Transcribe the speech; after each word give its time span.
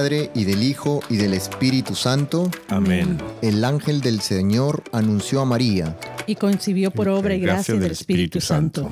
Padre, 0.00 0.30
y 0.34 0.44
del 0.44 0.62
Hijo, 0.62 1.00
y 1.10 1.18
del 1.18 1.34
Espíritu 1.34 1.94
Santo. 1.94 2.50
Amén. 2.68 3.18
El 3.42 3.62
ángel 3.66 4.00
del 4.00 4.22
Señor 4.22 4.82
anunció 4.92 5.42
a 5.42 5.44
María. 5.44 5.94
Y 6.26 6.36
concibió 6.36 6.90
por 6.90 7.10
obra 7.10 7.34
y 7.34 7.40
gracia 7.40 7.74
del 7.74 7.92
Espíritu 7.92 8.40
Santo. 8.40 8.88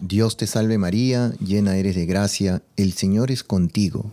Dios 0.00 0.36
te 0.36 0.46
salve 0.46 0.78
María, 0.78 1.32
llena 1.44 1.76
eres 1.76 1.96
de 1.96 2.06
gracia, 2.06 2.62
el 2.76 2.92
Señor 2.92 3.32
es 3.32 3.42
contigo. 3.42 4.12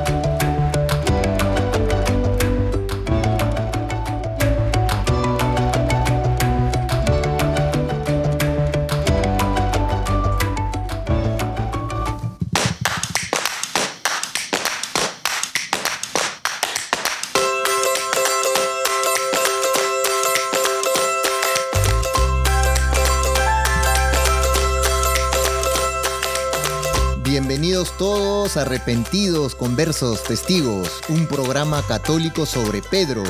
Arrepentidos, 28.61 29.55
conversos, 29.55 30.23
testigos, 30.23 31.01
un 31.09 31.25
programa 31.25 31.81
católico 31.87 32.45
sobre 32.45 32.81
Pedros, 32.81 33.27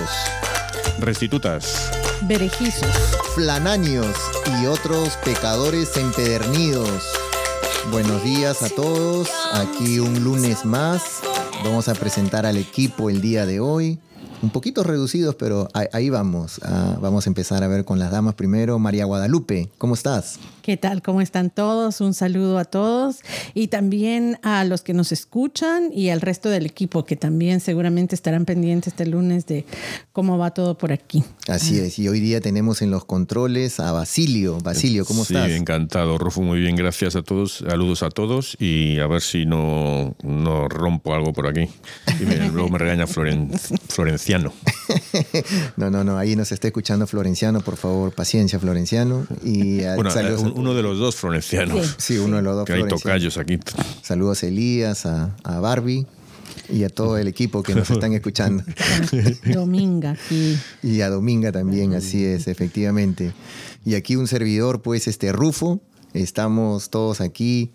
restitutas, 0.99 1.89
berejizos, 2.23 2.95
flananios 3.33 4.13
y 4.59 4.65
otros 4.65 5.17
pecadores 5.23 5.95
empedernidos. 5.95 7.03
Buenos 7.91 8.23
días 8.23 8.61
a 8.61 8.69
todos, 8.69 9.29
aquí 9.53 9.99
un 9.99 10.23
lunes 10.23 10.65
más. 10.65 11.21
Vamos 11.63 11.87
a 11.87 11.95
presentar 11.95 12.45
al 12.45 12.57
equipo 12.57 13.09
el 13.09 13.21
día 13.21 13.45
de 13.45 13.59
hoy 13.59 13.99
un 14.41 14.49
poquito 14.49 14.83
reducidos, 14.83 15.35
pero 15.35 15.69
ahí 15.73 16.09
vamos. 16.09 16.59
Ah, 16.63 16.97
vamos 16.99 17.27
a 17.27 17.29
empezar 17.29 17.63
a 17.63 17.67
ver 17.67 17.85
con 17.85 17.99
las 17.99 18.11
damas 18.11 18.33
primero. 18.33 18.79
María 18.79 19.05
Guadalupe, 19.05 19.69
¿cómo 19.77 19.93
estás? 19.93 20.39
¿Qué 20.61 20.77
tal? 20.77 21.01
¿Cómo 21.01 21.21
están 21.21 21.49
todos? 21.49 22.01
Un 22.01 22.13
saludo 22.13 22.59
a 22.59 22.65
todos 22.65 23.21
y 23.55 23.67
también 23.67 24.37
a 24.43 24.63
los 24.63 24.83
que 24.83 24.93
nos 24.93 25.11
escuchan 25.11 25.89
y 25.91 26.09
al 26.09 26.21
resto 26.21 26.49
del 26.49 26.67
equipo 26.67 27.03
que 27.03 27.15
también 27.15 27.59
seguramente 27.59 28.13
estarán 28.13 28.45
pendientes 28.45 28.93
este 28.93 29.07
lunes 29.07 29.47
de 29.47 29.65
cómo 30.13 30.37
va 30.37 30.51
todo 30.51 30.77
por 30.77 30.91
aquí. 30.91 31.23
Así 31.47 31.79
es, 31.79 31.97
y 31.97 32.07
hoy 32.07 32.19
día 32.19 32.41
tenemos 32.41 32.83
en 32.83 32.91
los 32.91 33.05
controles 33.05 33.79
a 33.79 33.91
Basilio. 33.91 34.59
Basilio, 34.59 35.03
¿cómo 35.03 35.23
estás? 35.23 35.47
Sí, 35.47 35.53
encantado, 35.53 36.19
Rufo, 36.19 36.43
muy 36.43 36.59
bien, 36.59 36.75
gracias 36.75 37.15
a 37.15 37.23
todos, 37.23 37.63
saludos 37.67 38.03
a 38.03 38.09
todos 38.09 38.55
y 38.59 38.99
a 38.99 39.07
ver 39.07 39.21
si 39.21 39.47
no, 39.47 40.15
no 40.21 40.67
rompo 40.67 41.15
algo 41.15 41.33
por 41.33 41.47
aquí. 41.47 41.69
Y 42.19 42.25
luego 42.51 42.69
me 42.69 42.77
regaña 42.77 43.07
Florenciano. 43.07 44.53
no, 45.77 45.89
no, 45.89 46.03
no, 46.03 46.19
ahí 46.19 46.35
nos 46.35 46.51
está 46.51 46.67
escuchando 46.67 47.07
Florenciano, 47.07 47.61
por 47.61 47.77
favor, 47.77 48.13
paciencia, 48.13 48.59
Florenciano. 48.59 49.25
Y 49.43 49.81
bueno, 49.95 50.11
uno 50.55 50.73
de 50.73 50.83
los 50.83 50.97
dos 50.97 51.15
florencianos. 51.15 51.95
Sí, 51.97 52.17
uno 52.17 52.37
de 52.37 52.43
los 52.43 52.55
dos. 52.55 52.65
Que 52.65 52.73
hay 52.73 52.87
tocayos 52.87 53.37
aquí. 53.37 53.59
Saludos 54.01 54.43
a 54.43 54.47
Elías, 54.47 55.05
a, 55.05 55.35
Barbie 55.59 56.05
y 56.69 56.83
a 56.83 56.89
todo 56.89 57.17
el 57.17 57.27
equipo 57.27 57.63
que 57.63 57.75
nos 57.75 57.89
están 57.89 58.13
escuchando. 58.13 58.63
Dominga 59.45 60.11
aquí. 60.11 60.57
Y 60.83 61.01
a 61.01 61.09
Dominga 61.09 61.51
también, 61.51 61.93
así 61.93 62.23
es, 62.23 62.47
efectivamente. 62.47 63.33
Y 63.85 63.95
aquí 63.95 64.15
un 64.15 64.27
servidor, 64.27 64.81
pues, 64.81 65.07
este 65.07 65.31
Rufo. 65.31 65.81
Estamos 66.13 66.89
todos 66.89 67.21
aquí, 67.21 67.71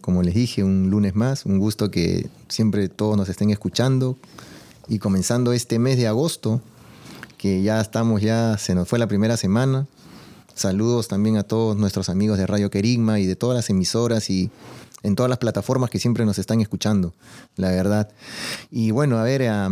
como 0.00 0.22
les 0.22 0.34
dije, 0.34 0.64
un 0.64 0.90
lunes 0.90 1.14
más. 1.14 1.44
Un 1.44 1.58
gusto 1.58 1.90
que 1.90 2.26
siempre 2.48 2.88
todos 2.88 3.16
nos 3.16 3.28
estén 3.28 3.50
escuchando. 3.50 4.16
Y 4.88 4.98
comenzando 4.98 5.52
este 5.52 5.78
mes 5.78 5.96
de 5.96 6.06
agosto, 6.06 6.62
que 7.38 7.62
ya 7.62 7.80
estamos, 7.80 8.22
ya 8.22 8.56
se 8.58 8.74
nos 8.74 8.88
fue 8.88 8.98
la 8.98 9.08
primera 9.08 9.36
semana. 9.36 9.86
Saludos 10.56 11.06
también 11.06 11.36
a 11.36 11.42
todos 11.42 11.76
nuestros 11.76 12.08
amigos 12.08 12.38
de 12.38 12.46
Radio 12.46 12.70
Querigma 12.70 13.20
y 13.20 13.26
de 13.26 13.36
todas 13.36 13.54
las 13.54 13.68
emisoras 13.68 14.30
y 14.30 14.50
en 15.02 15.14
todas 15.14 15.28
las 15.28 15.36
plataformas 15.36 15.90
que 15.90 15.98
siempre 15.98 16.24
nos 16.24 16.38
están 16.38 16.62
escuchando, 16.62 17.12
la 17.56 17.68
verdad. 17.68 18.08
Y 18.70 18.90
bueno, 18.90 19.18
a 19.18 19.22
ver, 19.22 19.46
a 19.48 19.68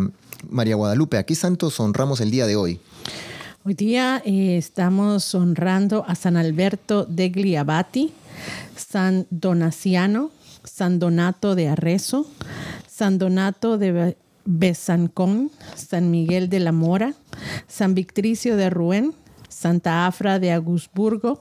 María 0.50 0.74
Guadalupe, 0.74 1.16
¿a 1.16 1.22
qué 1.22 1.34
santos 1.34 1.80
honramos 1.80 2.20
el 2.20 2.30
día 2.30 2.46
de 2.46 2.56
hoy? 2.56 2.80
Hoy 3.64 3.72
día 3.72 4.20
eh, 4.26 4.58
estamos 4.58 5.34
honrando 5.34 6.04
a 6.06 6.14
San 6.16 6.36
Alberto 6.36 7.06
degli 7.06 7.56
Abati, 7.56 8.12
San 8.76 9.26
Donaciano, 9.30 10.32
San 10.64 10.98
Donato 10.98 11.54
de 11.54 11.68
Arrezo, 11.68 12.26
San 12.86 13.16
Donato 13.16 13.78
de 13.78 14.18
Besancón, 14.44 15.50
San 15.76 16.10
Miguel 16.10 16.50
de 16.50 16.60
la 16.60 16.72
Mora, 16.72 17.14
San 17.68 17.94
Victricio 17.94 18.58
de 18.58 18.68
Ruén, 18.68 19.14
Santa 19.64 20.06
Afra 20.06 20.38
de 20.38 20.52
Augsburgo, 20.52 21.40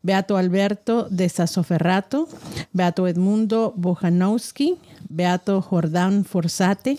Beato 0.00 0.36
Alberto 0.36 1.08
de 1.10 1.28
Sasoferrato, 1.28 2.28
Beato 2.72 3.08
Edmundo 3.08 3.74
Bojanowski, 3.76 4.76
Beato 5.08 5.60
Jordán 5.60 6.24
Forzate, 6.24 6.98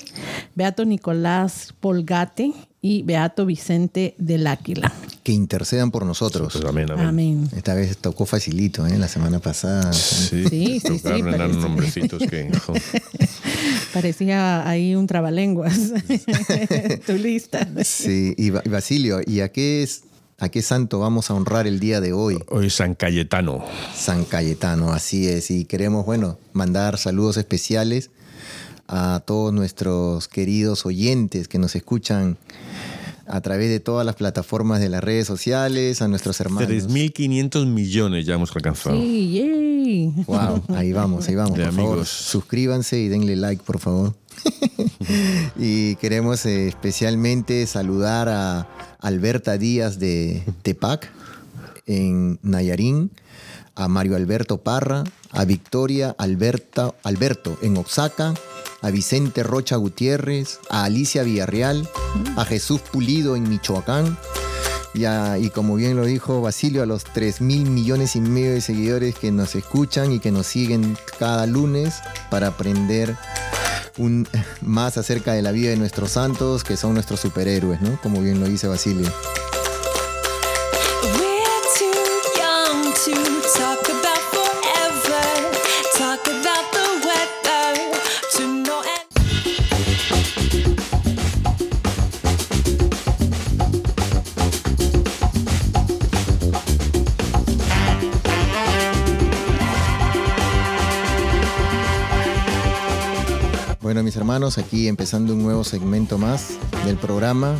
Beato 0.53 0.83
Nicolás 0.83 1.73
Polgate 1.79 2.51
y 2.81 3.03
Beato 3.03 3.45
Vicente 3.45 4.15
del 4.17 4.47
Áquila. 4.47 4.91
Que 5.23 5.31
intercedan 5.31 5.91
por 5.91 6.05
nosotros. 6.05 6.61
amén, 6.67 6.91
amén, 6.91 7.49
Esta 7.55 7.73
vez 7.73 7.95
tocó 7.97 8.25
facilito, 8.25 8.85
¿eh? 8.85 8.97
La 8.97 9.07
semana 9.07 9.39
pasada. 9.39 9.93
Sí, 9.93 10.43
sí, 10.49 10.81
sí. 10.81 10.99
sí 10.99 11.21
nombrecitos 11.21 12.21
que... 12.29 12.51
Parecía 13.93 14.67
ahí 14.67 14.93
un 14.93 15.07
trabalenguas. 15.07 15.73
tu 17.05 17.13
lista. 17.13 17.65
Sí, 17.85 18.35
y 18.37 18.49
Basilio, 18.49 19.21
¿y 19.25 19.39
a 19.39 19.53
qué 19.53 19.83
es 19.83 20.03
¿A 20.45 20.49
qué 20.49 20.61
santo 20.61 20.99
vamos 20.99 21.31
a 21.31 21.33
honrar 21.33 21.65
el 21.65 21.79
día 21.79 22.01
de 22.01 22.13
hoy? 22.13 22.37
Hoy 22.49 22.69
San 22.69 22.93
Cayetano. 22.93 23.65
San 23.95 24.25
Cayetano, 24.25 24.93
así 24.93 25.27
es. 25.27 25.49
Y 25.49 25.65
queremos, 25.65 26.05
bueno, 26.05 26.37
mandar 26.53 26.99
saludos 26.99 27.37
especiales 27.37 28.11
a 28.87 29.23
todos 29.25 29.51
nuestros 29.51 30.27
queridos 30.27 30.85
oyentes 30.85 31.47
que 31.47 31.57
nos 31.57 31.75
escuchan 31.75 32.37
a 33.27 33.41
través 33.41 33.69
de 33.69 33.79
todas 33.79 34.05
las 34.05 34.15
plataformas 34.15 34.79
de 34.79 34.89
las 34.89 35.03
redes 35.03 35.27
sociales, 35.27 36.01
a 36.01 36.07
nuestros 36.07 36.39
hermanos. 36.39 36.69
3.500 36.69 37.65
millones 37.65 38.25
ya 38.25 38.35
hemos 38.35 38.55
alcanzado. 38.55 38.99
Sí, 39.01 39.31
yay. 39.31 40.13
Wow, 40.27 40.63
ahí 40.75 40.93
vamos, 40.93 41.27
ahí 41.27 41.35
vamos. 41.35 41.57
por 41.57 41.73
favor, 41.73 42.05
suscríbanse 42.05 42.99
y 42.99 43.07
denle 43.07 43.35
like, 43.35 43.63
por 43.63 43.79
favor. 43.79 44.15
y 45.57 45.95
queremos 45.95 46.45
eh, 46.45 46.67
especialmente 46.67 47.65
saludar 47.67 48.29
a 48.29 48.67
Alberta 48.99 49.57
Díaz 49.57 49.99
de 49.99 50.43
Tepac, 50.61 51.11
en 51.87 52.39
Nayarín, 52.41 53.11
a 53.75 53.87
Mario 53.87 54.15
Alberto 54.15 54.61
Parra, 54.61 55.03
a 55.35 55.45
Victoria 55.45 56.15
Alberto 56.17 57.57
en 57.61 57.77
Oaxaca, 57.77 58.33
a 58.81 58.89
Vicente 58.91 59.43
Rocha 59.43 59.75
Gutiérrez, 59.75 60.59
a 60.69 60.83
Alicia 60.85 61.23
Villarreal, 61.23 61.87
a 62.35 62.45
Jesús 62.45 62.81
Pulido 62.81 63.35
en 63.35 63.47
Michoacán, 63.49 64.17
y, 64.93 65.05
a- 65.05 65.37
y 65.37 65.49
como 65.49 65.75
bien 65.75 65.97
lo 65.97 66.05
dijo 66.05 66.39
Basilio, 66.41 66.83
a 66.83 66.85
los 66.85 67.03
3 67.03 67.41
mil 67.41 67.69
millones 67.69 68.15
y 68.15 68.21
medio 68.21 68.53
de 68.53 68.61
seguidores 68.61 69.15
que 69.15 69.31
nos 69.31 69.55
escuchan 69.55 70.11
y 70.13 70.19
que 70.19 70.31
nos 70.31 70.47
siguen 70.47 70.97
cada 71.19 71.45
lunes 71.47 71.95
para 72.31 72.47
aprender 72.47 73.15
un, 73.97 74.25
más 74.61 74.97
acerca 74.97 75.33
de 75.33 75.41
la 75.41 75.51
vida 75.51 75.69
de 75.71 75.77
nuestros 75.77 76.11
santos, 76.11 76.63
que 76.63 76.77
son 76.77 76.93
nuestros 76.93 77.19
superhéroes, 77.19 77.81
¿no? 77.81 77.99
Como 78.01 78.21
bien 78.21 78.39
lo 78.39 78.45
dice 78.47 78.67
Basilio. 78.67 79.11
Aquí 104.45 104.87
empezando 104.87 105.33
un 105.33 105.41
nuevo 105.41 105.63
segmento 105.63 106.19
más 106.19 106.51
del 106.85 106.97
programa. 106.97 107.55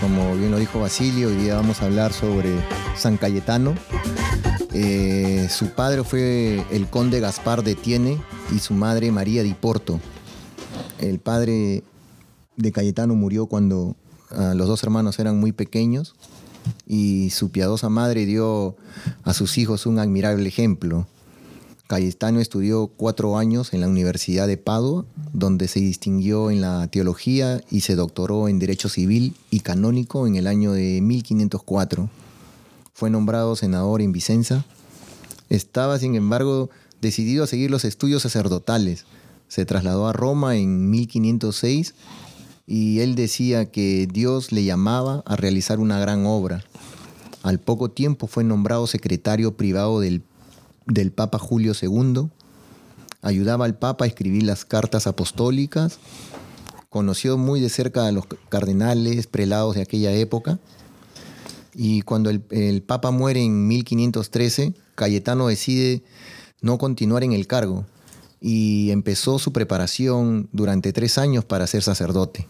Como 0.00 0.34
bien 0.34 0.50
lo 0.50 0.58
dijo 0.58 0.80
Basilio, 0.80 1.28
hoy 1.28 1.36
día 1.36 1.56
vamos 1.56 1.82
a 1.82 1.84
hablar 1.84 2.14
sobre 2.14 2.54
San 2.96 3.18
Cayetano. 3.18 3.74
Eh, 4.72 5.46
su 5.50 5.74
padre 5.74 6.04
fue 6.04 6.64
el 6.70 6.86
conde 6.88 7.20
Gaspar 7.20 7.62
de 7.62 7.74
Tiene 7.74 8.18
y 8.50 8.60
su 8.60 8.72
madre 8.72 9.12
María 9.12 9.42
di 9.42 9.52
Porto. 9.52 10.00
El 10.98 11.18
padre 11.18 11.84
de 12.56 12.72
Cayetano 12.72 13.14
murió 13.14 13.44
cuando 13.44 13.94
ah, 14.30 14.54
los 14.56 14.68
dos 14.68 14.82
hermanos 14.82 15.18
eran 15.18 15.38
muy 15.38 15.52
pequeños 15.52 16.14
y 16.86 17.28
su 17.28 17.50
piadosa 17.50 17.90
madre 17.90 18.24
dio 18.24 18.74
a 19.22 19.34
sus 19.34 19.58
hijos 19.58 19.84
un 19.84 19.98
admirable 19.98 20.48
ejemplo. 20.48 21.06
Cayetano 21.86 22.40
estudió 22.40 22.88
cuatro 22.88 23.38
años 23.38 23.72
en 23.72 23.80
la 23.80 23.88
Universidad 23.88 24.48
de 24.48 24.56
Padua, 24.56 25.04
donde 25.32 25.68
se 25.68 25.78
distinguió 25.78 26.50
en 26.50 26.60
la 26.60 26.88
teología 26.88 27.60
y 27.70 27.80
se 27.80 27.94
doctoró 27.94 28.48
en 28.48 28.58
Derecho 28.58 28.88
Civil 28.88 29.34
y 29.50 29.60
Canónico 29.60 30.26
en 30.26 30.34
el 30.34 30.48
año 30.48 30.72
de 30.72 31.00
1504. 31.00 32.10
Fue 32.92 33.08
nombrado 33.08 33.54
senador 33.54 34.02
en 34.02 34.10
Vicenza. 34.10 34.64
Estaba, 35.48 35.98
sin 36.00 36.16
embargo, 36.16 36.70
decidido 37.00 37.44
a 37.44 37.46
seguir 37.46 37.70
los 37.70 37.84
estudios 37.84 38.22
sacerdotales. 38.22 39.04
Se 39.46 39.64
trasladó 39.64 40.08
a 40.08 40.12
Roma 40.12 40.56
en 40.56 40.90
1506 40.90 41.94
y 42.66 42.98
él 42.98 43.14
decía 43.14 43.70
que 43.70 44.08
Dios 44.12 44.50
le 44.50 44.64
llamaba 44.64 45.22
a 45.24 45.36
realizar 45.36 45.78
una 45.78 46.00
gran 46.00 46.26
obra. 46.26 46.64
Al 47.44 47.60
poco 47.60 47.92
tiempo 47.92 48.26
fue 48.26 48.42
nombrado 48.42 48.88
secretario 48.88 49.56
privado 49.56 50.00
del, 50.00 50.22
del 50.86 51.12
Papa 51.12 51.38
Julio 51.38 51.72
II. 51.80 52.28
Ayudaba 53.22 53.64
al 53.64 53.76
Papa 53.76 54.04
a 54.04 54.08
escribir 54.08 54.44
las 54.44 54.64
cartas 54.64 55.06
apostólicas. 55.06 55.98
Conoció 56.88 57.36
muy 57.36 57.60
de 57.60 57.68
cerca 57.68 58.06
a 58.06 58.12
los 58.12 58.24
cardenales, 58.48 59.26
prelados 59.26 59.74
de 59.74 59.82
aquella 59.82 60.12
época. 60.12 60.58
Y 61.74 62.02
cuando 62.02 62.30
el, 62.30 62.82
Papa 62.82 63.10
muere 63.10 63.42
en 63.42 63.68
1513, 63.68 64.74
Cayetano 64.94 65.48
decide 65.48 66.02
no 66.62 66.78
continuar 66.78 67.22
en 67.22 67.32
el 67.32 67.46
cargo 67.46 67.84
y 68.40 68.90
empezó 68.90 69.38
su 69.38 69.52
preparación 69.52 70.48
durante 70.52 70.92
tres 70.92 71.18
años 71.18 71.44
para 71.44 71.66
ser 71.66 71.82
sacerdote. 71.82 72.46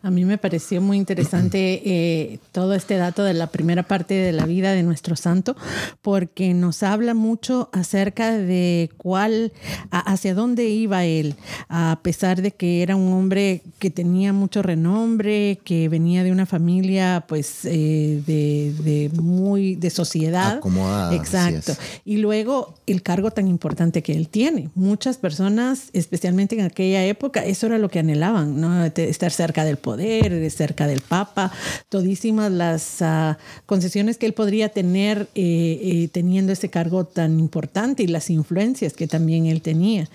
A 0.00 0.10
mí 0.12 0.24
me 0.24 0.38
pareció 0.38 0.80
muy 0.80 0.96
interesante 0.96 1.82
eh, 1.84 2.38
todo 2.52 2.74
este 2.74 2.96
dato 2.96 3.24
de 3.24 3.34
la 3.34 3.48
primera 3.48 3.82
parte 3.82 4.14
de 4.14 4.30
la 4.30 4.46
vida 4.46 4.72
de 4.72 4.84
nuestro 4.84 5.16
santo, 5.16 5.56
porque 6.02 6.54
nos 6.54 6.84
habla 6.84 7.14
mucho 7.14 7.68
acerca 7.72 8.30
de 8.38 8.90
cuál, 8.96 9.52
a- 9.90 9.98
hacia 10.12 10.34
dónde 10.34 10.68
iba 10.68 11.04
él, 11.04 11.34
a 11.68 11.98
pesar 12.02 12.42
de 12.42 12.52
que 12.52 12.82
era 12.82 12.94
un 12.94 13.12
hombre 13.12 13.62
que 13.80 13.90
tenía 13.90 14.32
mucho 14.32 14.62
renombre, 14.62 15.58
que 15.64 15.88
venía 15.88 16.22
de 16.22 16.30
una 16.30 16.46
familia, 16.46 17.24
pues, 17.26 17.64
eh, 17.64 18.22
de, 18.24 18.72
de 18.84 19.10
muy 19.20 19.74
de 19.74 19.90
sociedad. 19.90 20.58
Acomodada, 20.58 21.14
Exacto. 21.16 21.72
Y 22.04 22.18
luego 22.18 22.74
el 22.86 23.02
cargo 23.02 23.32
tan 23.32 23.48
importante 23.48 24.02
que 24.04 24.12
él 24.12 24.28
tiene. 24.28 24.68
Muchas 24.76 25.16
personas, 25.16 25.90
especialmente 25.92 26.54
en 26.56 26.64
aquella 26.64 27.04
época, 27.04 27.44
eso 27.44 27.66
era 27.66 27.78
lo 27.78 27.88
que 27.88 27.98
anhelaban, 27.98 28.60
¿no? 28.60 28.84
Estar 28.84 29.32
cerca 29.32 29.64
del 29.64 29.76
poder, 29.76 29.87
de 29.96 30.50
cerca 30.50 30.86
del 30.86 31.00
Papa, 31.00 31.52
todísimas 31.88 32.50
las 32.52 33.02
ah, 33.02 33.38
concesiones 33.66 34.18
que 34.18 34.26
él 34.26 34.34
podría 34.34 34.68
tener 34.68 35.28
eh, 35.34 35.80
eh, 35.82 36.08
teniendo 36.12 36.52
ese 36.52 36.68
cargo 36.70 37.04
tan 37.04 37.38
importante 37.38 38.02
y 38.02 38.06
las 38.06 38.30
influencias 38.30 38.92
que 38.92 39.06
también 39.06 39.46
él 39.46 39.62
tenía. 39.62 40.08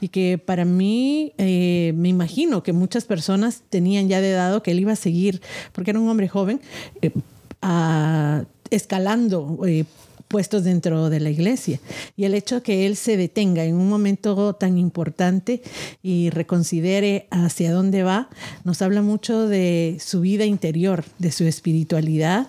Y 0.00 0.08
que 0.08 0.38
para 0.38 0.64
mí, 0.64 1.32
eh, 1.38 1.92
me 1.96 2.08
imagino 2.08 2.62
que 2.62 2.72
muchas 2.72 3.04
personas 3.04 3.62
tenían 3.68 4.08
ya 4.08 4.20
de 4.20 4.32
dado 4.32 4.62
que 4.62 4.70
él 4.72 4.80
iba 4.80 4.92
a 4.92 4.96
seguir, 4.96 5.40
porque 5.72 5.90
era 5.90 6.00
un 6.00 6.08
hombre 6.08 6.28
joven, 6.28 6.60
eh, 7.02 7.10
a- 7.62 8.44
escalando. 8.70 9.58
Puestos 10.30 10.62
dentro 10.62 11.10
de 11.10 11.18
la 11.18 11.28
iglesia. 11.28 11.80
Y 12.16 12.24
el 12.24 12.34
hecho 12.34 12.62
que 12.62 12.86
él 12.86 12.94
se 12.94 13.16
detenga 13.16 13.64
en 13.64 13.74
un 13.74 13.88
momento 13.88 14.54
tan 14.54 14.78
importante 14.78 15.60
y 16.04 16.30
reconsidere 16.30 17.26
hacia 17.32 17.72
dónde 17.72 18.04
va, 18.04 18.30
nos 18.62 18.80
habla 18.80 19.02
mucho 19.02 19.48
de 19.48 19.98
su 20.00 20.20
vida 20.20 20.44
interior, 20.44 21.04
de 21.18 21.32
su 21.32 21.44
espiritualidad 21.44 22.46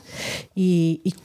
y, 0.54 1.02
y 1.04 1.16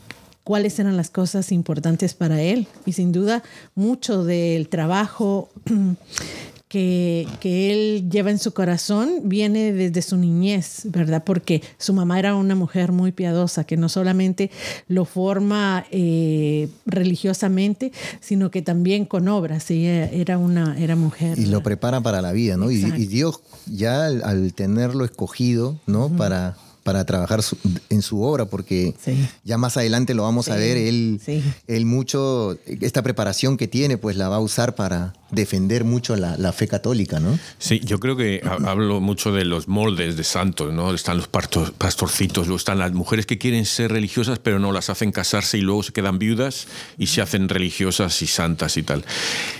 cuáles 0.44 0.78
eran 0.78 0.96
las 0.96 1.10
cosas 1.10 1.52
importantes 1.52 2.14
para 2.14 2.40
él. 2.40 2.66
Y 2.86 2.94
sin 2.94 3.12
duda, 3.12 3.42
mucho 3.74 4.24
del 4.24 4.70
trabajo 4.70 5.50
que, 6.68 7.28
que 7.40 7.70
él 7.72 8.10
lleva 8.10 8.30
en 8.30 8.38
su 8.40 8.52
corazón 8.52 9.20
viene 9.24 9.72
desde 9.72 10.02
su 10.02 10.16
niñez, 10.16 10.82
¿verdad? 10.86 11.22
Porque 11.24 11.62
su 11.78 11.92
mamá 11.92 12.18
era 12.18 12.34
una 12.34 12.54
mujer 12.56 12.90
muy 12.92 13.12
piadosa, 13.12 13.64
que 13.64 13.76
no 13.76 13.88
solamente 13.88 14.50
lo 14.88 15.04
forma 15.04 15.86
eh, 15.92 16.68
religiosamente, 16.86 17.92
sino 18.20 18.50
que 18.50 18.62
también 18.62 19.04
con 19.04 19.28
obras. 19.28 19.70
Ella 19.70 20.06
era 20.10 20.38
una 20.38 20.76
era 20.78 20.96
mujer. 20.96 21.38
Y 21.38 21.46
lo 21.46 21.62
prepara 21.62 22.00
para 22.00 22.20
la 22.20 22.32
vida, 22.32 22.56
¿no? 22.56 22.70
Y, 22.70 22.76
y 22.84 23.06
Dios 23.06 23.40
ya 23.66 24.06
al, 24.06 24.22
al 24.24 24.52
tenerlo 24.52 25.04
escogido, 25.04 25.78
¿no? 25.86 26.08
Para 26.08 26.56
para 26.82 27.04
trabajar 27.04 27.42
su- 27.42 27.56
en 27.90 28.00
su 28.00 28.22
obra, 28.22 28.44
porque 28.44 28.94
Sí. 29.04 29.16
ya 29.42 29.58
más 29.58 29.76
adelante 29.76 30.14
lo 30.14 30.22
vamos 30.22 30.48
a 30.48 30.54
ver, 30.54 30.76
él, 30.76 31.20
sí. 31.20 31.42
él 31.66 31.84
mucho, 31.84 32.56
esta 32.64 33.02
preparación 33.02 33.56
que 33.56 33.66
tiene, 33.66 33.98
pues 33.98 34.14
la 34.16 34.28
va 34.28 34.36
a 34.36 34.38
usar 34.38 34.76
para 34.76 35.12
defender 35.30 35.84
mucho 35.84 36.16
la, 36.16 36.52
fe 36.52 36.68
católica, 36.68 37.20
¿no? 37.20 37.38
Sí, 37.58 37.80
yo 37.84 37.98
creo 38.00 38.16
que 38.16 38.40
ha- 38.44 38.70
hablo 38.70 39.00
mucho 39.00 39.32
de 39.32 39.44
los 39.44 39.68
moldes 39.68 40.16
de 40.16 40.24
santos, 40.24 40.72
¿no? 40.72 40.94
Están 40.94 41.16
los 41.16 41.28
pastorcitos, 41.28 42.48
están 42.48 42.78
las 42.78 42.92
mujeres 42.92 43.26
que 43.26 43.38
quieren 43.38 43.64
ser 43.64 43.92
religiosas 43.92 44.38
pero 44.38 44.58
no 44.58 44.72
las 44.72 44.90
hacen 44.90 45.12
casarse 45.12 45.58
y 45.58 45.60
luego 45.60 45.82
se 45.82 45.92
quedan 45.92 46.18
viudas 46.18 46.68
y 46.98 47.08
se 47.08 47.20
hacen 47.20 47.48
religiosas 47.48 48.22
y 48.22 48.26
santas 48.26 48.76
y 48.76 48.82
tal. 48.82 49.04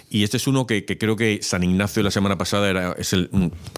Y 0.08 0.22
este 0.22 0.36
es 0.36 0.46
uno 0.46 0.66
que, 0.66 0.84
creo 0.86 1.16
que 1.16 1.40
San 1.42 1.62
Ignacio 1.62 2.02
la 2.02 2.10
semana 2.10 2.38
pasada 2.38 2.94
es 2.96 3.14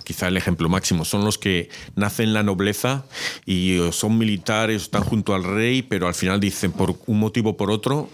quizá 0.04 0.28
el 0.28 0.36
ejemplo 0.36 0.68
máximo. 0.68 1.04
Son 1.04 1.24
los 1.24 1.38
que 1.38 1.70
nacen 1.96 2.28
en 2.28 2.34
la 2.34 2.42
nobleza 2.42 3.06
y 3.46 3.78
son 3.92 4.18
militares, 4.18 4.82
están 4.82 5.02
junto 5.02 5.34
al 5.34 5.44
rey, 5.44 5.82
pero 5.82 6.06
al 6.06 6.14
final 6.14 6.38
dicen 6.40 6.72
por 6.72 6.96
un 7.06 7.18
motivo 7.18 7.50
o 7.50 7.56
por 7.56 7.70
otro 7.70 8.08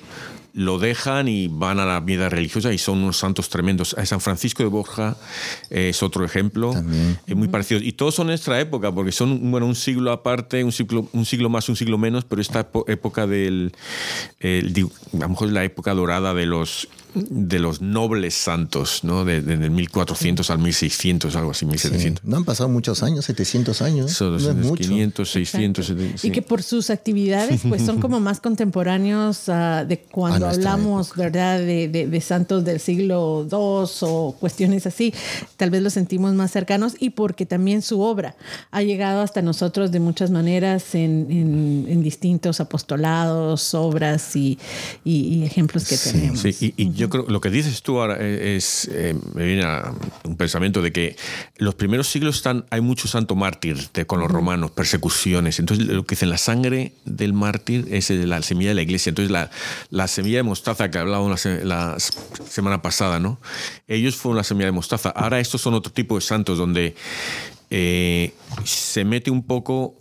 lo 0.54 0.78
dejan 0.78 1.26
y 1.26 1.48
van 1.48 1.80
a 1.80 1.84
la 1.84 1.98
vida 1.98 2.28
religiosa 2.28 2.72
y 2.72 2.78
son 2.78 2.98
unos 2.98 3.18
santos 3.18 3.48
tremendos. 3.48 3.96
San 4.04 4.20
Francisco 4.20 4.62
de 4.62 4.68
Borja 4.68 5.16
eh, 5.68 5.88
es 5.88 6.02
otro 6.02 6.24
ejemplo, 6.24 6.70
También. 6.70 7.18
muy 7.34 7.48
parecido. 7.48 7.80
Y 7.80 7.92
todos 7.92 8.14
son 8.14 8.28
nuestra 8.28 8.60
época, 8.60 8.92
porque 8.92 9.10
son 9.10 9.50
bueno, 9.50 9.66
un 9.66 9.74
siglo 9.74 10.12
aparte, 10.12 10.62
un 10.62 10.70
siglo, 10.70 11.08
un 11.12 11.24
siglo 11.26 11.48
más, 11.48 11.68
un 11.68 11.74
siglo 11.74 11.98
menos, 11.98 12.24
pero 12.24 12.40
esta 12.40 12.68
época 12.86 13.26
del, 13.26 13.72
el 14.38 14.88
a 15.14 15.16
lo 15.18 15.28
mejor 15.28 15.48
es 15.48 15.54
la 15.54 15.64
época 15.64 15.92
dorada 15.92 16.34
de 16.34 16.46
los 16.46 16.88
de 17.14 17.58
los 17.58 17.80
nobles 17.80 18.34
santos, 18.34 19.04
¿no? 19.04 19.24
De, 19.24 19.40
de- 19.40 19.56
del 19.56 19.70
1400 19.70 20.50
al 20.50 20.58
1600, 20.58 21.36
algo 21.36 21.52
así, 21.52 21.64
1700. 21.66 22.22
Sí. 22.22 22.28
No 22.28 22.36
han 22.38 22.44
pasado 22.44 22.68
muchos 22.68 23.02
años, 23.02 23.24
700 23.26 23.82
años. 23.82 24.10
Eso, 24.10 24.30
no 24.30 24.36
es 24.36 24.54
mucho. 24.56 24.82
500, 24.82 25.30
600. 25.30 25.90
Exacto. 25.90 26.18
sí. 26.18 26.28
Y 26.28 26.30
que 26.30 26.42
por 26.42 26.62
sus 26.62 26.90
actividades, 26.90 27.60
pues 27.68 27.82
son 27.82 28.00
como 28.04 28.20
más 28.20 28.40
contemporáneos 28.40 29.48
ah, 29.48 29.84
de 29.86 29.98
cuando 29.98 30.48
hablamos, 30.48 31.14
¿verdad? 31.14 31.58
De, 31.58 31.88
de- 31.88 32.06
de 32.08 32.20
santos 32.20 32.64
del 32.64 32.80
siglo 32.80 33.46
II 33.50 33.56
o 34.02 34.36
cuestiones 34.40 34.86
así. 34.86 35.14
Tal 35.56 35.70
vez 35.70 35.82
los 35.82 35.92
sentimos 35.92 36.34
más 36.34 36.50
cercanos 36.50 36.94
y 36.98 37.10
porque 37.10 37.46
también 37.46 37.82
su 37.82 38.00
obra 38.00 38.34
ha 38.70 38.82
llegado 38.82 39.20
hasta 39.22 39.40
nosotros 39.42 39.92
de 39.92 40.00
muchas 40.00 40.30
maneras 40.30 40.94
en, 40.94 41.26
en- 41.30 41.86
en 41.88 42.02
distintos 42.02 42.60
apostolados, 42.60 43.74
obras 43.74 44.34
y, 44.36 44.58
y- 45.04 45.34
y 45.38 45.44
ejemplos 45.44 45.86
que 45.88 45.96
tenemos. 45.96 46.40
Sí, 46.40 46.54
y, 46.60 46.82
y 46.82 46.92
yo 46.92 47.03
creo 47.10 47.24
lo 47.28 47.40
que 47.40 47.50
dices 47.50 47.82
tú 47.82 48.00
ahora 48.00 48.16
es, 48.20 48.88
eh, 48.92 49.14
me 49.34 49.44
viene 49.44 49.64
a 49.64 49.92
un 50.24 50.36
pensamiento 50.36 50.82
de 50.82 50.92
que 50.92 51.16
los 51.56 51.74
primeros 51.74 52.08
siglos 52.08 52.36
están, 52.36 52.66
hay 52.70 52.80
mucho 52.80 53.08
santo 53.08 53.34
mártir 53.34 53.88
de- 53.92 54.06
con 54.06 54.20
los 54.20 54.30
romanos, 54.30 54.70
persecuciones. 54.70 55.58
Entonces, 55.58 55.86
lo 55.86 56.04
que 56.04 56.14
dicen, 56.14 56.30
la 56.30 56.38
sangre 56.38 56.92
del 57.04 57.32
mártir 57.32 57.86
es 57.90 58.10
la 58.10 58.40
semilla 58.42 58.70
de 58.70 58.74
la 58.76 58.82
iglesia. 58.82 59.10
Entonces, 59.10 59.30
la, 59.30 59.50
la 59.90 60.08
semilla 60.08 60.38
de 60.38 60.42
mostaza 60.44 60.90
que 60.90 60.98
hablábamos 60.98 61.44
la, 61.44 61.64
la 61.64 61.96
semana 62.48 62.82
pasada, 62.82 63.18
¿no? 63.20 63.40
Ellos 63.88 64.16
fueron 64.16 64.36
la 64.36 64.44
semilla 64.44 64.66
de 64.66 64.72
mostaza. 64.72 65.10
Ahora, 65.10 65.40
estos 65.40 65.60
son 65.60 65.74
otro 65.74 65.92
tipo 65.92 66.14
de 66.16 66.20
santos 66.20 66.58
donde 66.58 66.94
eh, 67.70 68.32
se 68.64 69.04
mete 69.04 69.30
un 69.30 69.42
poco 69.42 69.98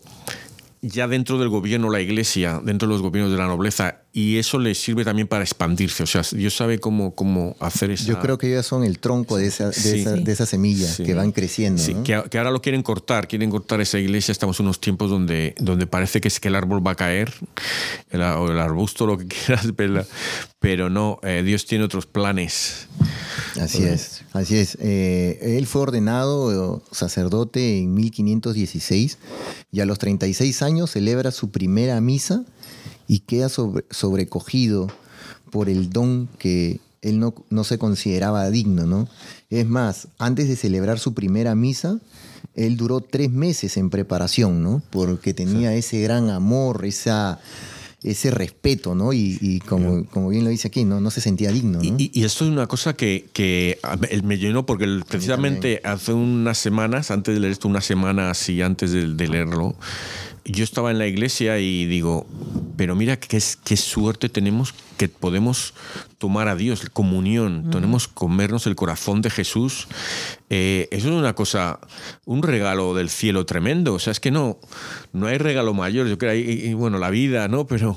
ya 0.81 1.07
dentro 1.07 1.39
del 1.39 1.50
gobierno, 1.50 1.89
la 1.89 2.01
iglesia, 2.01 2.60
dentro 2.63 2.88
de 2.88 2.93
los 2.93 3.01
gobiernos 3.01 3.31
de 3.31 3.38
la 3.38 3.48
nobleza, 3.48 4.01
y 4.15 4.38
eso 4.38 4.60
le 4.60 4.75
sirve 4.75 5.03
también 5.03 5.27
para 5.27 5.43
expandirse. 5.43 6.03
O 6.03 6.05
sea, 6.05 6.22
Dios 6.34 6.55
sabe 6.55 6.77
cómo, 6.77 7.15
cómo 7.15 7.55
hacer 7.60 7.89
eso. 7.89 8.05
Yo 8.05 8.20
creo 8.20 8.38
que 8.38 8.48
ellos 8.48 8.65
son 8.67 8.84
el 8.84 9.00
tronco 9.00 9.38
de 9.38 9.48
esa, 9.48 9.67
de 9.70 9.74
Sí. 9.74 10.01
esa, 10.01 10.12
de 10.12 10.32
esa 10.32 10.46
semilla 10.46 10.88
Sí. 10.88 11.03
que 11.03 11.15
van 11.15 11.32
creciendo. 11.32 11.82
Sí, 11.82 11.96
¿no? 11.96 12.03
que, 12.03 12.13
ahora 12.13 12.51
lo 12.51 12.62
quieren 12.62 12.84
cortar, 12.84 13.27
quieren 13.27 13.50
cortar 13.50 13.82
esa 13.82 13.98
iglesia. 13.98 14.32
Estamos 14.32 14.60
en 14.60 14.67
unos 14.67 14.79
tiempos 14.79 15.10
donde, 15.10 15.55
donde 15.60 15.88
parece 15.88 16.22
que 16.22 16.27
es 16.27 16.39
que 16.39 16.50
el 16.50 16.55
árbol 16.55 16.86
va 16.86 16.91
a 16.91 16.96
caer, 16.96 17.34
el, 18.12 18.22
o 18.22 18.51
el 18.51 18.60
arbusto, 18.60 19.08
lo 19.08 19.17
que 19.17 19.25
quieras, 19.46 19.65
pero, 19.75 20.05
pero 20.60 20.91
no, 20.91 21.20
eh, 21.24 21.41
Dios 21.43 21.65
tiene 21.65 21.84
otros 21.84 22.05
planes. 22.05 22.88
Así 23.60 23.84
es, 23.84 24.22
así 24.34 24.58
es. 24.58 24.77
Eh, 24.79 25.58
él 25.58 25.65
fue 25.65 25.82
ordenado 25.82 26.77
eh, 26.77 26.82
sacerdote 26.91 27.79
en 27.79 27.96
1516 27.96 29.17
y 29.72 29.79
a 29.79 29.86
los 29.86 29.98
36 29.98 30.62
años 30.62 30.91
celebra 30.91 31.32
su 31.32 31.50
primera 31.50 32.00
misa 32.00 32.46
y 33.08 33.20
queda 33.20 33.50
sobre- 33.50 33.86
sobrecogido 33.89 34.88
por 35.51 35.70
el 35.70 35.89
don 35.89 36.27
que 36.39 36.79
él 37.01 37.20
no, 37.20 37.34
no 37.50 37.63
se 37.63 37.77
consideraba 37.77 38.50
digno, 38.50 38.86
¿no? 38.86 39.08
Es 39.50 39.67
más, 39.67 40.08
antes 40.20 40.48
de 40.48 40.55
celebrar 40.55 41.00
su 41.00 41.13
primera 41.13 41.53
misa, 41.53 42.00
él 42.55 42.77
duró 42.77 43.01
tres 43.01 43.29
meses 43.32 43.77
en 43.77 43.89
preparación, 43.89 44.63
¿no? 44.63 44.82
Porque 44.89 45.34
tenía 45.34 45.74
ese 45.75 46.00
gran 46.01 46.29
amor, 46.29 46.86
esa, 46.86 47.39
ese 48.03 48.32
respeto, 48.32 48.96
¿no? 48.96 49.12
Y, 49.12 49.38
y 49.41 49.60
como, 49.60 50.05
como 50.05 50.29
bien 50.29 50.43
lo 50.46 50.50
dice 50.50 50.70
aquí, 50.70 50.86
¿no? 50.86 51.01
No 51.01 51.12
se 51.12 51.20
sentía 51.20 51.51
digno, 51.51 51.79
¿no? 51.84 51.96
Y, 52.00 52.24
esto 52.24 52.46
es 52.46 52.51
una 52.51 52.67
cosa 52.67 52.93
que, 52.93 53.27
que 53.34 53.79
me- 54.24 54.38
llenó 54.38 54.65
porque 54.65 54.88
precisamente 55.08 55.82
hace 55.84 56.13
unas 56.13 56.58
semanas, 56.58 57.12
antes 57.12 57.34
de 57.34 57.39
leer 57.41 57.51
esto, 57.53 57.67
una 57.67 57.82
semana 57.82 58.29
así 58.29 58.62
antes 58.62 58.91
de, 58.91 59.13
de 59.13 59.27
leerlo, 59.27 59.75
yo 60.45 60.63
estaba 60.63 60.91
en 60.91 61.00
la 61.00 61.07
iglesia 61.07 61.59
y 61.59 61.85
digo, 61.85 62.25
pero 62.75 62.95
mira 62.95 63.17
qué, 63.17 63.39
suerte 63.39 64.29
tenemos 64.29 64.73
que 64.97 65.07
podemos 65.07 65.73
tomar 66.17 66.48
a 66.48 66.55
Dios, 66.55 66.89
comunión, 66.91 67.70
tenemos 67.72 68.08
comernos 68.08 68.67
el 68.67 68.75
corazón 68.75 69.22
de 69.22 69.29
Jesús. 69.29 69.88
Eh, 70.50 70.88
eso 70.91 71.08
es 71.10 71.13
una 71.13 71.34
cosa, 71.34 71.79
un 72.25 72.43
regalo 72.43 72.93
del 72.93 73.10
cielo 73.10 73.46
tremendo. 73.46 73.93
O 73.93 74.00
sea, 74.00 74.12
es 74.12 74.20
que 74.20 74.32
no, 74.32 74.60
no 75.12 75.27
hay 75.27 75.38
regalo 75.38 75.74
mayor. 75.74 76.08
Yo 76.08 76.17
creo, 76.17 76.36
y, 76.36 76.41
y, 76.41 76.74
bueno, 76.74 77.00
la 77.00 77.10
vida, 77.10 77.48
¿no? 77.48 77.65
Pero 77.65 77.96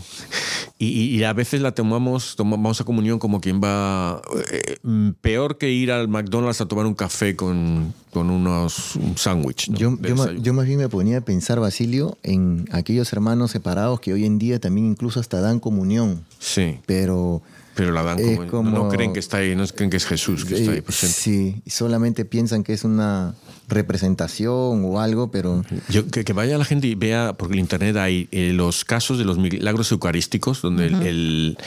y, 0.78 0.87
y- 1.16 1.25
a 1.25 1.32
veces 1.32 1.61
la 1.61 1.73
tomamos, 1.73 2.37
tomamos 2.37 2.80
a 2.80 2.85
comunión 2.85 3.18
como 3.18 3.40
quien 3.40 3.61
va 3.62 4.20
eh, 4.52 4.76
mm, 4.82 5.11
peor 5.20 5.58
que 5.58 5.70
ir 5.70 5.90
al 5.92 6.08
McDonald's 6.08 6.61
a 6.61 6.66
tomar 6.66 6.87
un 6.87 6.94
café 6.94 7.35
con, 7.37 7.92
con 8.12 8.30
unos 8.30 8.96
un 8.96 9.16
sándwich. 9.16 9.68
¿no? 9.70 9.78
Yo, 9.78 9.99
yo, 10.00 10.32
yo 10.32 10.52
más 10.54 10.66
bien 10.66 10.78
me 10.78 10.88
ponía 10.88 11.18
a 11.18 11.20
pensar, 11.23 11.61
Basilio, 11.61 12.16
en 12.23 12.66
aquellos 12.73 13.12
hermanos 13.12 13.50
separados 13.50 14.00
que 14.00 14.12
hoy 14.12 14.25
en 14.25 14.38
día 14.38 14.61
también 14.61 14.87
incluso 14.87 15.20
hasta 15.20 15.40
dan 15.40 15.61
comunión, 15.61 16.25
sí, 16.38 16.78
pero... 16.87 17.42
pero 17.76 17.92
la 17.92 18.02
dan 18.02 18.18
Es 18.18 18.38
como, 18.50 18.62
no- 18.64 18.71
no 18.71 18.76
como- 18.78 18.88
creen 18.90 19.12
que 19.12 19.21
está 19.21 19.37
ahí, 19.37 19.54
no 19.54 19.64
creen 19.68 19.90
que 19.90 19.99
es 19.99 20.06
Jesús 20.06 20.45
que 20.45 20.54
está 20.56 20.73
ahí 20.73 20.78
eh, 20.78 20.83
presente. 20.83 21.14
sí, 21.14 21.62
solamente 21.71 22.25
piensan 22.25 22.64
que 22.64 22.73
es 22.73 22.83
una 22.85 23.35
representación 23.68 24.83
o 24.85 25.00
algo, 25.00 25.30
pero 25.30 25.62
Yo, 25.88 26.06
que, 26.09 26.25
que 26.25 26.33
vaya 26.33 26.56
la 26.59 26.64
gente 26.64 26.87
y 26.87 26.95
vea, 26.95 27.35
porque 27.35 27.54
en 27.54 27.61
internet 27.61 27.97
hay 27.97 28.28
eh, 28.33 28.52
los 28.54 28.85
casos 28.85 29.18
de 29.18 29.25
los 29.25 29.38
milagros 29.38 29.92
eucarísticos, 29.92 30.62
donde 30.62 30.87
el- 30.87 31.02
el- 31.02 31.59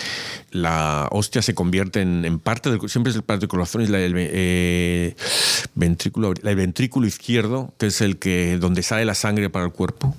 la 0.51 1.07
hostia 1.11 1.41
se 1.41 1.53
convierte 1.53 2.01
en, 2.01 2.25
en 2.25 2.39
parte 2.39 2.69
del, 2.71 2.79
siempre 2.89 3.11
es 3.11 3.15
el 3.15 3.23
parte 3.23 3.41
del 3.41 3.49
corazón, 3.49 3.81
es 3.81 3.89
la- 3.89 3.99
el, 3.99 4.13
eh, 4.17 5.15
ventrículo, 5.75 6.33
el 6.41 6.55
ventrículo 6.55 7.05
izquierdo, 7.07 7.73
que 7.77 7.87
es 7.87 8.01
el 8.01 8.17
que 8.17 8.57
donde 8.59 8.81
sale 8.81 9.05
la 9.05 9.13
sangre 9.15 9.49
para 9.49 9.65
el 9.65 9.71
cuerpo. 9.71 10.15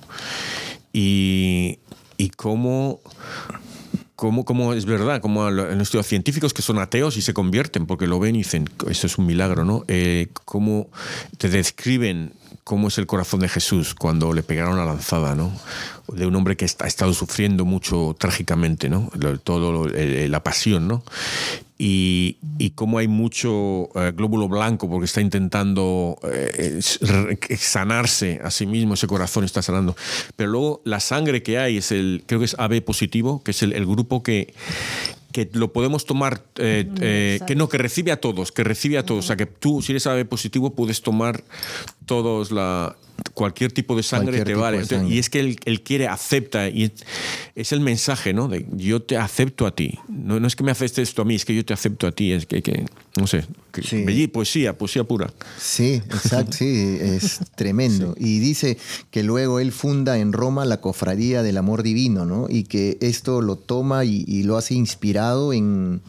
Y, 0.93 1.79
y 2.17 2.29
cómo 2.29 2.99
cómo, 4.21 4.73
es 4.73 4.85
verdad, 4.85 5.19
como 5.19 5.49
en 5.49 5.81
estudios 5.81 6.05
científicos 6.05 6.53
que 6.53 6.61
son 6.61 6.77
ateos 6.77 7.17
y 7.17 7.21
se 7.23 7.33
convierten 7.33 7.87
porque 7.87 8.05
lo 8.05 8.19
ven 8.19 8.35
y 8.35 8.39
dicen, 8.39 8.69
esto 8.87 9.07
es 9.07 9.17
un 9.17 9.25
milagro, 9.25 9.65
¿no? 9.65 9.83
Eh, 9.87 10.27
cómo 10.45 10.89
te 11.39 11.49
describen 11.49 12.33
cómo 12.63 12.89
es 12.89 12.99
el 12.99 13.07
corazón 13.07 13.39
de 13.39 13.49
Jesús 13.49 13.95
cuando 13.95 14.31
le 14.33 14.43
pegaron 14.43 14.77
la 14.77 14.85
lanzada, 14.85 15.33
¿no? 15.33 15.51
De 16.13 16.27
un 16.27 16.35
hombre 16.35 16.55
que 16.55 16.65
ha 16.65 16.87
estado 16.87 17.13
sufriendo 17.13 17.65
mucho 17.65 18.15
trágicamente, 18.19 18.89
¿no? 18.89 19.09
Todo 19.43 19.87
la 19.87 20.43
pasión, 20.43 20.87
¿no? 20.87 21.03
Y, 21.83 22.37
y 22.59 22.71
cómo 22.71 22.99
hay 22.99 23.07
mucho 23.07 23.89
eh, 23.95 24.11
glóbulo 24.15 24.47
blanco 24.47 24.87
porque 24.87 25.05
está 25.05 25.19
intentando 25.19 26.15
eh, 26.31 26.79
sanarse 27.57 28.39
a 28.43 28.51
sí 28.51 28.67
mismo, 28.67 28.93
ese 28.93 29.07
corazón 29.07 29.45
está 29.45 29.63
sanando. 29.63 29.95
Pero 30.35 30.51
luego 30.51 30.81
la 30.85 30.99
sangre 30.99 31.41
que 31.41 31.57
hay 31.57 31.77
es 31.77 31.91
el, 31.91 32.23
creo 32.27 32.39
que 32.39 32.45
es 32.45 32.55
AB 32.59 32.83
positivo, 32.83 33.41
que 33.43 33.49
es 33.49 33.63
el, 33.63 33.73
el 33.73 33.87
grupo 33.87 34.21
que, 34.21 34.53
que 35.31 35.49
lo 35.53 35.73
podemos 35.73 36.05
tomar, 36.05 36.43
eh, 36.57 36.87
eh, 37.01 37.39
que 37.47 37.55
no, 37.55 37.69
que 37.69 37.77
recibe 37.77 38.11
a 38.11 38.19
todos, 38.19 38.51
que 38.51 38.63
recibe 38.63 38.97
a 38.97 39.05
todos. 39.05 39.25
O 39.25 39.27
sea, 39.27 39.35
que 39.35 39.45
tú, 39.45 39.81
si 39.81 39.93
eres 39.93 40.05
AB 40.07 40.25
positivo, 40.25 40.75
puedes 40.75 41.01
tomar 41.01 41.43
todos 42.05 42.51
la 42.51 42.95
cualquier 43.33 43.71
tipo 43.71 43.95
de 43.95 44.03
sangre 44.03 44.37
Cualquier 44.37 44.47
te 44.47 44.61
vale. 44.61 44.77
de 44.77 44.83
Entonces, 44.83 44.97
sangre. 44.99 45.15
y 45.15 45.19
es 45.19 45.29
que 45.29 45.39
él, 45.39 45.59
él 45.65 45.81
quiere, 45.81 46.07
acepta, 46.07 46.69
y 46.69 46.91
es, 47.55 47.71
el 47.71 47.79
mensaje, 47.79 48.33
¿no? 48.33 48.47
De 48.47 48.65
yo 48.73 49.01
te 49.01 49.17
acepto 49.17 49.65
a 49.65 49.75
ti. 49.75 49.97
No, 50.09 50.39
no 50.39 50.47
es 50.47 50.55
que 50.55 50.63
me 50.63 50.71
aceptes 50.71 51.09
esto 51.09 51.21
a 51.21 51.25
mí, 51.25 51.35
es 51.35 51.45
que 51.45 51.55
yo 51.55 51.63
te 51.65 51.73
acepto 51.73 52.07
a 52.07 52.11
ti. 52.11 52.31
Es 52.31 52.45
que, 52.45 52.61
que 52.61 52.85
no 53.17 53.27
sé, 53.27 53.45
que, 53.71 53.81
Sí. 53.83 54.03
bellí- 54.03 54.27
poesía, 54.27 54.77
poesía 54.77 55.03
pura. 55.03 55.31
sí, 55.59 56.01
exacto, 56.09 56.53
sí, 56.53 56.97
es 57.01 57.39
tremendo. 57.55 58.15
Y 58.19 58.39
dice 58.39 58.77
que 59.09 59.23
luego 59.23 59.59
él 59.59 59.71
funda 59.71 60.17
en 60.19 60.33
Roma 60.33 60.65
la 60.65 60.81
cofradía 60.81 61.41
del 61.43 61.57
amor 61.57 61.83
divino, 61.83 62.25
¿no? 62.25 62.47
Y 62.49 62.63
que 62.63 62.97
esto 63.01 63.41
lo 63.41 63.55
toma 63.55 64.05
y, 64.05 64.23
y 64.27 64.43
lo 64.43 64.57
hace 64.57 64.73
inspirado 64.75 65.53
en 65.53 66.01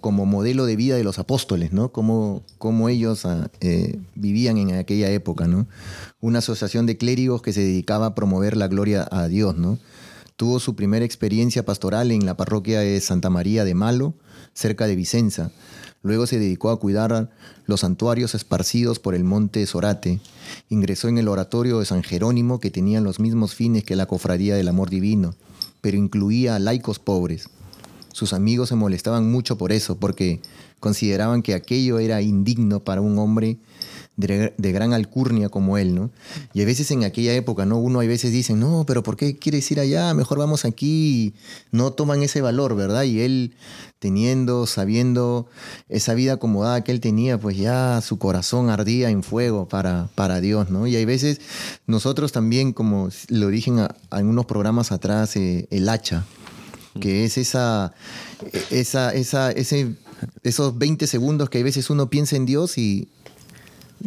como 0.00 0.26
modelo 0.26 0.66
de 0.66 0.74
vida 0.74 0.96
de 0.96 1.04
los 1.04 1.18
apóstoles, 1.18 1.72
¿no? 1.72 1.92
Cómo, 1.92 2.42
cómo 2.58 2.88
ellos 2.88 3.24
ah, 3.26 3.48
eh, 3.60 4.00
vivían 4.16 4.58
en 4.58 4.74
aquella 4.74 5.10
época, 5.10 5.46
¿no? 5.46 5.68
Una 6.20 6.40
asociación 6.40 6.84
de 6.86 6.96
clérigos 6.96 7.42
que 7.42 7.52
se 7.52 7.60
dedicaba 7.60 8.06
a 8.06 8.14
promover 8.14 8.56
la 8.56 8.66
gloria 8.66 9.06
a 9.10 9.28
Dios, 9.28 9.56
¿no? 9.56 9.78
Tuvo 10.36 10.58
su 10.58 10.74
primera 10.74 11.04
experiencia 11.04 11.64
pastoral 11.64 12.10
en 12.10 12.26
la 12.26 12.36
parroquia 12.36 12.80
de 12.80 13.00
Santa 13.00 13.30
María 13.30 13.64
de 13.64 13.74
Malo, 13.74 14.14
cerca 14.52 14.88
de 14.88 14.96
Vicenza. 14.96 15.52
Luego 16.02 16.26
se 16.26 16.40
dedicó 16.40 16.70
a 16.70 16.80
cuidar 16.80 17.30
los 17.66 17.80
santuarios 17.80 18.34
esparcidos 18.34 18.98
por 18.98 19.14
el 19.14 19.22
monte 19.22 19.64
Sorate. 19.66 20.18
Ingresó 20.68 21.06
en 21.08 21.18
el 21.18 21.28
oratorio 21.28 21.78
de 21.78 21.86
San 21.86 22.02
Jerónimo, 22.02 22.58
que 22.58 22.72
tenía 22.72 23.00
los 23.00 23.20
mismos 23.20 23.54
fines 23.54 23.84
que 23.84 23.94
la 23.94 24.06
cofradía 24.06 24.56
del 24.56 24.66
amor 24.66 24.90
divino, 24.90 25.36
pero 25.80 25.96
incluía 25.96 26.58
laicos 26.58 26.98
pobres. 26.98 27.48
Sus 28.12 28.32
amigos 28.32 28.68
se 28.68 28.74
molestaban 28.76 29.30
mucho 29.30 29.56
por 29.58 29.72
eso, 29.72 29.96
porque 29.96 30.40
consideraban 30.80 31.42
que 31.42 31.54
aquello 31.54 31.98
era 31.98 32.20
indigno 32.22 32.80
para 32.80 33.00
un 33.00 33.18
hombre 33.18 33.58
de, 34.16 34.52
gran 34.58 34.92
alcurnia 34.92 35.48
como 35.48 35.78
él, 35.78 35.94
¿no? 35.94 36.10
Y 36.52 36.60
a 36.62 36.66
veces 36.66 36.90
en 36.90 37.02
aquella 37.04 37.32
época, 37.34 37.64
¿no? 37.64 37.78
Uno 37.78 38.00
a 38.00 38.04
veces 38.04 38.30
dice, 38.32 38.52
no, 38.54 38.84
pero 38.86 39.02
¿por 39.02 39.16
qué 39.16 39.36
quieres 39.36 39.70
ir 39.70 39.80
allá? 39.80 40.12
Mejor 40.12 40.38
vamos 40.38 40.64
aquí. 40.64 41.34
No 41.70 41.92
toman 41.92 42.22
ese 42.22 42.40
valor, 42.42 42.76
¿verdad? 42.76 43.04
Y 43.04 43.20
él, 43.20 43.54
teniendo, 43.98 44.66
sabiendo 44.66 45.46
esa 45.88 46.14
vida 46.14 46.34
acomodada 46.34 46.84
que 46.84 46.92
él 46.92 47.00
tenía, 47.00 47.38
pues 47.40 47.56
ya 47.56 48.00
su 48.02 48.18
corazón 48.18 48.68
ardía 48.68 49.08
en 49.08 49.22
fuego 49.22 49.66
para, 49.66 50.08
para 50.14 50.40
Dios, 50.40 50.68
¿no? 50.70 50.86
Y 50.86 50.94
hay 50.96 51.04
veces 51.06 51.40
nosotros 51.86 52.32
también, 52.32 52.72
como 52.72 53.08
lo 53.28 53.48
dije 53.48 53.70
en, 53.70 53.78
a- 53.80 53.96
en 54.12 54.26
unos 54.26 54.44
programas 54.46 54.92
atrás, 54.92 55.36
eh, 55.36 55.66
el 55.70 55.88
hacha, 55.88 56.24
que 57.00 57.24
es 57.24 57.38
esa, 57.38 57.94
esa, 58.70 59.14
esa, 59.14 59.50
ese 59.52 59.96
esos 60.42 60.78
20 60.78 61.06
segundos 61.06 61.50
que 61.50 61.58
a 61.58 61.62
veces 61.62 61.90
uno 61.90 62.08
piensa 62.10 62.36
en 62.36 62.46
Dios 62.46 62.78
y 62.78 63.08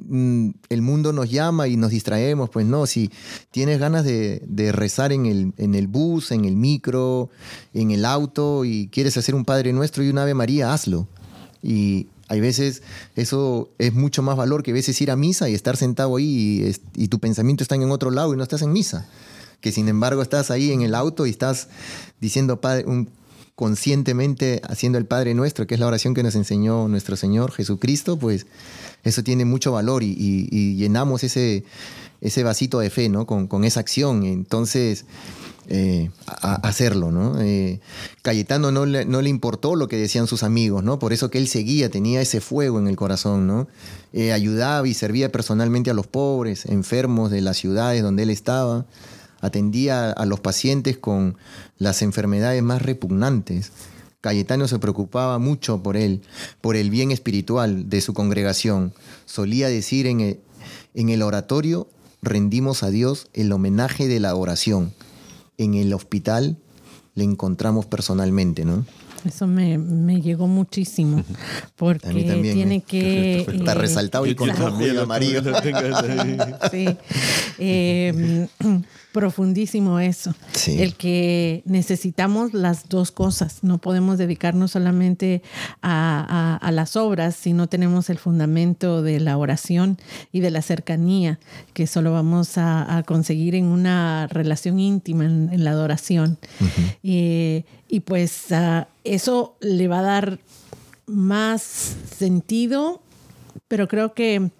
mm, 0.08 0.50
el 0.70 0.82
mundo 0.82 1.14
nos 1.14 1.30
llama 1.30 1.68
y 1.68 1.78
nos 1.78 1.92
distraemos, 1.92 2.50
pues 2.50 2.66
no, 2.66 2.86
si 2.86 3.12
tienes 3.52 3.80
ganas 3.80 4.04
de, 4.04 4.42
rezar 4.72 5.12
en 5.12 5.26
el, 5.26 5.54
en 5.58 5.76
el 5.76 5.88
bus, 5.88 6.32
en 6.32 6.46
el 6.46 6.56
micro, 6.56 7.30
en 7.74 7.92
el 7.92 8.06
auto 8.06 8.66
y 8.66 8.88
quieres 8.92 9.18
hacer 9.18 9.36
un 9.36 9.46
Padre 9.46 9.74
Nuestro 9.74 10.04
y 10.04 10.10
un 10.10 10.18
Ave 10.18 10.34
María, 10.34 10.74
hazlo. 10.74 11.08
Y 11.62 12.08
hay 12.28 12.40
veces 12.40 12.84
eso 13.16 13.70
es 13.78 13.94
mucho 13.94 14.22
más 14.22 14.36
valor 14.36 14.64
que 14.64 14.72
a 14.72 14.74
veces 14.74 15.00
ir 15.02 15.12
a 15.12 15.16
misa 15.16 15.50
y 15.50 15.54
estar 15.54 15.78
sentado 15.78 16.16
ahí 16.16 16.76
y 16.96 17.08
tu 17.08 17.20
pensamiento 17.20 17.64
está 17.64 17.76
en 17.76 17.90
otro 17.92 18.12
lado 18.12 18.34
y 18.34 18.38
no 18.38 18.44
estás 18.44 18.62
en 18.62 18.72
misa. 18.72 19.08
Que 19.62 19.72
sin 19.72 19.88
embargo 19.88 20.22
estás 20.22 20.52
ahí 20.52 20.72
en 20.72 20.82
el 20.82 20.96
auto 20.96 21.26
y 21.26 21.30
estás 21.30 21.70
diciendo 22.20 22.60
un- 22.86 23.10
conscientemente 23.56 24.62
haciendo 24.68 24.98
el 24.98 25.06
Padre 25.06 25.34
Nuestro, 25.34 25.66
que 25.66 25.76
es 25.76 25.80
la 25.80 25.88
oración 25.88 26.14
que 26.14 26.24
nos 26.24 26.36
enseñó 26.36 26.88
nuestro 26.90 27.16
Señor 27.16 27.52
Jesucristo, 27.54 28.20
pues 28.20 28.46
eso 29.04 29.24
tiene 29.24 29.46
mucho 29.46 29.72
valor 29.72 30.04
y, 30.04 30.76
llenamos 30.76 31.24
ese, 31.24 31.64
ese 32.20 32.44
vasito 32.44 32.80
de 32.80 32.90
fe, 32.90 33.08
¿no? 33.08 33.26
Con, 33.26 33.64
esa 33.64 33.80
acción. 33.80 34.24
Entonces, 34.24 35.06
eh, 35.70 36.12
hacerlo, 36.42 37.12
¿no? 37.12 37.40
Eh, 37.42 37.80
Cayetano 38.24 38.72
no 38.72 38.86
le, 38.86 39.06
no 39.06 39.22
le 39.22 39.30
importó 39.30 39.76
lo 39.76 39.88
que 39.88 39.96
decían 39.96 40.28
sus 40.28 40.44
amigos, 40.44 40.84
¿no? 40.84 41.00
Por 41.00 41.14
eso 41.14 41.30
que 41.30 41.38
él 41.38 41.48
seguía, 41.48 41.90
tenía 41.90 42.20
ese 42.22 42.42
fuego 42.42 42.78
en 42.78 42.88
el 42.88 42.98
corazón, 42.98 43.48
¿no? 43.48 43.68
Eh, 44.12 44.34
ayudaba 44.34 44.86
y 44.86 44.94
servía 44.94 45.32
personalmente 45.32 45.92
a 45.92 45.94
los 45.94 46.08
pobres, 46.08 46.66
enfermos 46.66 47.32
de 47.32 47.42
las 47.42 47.58
ciudades 47.58 48.04
donde 48.04 48.24
él 48.24 48.32
estaba, 48.32 48.86
atendía 49.46 50.12
a 50.12 50.26
los 50.26 50.40
pacientes 50.40 50.98
con 50.98 51.38
las 51.78 52.02
enfermedades 52.02 52.62
más 52.64 52.82
repugnantes. 52.82 53.72
Cayetano 54.22 54.68
se 54.68 54.80
preocupaba 54.80 55.38
mucho 55.38 55.84
por 55.84 55.98
él, 55.98 56.22
por 56.62 56.76
el 56.76 56.90
bien 56.90 57.12
espiritual 57.12 57.90
de 57.90 58.02
su 58.02 58.14
congregación. 58.14 58.94
Solía 59.26 59.68
decir 59.70 60.08
en 60.08 60.22
el, 60.22 60.40
en 60.96 61.10
el 61.10 61.22
oratorio, 61.22 61.88
rendimos 62.22 62.82
a 62.84 62.90
Dios 62.90 63.30
el 63.34 63.52
homenaje 63.52 64.08
de 64.08 64.20
la 64.20 64.36
oración. 64.36 64.94
En 65.58 65.76
el 65.76 65.94
hospital 65.94 66.58
le 67.14 67.24
encontramos 67.24 67.86
personalmente, 67.86 68.66
¿no? 68.66 68.86
Eso 69.26 69.48
me, 69.48 69.78
me 69.78 70.22
llegó 70.22 70.48
muchísimo, 70.48 71.24
porque 71.76 72.08
A 72.10 72.14
mí 72.14 72.24
también, 72.24 72.54
tiene 72.56 72.76
¿eh? 72.76 72.84
que... 72.86 73.40
Está 73.54 73.72
eh, 73.72 73.76
resaltado 73.76 74.26
y 74.28 74.36
con 74.36 74.50
y 74.50 74.98
amarillo. 74.98 75.42
Sí. 76.72 76.88
Eh, 77.60 78.48
profundísimo 79.12 80.00
eso. 80.00 80.36
Sí. 80.52 80.82
El 80.82 80.96
que 80.96 81.64
necesitamos 81.66 82.54
las 82.54 82.90
dos 82.90 83.12
cosas. 83.12 83.60
No 83.64 83.78
podemos 83.78 84.18
dedicarnos 84.18 84.72
solamente 84.72 85.42
a, 85.82 86.26
a- 86.28 86.58
a 86.58 86.72
las 86.72 86.96
obras 86.98 87.36
si 87.36 87.54
no 87.54 87.68
tenemos 87.68 88.10
el 88.10 88.18
fundamento 88.18 89.02
de 89.02 89.20
la 89.22 89.38
oración 89.38 89.98
y 90.34 90.42
de 90.42 90.52
la 90.52 90.62
cercanía, 90.62 91.40
que 91.74 91.88
solo 91.88 92.12
vamos 92.12 92.58
a, 92.58 92.98
a 92.98 93.04
conseguir 93.04 93.56
en 93.56 93.66
una 93.66 94.28
relación 94.28 94.80
íntima, 94.80 95.26
en, 95.26 95.50
en 95.52 95.64
la 95.64 95.72
adoración. 95.72 96.38
Eh, 97.04 97.64
y 97.88 98.02
pues 98.02 98.52
ah, 98.52 98.88
eso 99.06 99.56
le 99.62 99.88
va 99.88 100.00
a 100.00 100.04
dar 100.04 100.40
más 101.06 101.62
sentido, 101.62 103.02
pero 103.68 103.88
creo 103.88 104.14
que 104.14 104.52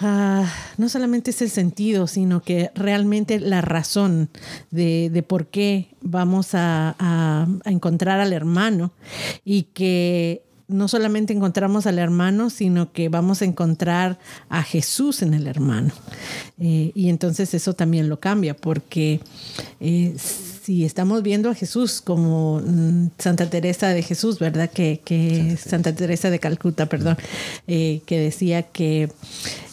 Ah, 0.00 0.46
no 0.76 0.88
solamente 0.88 1.32
es 1.32 1.42
el 1.42 1.50
sentido, 1.50 2.06
sino 2.06 2.40
que 2.40 2.70
realmente 2.76 3.40
la 3.40 3.60
razón 3.62 4.30
de, 4.70 5.24
por 5.26 5.48
qué 5.48 5.88
vamos 6.02 6.50
a 6.52 7.48
encontrar 7.64 8.20
al 8.20 8.32
hermano 8.32 8.92
y 9.44 9.64
que 9.74 10.44
no 10.68 10.86
solamente 10.86 11.32
encontramos 11.32 11.86
al 11.86 11.98
hermano, 11.98 12.50
sino 12.50 12.92
que 12.92 13.08
vamos 13.08 13.42
a 13.42 13.46
encontrar 13.46 14.18
a 14.50 14.62
Jesús 14.62 15.22
en 15.22 15.34
el 15.34 15.46
hermano. 15.46 15.92
Eh, 16.58 16.92
y 16.94 17.08
entonces 17.08 17.54
eso 17.54 17.72
también 17.72 18.08
lo 18.08 18.20
cambia, 18.20 18.54
porque 18.54 19.20
eh, 19.80 20.14
si 20.68 20.84
estamos 20.84 21.22
viendo 21.22 21.48
a 21.48 21.54
Jesús 21.54 22.02
como 22.02 22.60
mm, 22.60 23.12
Santa 23.18 23.48
Teresa 23.48 23.88
de 23.88 24.02
Jesús, 24.02 24.38
¿verdad? 24.38 24.68
Que, 24.70 25.00
que 25.02 25.56
Santa 25.56 25.94
Teresa 25.94 26.28
de 26.28 26.38
Calcuta, 26.40 26.84
perdón, 26.90 27.16
eh, 27.66 28.02
que 28.04 28.18
decía 28.20 28.64
que 28.64 29.08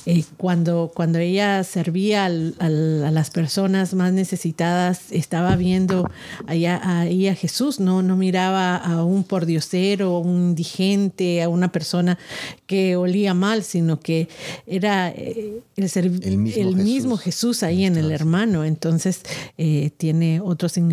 eh, 0.05 0.23
cuando, 0.37 0.91
cuando 0.95 1.17
ella 1.19 1.63
servía 1.65 2.23
al- 2.25 2.55
al- 2.59 3.03
a 3.03 3.11
las 3.11 3.29
personas 3.29 3.93
más 3.93 4.13
necesitadas, 4.13 5.11
estaba 5.11 5.57
viendo 5.57 6.09
allá, 6.47 6.79
ahí 7.01 7.27
a 7.27 7.35
Jesús, 7.35 7.81
no, 7.81 8.01
no 8.01 8.15
miraba 8.15 8.77
a 8.77 9.03
un 9.03 9.25
pordiosero, 9.25 10.19
un 10.19 10.51
indigente, 10.51 11.41
a 11.43 11.49
una 11.49 11.73
persona 11.73 12.17
que 12.67 12.95
olía 12.95 13.33
mal, 13.33 13.63
sino 13.63 13.99
que 13.99 14.29
era 14.65 15.09
eh, 15.09 15.59
el, 15.75 15.89
El 16.23 16.37
mismo 16.37 16.61
el 16.61 16.67
Jesús. 16.69 16.75
mismo 16.85 17.17
Jesús 17.17 17.63
ahí 17.63 17.83
en 17.83 17.97
el 17.97 18.11
hermano. 18.13 18.63
Entonces 18.63 19.21
tiene 19.97 20.39
otro 20.39 20.69
significado 20.69 20.84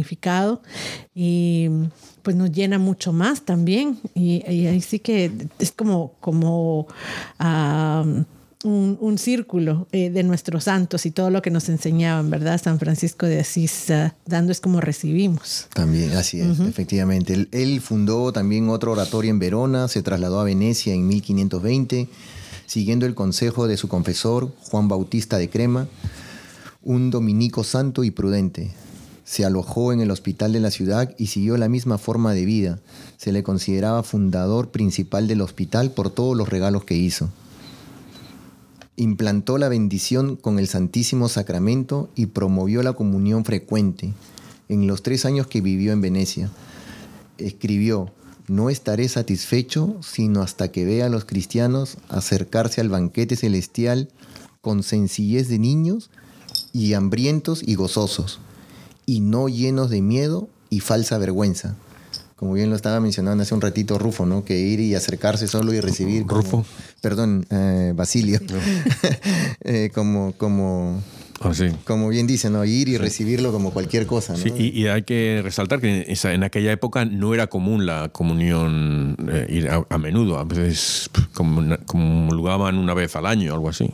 y 1.15 1.69
pues 2.23 2.37
nos 2.37 2.51
llena 2.53 2.79
mucho 2.79 3.13
más 3.13 3.43
también. 3.43 3.99
Y, 4.15 4.43
y 4.51 4.67
ahí 4.67 4.81
sí 4.81 4.99
que 4.99 5.31
es 5.59 5.73
como, 5.73 6.15
como 6.21 6.87
un, 8.65 8.99
un 9.01 9.19
círculo 9.19 9.89
eh, 9.93 10.11
de 10.11 10.23
nuestros 10.23 10.65
santos 10.65 11.07
y 11.07 11.11
todo 11.11 11.31
lo 11.31 11.43
que 11.43 11.51
nos 11.51 11.69
enseñaban, 11.69 12.31
¿verdad? 12.31 12.61
San 12.63 12.79
Francisco 12.79 13.27
de 13.27 13.41
Asís, 13.41 13.91
ah, 13.91 14.15
dando 14.27 14.53
es 14.53 14.61
como 14.61 14.81
recibimos. 14.81 15.69
También, 15.75 16.13
así 16.13 16.41
es, 16.41 16.61
efectivamente. 16.61 17.35
Él, 17.35 17.49
él 17.53 17.81
fundó 17.81 18.33
también 18.33 18.69
otro 18.69 18.93
oratorio 18.93 19.31
en 19.31 19.39
Verona, 19.39 19.89
se 19.89 20.03
trasladó 20.03 20.41
a 20.41 20.45
Venecia 20.45 20.95
en 20.95 21.07
1520, 21.07 22.09
siguiendo 22.67 23.07
el 23.07 23.15
consejo 23.15 23.67
de 23.67 23.77
su 23.77 23.89
confesor, 23.89 24.53
Juan 24.71 24.89
Bautista 24.89 25.39
de 25.39 25.51
Crema, 25.51 25.89
un 26.83 27.11
dominico 27.11 27.65
santo 27.65 28.05
y 28.05 28.11
prudente. 28.11 28.71
Se 29.25 29.45
alojó 29.45 29.93
en 29.93 30.01
el 30.01 30.11
hospital 30.11 30.53
de 30.53 30.61
la 30.61 30.71
ciudad 30.71 31.15
y 31.19 31.29
siguió 31.29 31.57
la 31.57 31.69
misma 31.69 31.99
forma 31.99 32.35
de 32.35 32.45
vida. 32.45 32.81
Se 33.17 33.33
le 33.33 33.43
consideraba 33.43 34.03
fundador 34.03 34.71
principal 34.71 35.29
del 35.29 35.41
hospital 35.41 35.91
por 35.93 36.11
todos 36.11 36.37
los 36.37 36.49
regalos 36.49 36.85
que 36.85 36.97
hizo. 36.97 37.29
Implantó 38.97 39.59
la 39.59 39.69
bendición 39.69 40.37
con 40.37 40.59
el 40.59 40.69
Santísimo 40.69 41.29
Sacramento 41.29 42.11
y 42.15 42.27
promovió 42.27 42.83
la 42.83 42.93
comunión 42.93 43.45
frecuente 43.45 44.13
en 44.69 44.87
los 44.87 45.03
tres 45.03 45.25
años 45.25 45.47
que 45.47 45.61
vivió 45.61 45.93
en 45.93 46.01
Venecia. 46.01 46.51
Escribió, 47.39 48.11
no 48.49 48.71
estaré 48.71 49.09
satisfecho 49.09 49.97
sino 50.03 50.43
hasta 50.43 50.71
que 50.73 50.85
vea 50.85 51.07
a 51.07 51.09
los 51.09 51.25
cristianos 51.25 51.97
acercarse 52.09 52.81
al 52.81 52.89
banquete 52.89 53.37
celestial 53.37 54.09
con 54.61 54.83
sencillez 54.83 55.49
de 55.49 55.59
niños 55.59 56.11
y 56.73 56.95
hambrientos 56.95 57.63
y 57.67 57.75
gozosos, 57.75 58.41
y 59.07 59.21
no 59.21 59.49
llenos 59.49 59.91
de 59.91 60.03
miedo 60.03 60.49
y 60.71 60.81
falsa 60.81 61.19
vergüenza. 61.19 61.75
Como 62.37 62.55
bien 62.55 62.71
lo 62.71 62.77
estaba 62.77 62.99
mencionando 62.99 63.43
hace 63.43 63.55
un 63.55 63.61
ratito 63.61 63.99
Rufo, 63.99 64.27
¿no? 64.27 64.45
Que 64.45 64.59
ir 64.59 64.81
y 64.81 64.97
acercarse 64.97 65.47
solo 65.47 65.73
y 65.73 65.81
recibir. 65.81 66.27
como- 66.27 66.41
Rufo. 66.43 66.65
Perdón, 67.01 67.47
eh, 67.51 67.93
Basilio. 67.95 68.41
Eh, 69.65 69.91
como, 69.95 70.33
como, 70.33 71.01
Ah, 71.41 71.55
sí. 71.55 71.67
como 71.85 72.09
bien 72.09 72.27
dice, 72.27 72.51
¿no? 72.51 72.65
Ir 72.65 72.89
y 72.89 72.99
recibirlo 72.99 73.53
como 73.53 73.71
cualquier 73.73 74.07
cosa, 74.07 74.33
¿no? 74.33 74.39
Sí, 74.41 74.53
y, 74.57 74.81
y 74.83 74.87
hay 74.89 75.03
que 75.03 75.41
resaltar 75.45 75.81
que 75.81 76.05
en, 76.09 76.43
aquella 76.45 76.73
época 76.73 77.05
no 77.05 77.33
era 77.33 77.47
común 77.47 77.87
la 77.87 78.09
comunión 78.11 79.17
eh, 79.31 79.47
ir 79.51 79.69
a, 79.69 79.87
a 79.89 79.99
menudo, 79.99 80.39
a 80.39 80.45
veces 80.45 81.11
comun- 81.33 81.79
comulgaban 81.87 82.77
una 82.77 82.95
vez 82.95 83.15
al 83.15 83.27
año, 83.27 83.53
algo 83.55 83.69
así. 83.69 83.89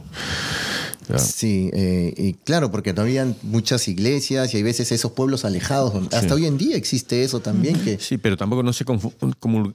Sí, 1.17 1.71
eh, 1.73 2.13
y 2.17 2.35
claro, 2.35 2.71
porque 2.71 2.93
no 2.93 3.03
habían 3.03 3.35
muchas 3.43 3.89
iglesias 3.89 4.53
y 4.53 4.59
hay 4.59 4.63
veces 4.63 4.93
esos 4.93 5.13
pueblos 5.13 5.45
alejados. 5.47 5.95
donde- 5.95 6.15
Hasta 6.17 6.35
hoy 6.35 6.45
en 6.47 6.59
día 6.59 6.77
existe 6.77 7.23
eso 7.25 7.41
también, 7.41 7.79
que 7.81 7.99
Sí, 7.99 8.19
pero 8.19 8.37
tampoco 8.37 8.63
no 8.63 8.73
se 8.73 8.85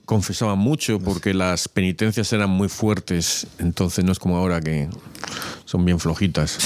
confesaban 0.05 0.59
mucho 0.59 0.99
porque 0.99 1.33
las 1.33 1.67
penitencias 1.67 2.31
eran 2.33 2.49
muy 2.49 2.69
fuertes, 2.69 3.47
entonces 3.59 4.03
no 4.05 4.11
es 4.11 4.19
como 4.19 4.37
ahora 4.37 4.61
que 4.61 4.87
son 5.73 5.85
bien 5.85 5.99
flojitas. 5.99 6.51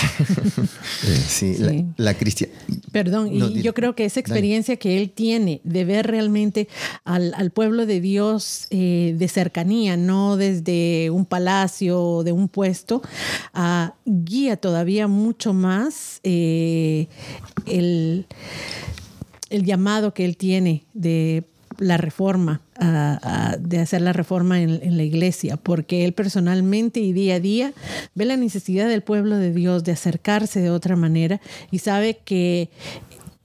sí, 1.28 1.54
Sí. 1.56 1.58
la, 1.60 1.86
la 1.96 2.14
cristia- 2.18 2.50
Perdón, 2.92 3.34
y 3.34 3.38
No, 3.40 3.50
yo 3.50 3.74
creo 3.74 3.96
que 3.96 4.04
esa 4.04 4.16
dale. 4.20 4.22
experiencia 4.22 4.76
que 4.76 4.98
él 5.02 5.12
tiene 5.12 5.62
de 5.64 5.86
ver 5.86 6.08
realmente 6.08 6.68
al, 7.06 7.34
al 7.36 7.52
pueblo 7.52 7.86
de 7.86 8.02
Dios 8.02 8.68
eh, 8.70 9.16
de 9.18 9.28
cercanía, 9.30 9.96
no 9.96 10.36
desde 10.36 11.10
un 11.10 11.26
palacio 11.26 12.02
o 12.04 12.24
de 12.26 12.34
un 12.34 12.50
puesto, 12.50 13.02
ah, 13.54 13.94
guía 14.06 14.58
todavía 14.58 15.08
mucho 15.08 15.54
más 15.54 16.20
eh, 16.24 17.08
el, 17.66 18.26
el 19.50 19.64
llamado 19.64 20.14
que 20.14 20.26
él 20.26 20.36
tiene 20.36 20.84
de 20.94 21.46
la 21.80 21.98
reforma, 21.98 22.62
de 23.60 23.80
hacer 23.80 24.02
la 24.02 24.14
reforma 24.14 24.62
en, 24.62 24.80
en 24.82 24.98
la 24.98 25.04
iglesia, 25.04 25.58
porque 25.58 26.06
él 26.06 26.14
personalmente 26.14 27.00
y 27.00 27.14
día 27.14 27.36
a 27.36 27.40
día 27.40 27.74
ve 28.16 28.26
la 28.26 28.38
necesidad 28.38 28.88
del 28.88 29.02
pueblo 29.02 29.38
de 29.38 29.52
Dios 29.52 29.84
de 29.84 29.94
acercarse 29.94 30.60
de 30.60 30.70
otra 30.70 30.96
manera 30.96 31.42
y 31.72 31.80
sabe 31.80 32.20
que 32.24 32.70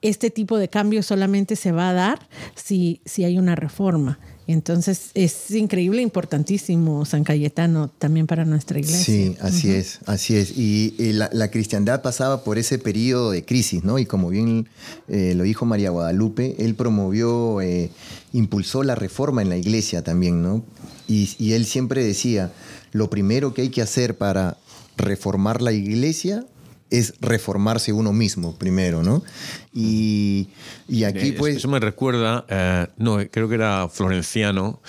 este 0.03 0.31
tipo 0.31 0.59
de 0.59 0.69
cambio 0.69 1.03
solamente 1.03 1.57
se 1.57 1.73
va 1.73 1.91
a 1.91 1.93
dar 1.93 2.29
si, 2.55 3.01
si 3.05 3.25
hay 3.25 3.39
una 3.39 3.55
reforma. 3.55 4.19
Entonces 4.47 5.11
es 5.15 5.51
increíble, 5.53 6.03
importantísimo 6.03 7.05
San 7.05 7.25
Cayetano 7.25 7.91
también 7.99 8.27
para 8.27 8.45
nuestra 8.45 8.79
iglesia. 8.79 9.05
Sí, 9.05 9.37
así 9.41 9.71
es, 9.71 10.01
así 10.07 10.37
es. 10.37 10.57
Y, 10.57 10.95
y 10.99 11.13
la, 11.13 11.31
la 11.33 11.51
cristiandad 11.51 12.03
pasaba 12.03 12.43
por 12.43 12.59
ese 12.59 12.79
periodo 12.79 13.31
de 13.31 13.45
crisis, 13.45 13.85
¿no? 13.85 13.99
Y 13.99 14.07
como 14.07 14.29
bien 14.31 14.69
eh, 15.09 15.35
lo 15.37 15.45
dijo 15.45 15.65
María 15.65 15.91
Guadalupe, 15.91 16.57
él 16.59 16.75
promovió, 16.75 17.61
eh, 17.61 17.91
impulsó 18.33 18.83
la 18.83 18.95
reforma 18.95 19.43
en 19.43 19.49
la 19.49 19.57
iglesia 19.57 20.03
también, 20.03 20.43
¿no? 20.43 20.65
Y, 21.07 21.31
y 21.39 21.53
él 21.53 21.65
siempre 21.65 22.05
decía, 22.05 22.53
lo 22.93 23.11
primero 23.11 23.55
que 23.55 23.63
hay 23.63 23.71
que 23.71 23.83
hacer 23.83 24.17
para 24.17 24.59
reformar 24.97 25.63
la 25.63 25.73
iglesia 25.73 26.45
es 26.91 27.15
reformarse 27.21 27.93
uno 27.93 28.13
mismo 28.13 28.55
primero, 28.57 29.03
¿no? 29.03 29.23
Y, 29.75 30.49
y 30.89 31.05
aquí 31.05 31.29
Eh, 31.29 31.35
pues... 31.39 31.57
Eso 31.57 31.69
me 31.69 31.81
recuerda, 31.81 32.45
eh, 32.49 32.87
no, 32.99 33.19
creo 33.31 33.49
que 33.49 33.55
era 33.55 33.89
Florenciano 33.89 34.81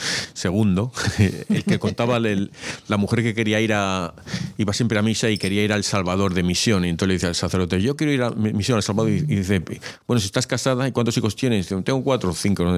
II, 0.43 0.89
el 1.49 1.63
que 1.63 1.79
contaba 1.79 2.17
el- 2.17 2.51
la 2.89 2.97
mujer 2.97 3.23
que 3.23 3.33
quería 3.33 3.61
ir 3.61 3.71
a, 3.73 4.13
iba 4.57 4.73
siempre 4.73 4.99
a 4.99 5.01
misa 5.01 5.29
y 5.29 5.37
quería 5.37 5.63
ir 5.63 5.71
al 5.71 5.83
Salvador 5.85 6.33
de 6.33 6.43
misión. 6.43 6.83
Y 6.85 6.89
entonces 6.89 7.07
le 7.07 7.13
dice 7.13 7.27
al 7.27 7.35
sacerdote, 7.35 7.81
yo 7.81 7.95
quiero 7.95 8.11
ir 8.11 8.21
a 8.23 8.31
mi- 8.31 8.51
misión 8.53 8.75
al 8.75 8.83
Salvador. 8.83 9.11
Y, 9.11 9.15
y 9.19 9.35
dice, 9.37 9.61
bueno, 10.05 10.19
si 10.19 10.25
estás 10.25 10.47
casada, 10.47 10.85
¿y 10.87 10.91
cuántos 10.91 11.15
hijos 11.17 11.35
tienes? 11.35 11.69
Dice, 11.69 11.81
Tengo 11.83 12.03
cuatro 12.03 12.31
o 12.31 12.33
cinco. 12.33 12.63
¿no? 12.65 12.77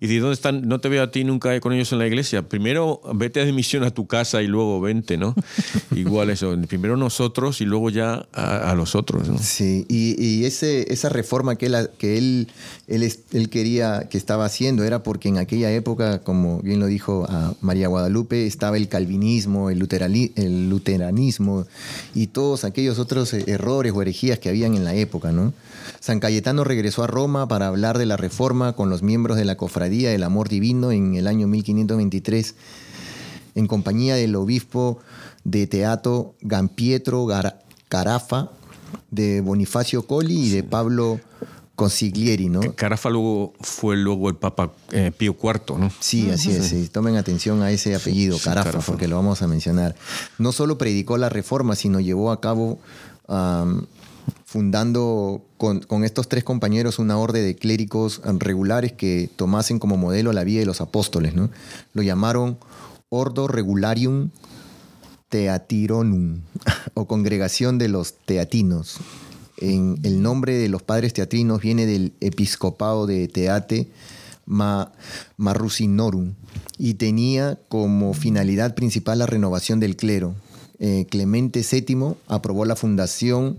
Y 0.00 0.06
dice, 0.06 0.20
¿dónde 0.20 0.34
están? 0.34 0.68
No 0.68 0.80
te 0.80 0.88
veo 0.90 1.02
a 1.02 1.10
ti 1.10 1.24
nunca 1.24 1.58
con 1.60 1.72
ellos 1.72 1.90
en 1.92 1.98
la 1.98 2.06
iglesia. 2.06 2.42
Primero 2.46 3.00
vete 3.14 3.44
de 3.44 3.52
misión 3.52 3.84
a 3.84 3.90
tu 3.90 4.06
casa 4.06 4.42
y 4.42 4.46
luego 4.48 4.80
vente, 4.82 5.16
¿no? 5.16 5.34
Igual 5.96 6.28
eso, 6.30 6.54
primero 6.68 6.96
nosotros 6.98 7.60
y 7.62 7.64
luego 7.64 7.88
ya 7.90 8.26
a, 8.34 8.70
a 8.70 8.74
los 8.74 8.94
otros, 8.94 9.28
¿no? 9.28 9.38
Sí, 9.38 9.86
y, 9.88 10.22
y 10.22 10.44
ese, 10.44 10.92
esa 10.92 11.08
reforma 11.08 11.37
que, 11.56 11.66
él, 12.18 12.48
quería, 13.50 14.08
que 14.08 14.18
estaba 14.18 14.44
haciendo, 14.44 14.84
era 14.84 15.02
porque 15.02 15.28
en 15.28 15.38
aquella 15.38 15.70
época, 15.72 16.20
como 16.20 16.60
bien 16.60 16.80
lo 16.80 16.86
dijo 16.86 17.26
a 17.28 17.54
María 17.60 17.88
Guadalupe, 17.88 18.46
estaba 18.46 18.76
el 18.76 18.88
calvinismo, 18.88 19.70
el 19.70 19.78
luteranismo 20.68 21.66
y 22.14 22.26
todos 22.28 22.64
aquellos 22.64 22.98
otros 22.98 23.32
eh, 23.34 23.44
errores 23.46 23.92
o 23.94 24.02
herejías 24.02 24.38
que 24.38 24.48
habían 24.48 24.74
en 24.74 24.84
la 24.84 24.94
época, 24.94 25.32
¿no? 25.32 25.52
San 26.00 26.20
Cayetano 26.20 26.64
regresó 26.64 27.02
a 27.02 27.06
Roma 27.06 27.48
para 27.48 27.68
hablar 27.68 27.98
de 27.98 28.06
la 28.06 28.16
reforma 28.16 28.74
con 28.74 28.90
los 28.90 29.02
miembros 29.02 29.36
de 29.36 29.44
la 29.44 29.56
Cofradía 29.56 30.10
del 30.10 30.22
Amor 30.22 30.48
Divino 30.48 30.92
en 30.92 31.14
el 31.14 31.26
año 31.26 31.46
1523 31.48 32.54
en 33.54 33.66
compañía 33.66 34.14
del 34.14 34.36
obispo 34.36 34.98
de 35.44 35.66
Teatro 35.66 36.34
Gampietro 36.42 37.24
Gar- 37.26 37.56
Carafa, 37.88 38.50
de 39.10 39.40
Bonifacio 39.40 40.06
Colli 40.06 40.46
y 40.46 40.50
de 40.50 40.62
Pablo 40.62 41.20
Consiglieri, 41.74 42.48
¿no? 42.48 42.60
Carafa 42.74 43.08
luego 43.08 43.52
fue 43.60 43.96
luego 43.96 44.28
el 44.28 44.34
Papa 44.34 44.72
eh, 44.90 45.12
Pío 45.16 45.36
IV, 45.40 45.78
¿no? 45.78 45.92
Sí, 46.00 46.28
así 46.28 46.50
es. 46.50 46.66
sí. 46.66 46.88
Tomen 46.88 47.16
atención 47.16 47.62
a 47.62 47.70
ese 47.70 47.94
apellido, 47.94 48.36
sí, 48.36 48.44
Carafa, 48.44 48.70
Carafa. 48.72 48.86
porque 48.92 49.06
lo 49.06 49.14
vamos 49.14 49.42
a 49.42 49.46
mencionar. 49.46 49.94
No 50.38 50.50
solo 50.50 50.76
predicó 50.76 51.18
la 51.18 51.28
reforma, 51.28 51.76
sino 51.76 52.00
llevó 52.00 52.32
a 52.32 52.40
cabo, 52.40 52.80
fundando 54.44 55.42
con, 55.56 55.80
con 55.80 56.04
estos 56.04 56.28
tres 56.28 56.42
compañeros 56.42 56.98
una 56.98 57.16
orden 57.16 57.44
de 57.44 57.54
clérigos 57.54 58.22
regulares 58.38 58.92
que 58.92 59.30
tomasen 59.36 59.78
como 59.78 59.96
modelo 59.96 60.32
la 60.32 60.42
vida 60.42 60.60
de 60.60 60.66
los 60.66 60.80
apóstoles. 60.80 61.34
¿no? 61.34 61.48
Lo 61.92 62.02
llamaron 62.02 62.58
Ordo 63.08 63.46
Regularium 63.46 64.30
Teatironum, 65.28 66.40
o 66.94 67.06
Congregación 67.06 67.78
de 67.78 67.88
los 67.88 68.14
Teatinos. 68.24 68.96
En 69.58 69.98
el 70.04 70.22
nombre 70.22 70.54
de 70.56 70.68
los 70.68 70.82
padres 70.82 71.12
teatrinos 71.12 71.60
viene 71.60 71.84
del 71.86 72.12
episcopado 72.20 73.06
de 73.06 73.26
Teate 73.28 73.88
Ma- 74.46 74.92
Marrucinorum 75.36 76.34
y 76.78 76.94
tenía 76.94 77.58
como 77.68 78.14
finalidad 78.14 78.74
principal 78.74 79.18
la 79.18 79.26
renovación 79.26 79.80
del 79.80 79.96
clero. 79.96 80.34
Eh, 80.78 81.06
Clemente 81.10 81.64
VII 81.68 82.14
aprobó 82.28 82.64
la 82.64 82.76
fundación 82.76 83.58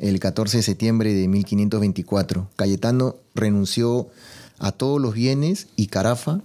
el 0.00 0.18
14 0.18 0.58
de 0.58 0.62
septiembre 0.64 1.14
de 1.14 1.28
1524. 1.28 2.48
Cayetano 2.56 3.16
renunció 3.34 4.08
a 4.58 4.72
todos 4.72 5.00
los 5.00 5.14
bienes 5.14 5.68
y 5.76 5.86
Carafa 5.86 6.40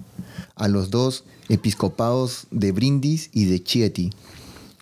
a 0.56 0.68
los 0.68 0.92
dos 0.92 1.24
episcopados 1.50 2.46
de 2.52 2.72
Brindis 2.72 3.30
y 3.34 3.46
de 3.46 3.64
Chieti. 3.64 4.12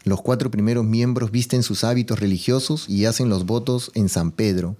Los 0.09 0.23
cuatro 0.23 0.49
primeros 0.49 0.85
miembros 0.85 1.29
visten 1.29 1.61
sus 1.61 1.83
hábitos 1.83 2.19
religiosos 2.19 2.89
y 2.89 3.05
hacen 3.05 3.29
los 3.29 3.45
votos 3.45 3.91
en 3.93 4.09
San 4.09 4.31
Pedro 4.31 4.75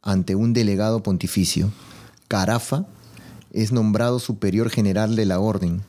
ante 0.00 0.34
un 0.34 0.54
delegado 0.54 1.02
pontificio. 1.02 1.70
Carafa 2.26 2.86
es 3.52 3.70
nombrado 3.70 4.18
superior 4.18 4.70
general 4.70 5.14
de 5.14 5.26
la 5.26 5.40
orden. 5.40 5.82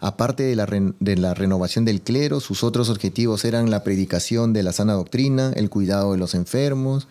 Aparte 0.00 0.42
de 0.42 0.56
la, 0.56 1.34
renovación 1.34 1.84
del 1.84 2.00
clero, 2.00 2.40
sus 2.40 2.64
otros 2.64 2.90
objetivos 2.90 3.44
eran 3.44 3.70
la 3.70 3.84
predicación 3.84 4.52
de 4.52 4.64
la 4.64 4.72
sana 4.72 4.94
doctrina, 4.94 5.52
el 5.54 5.70
cuidado 5.70 6.10
de 6.10 6.18
los 6.18 6.34
enfermos 6.34 7.06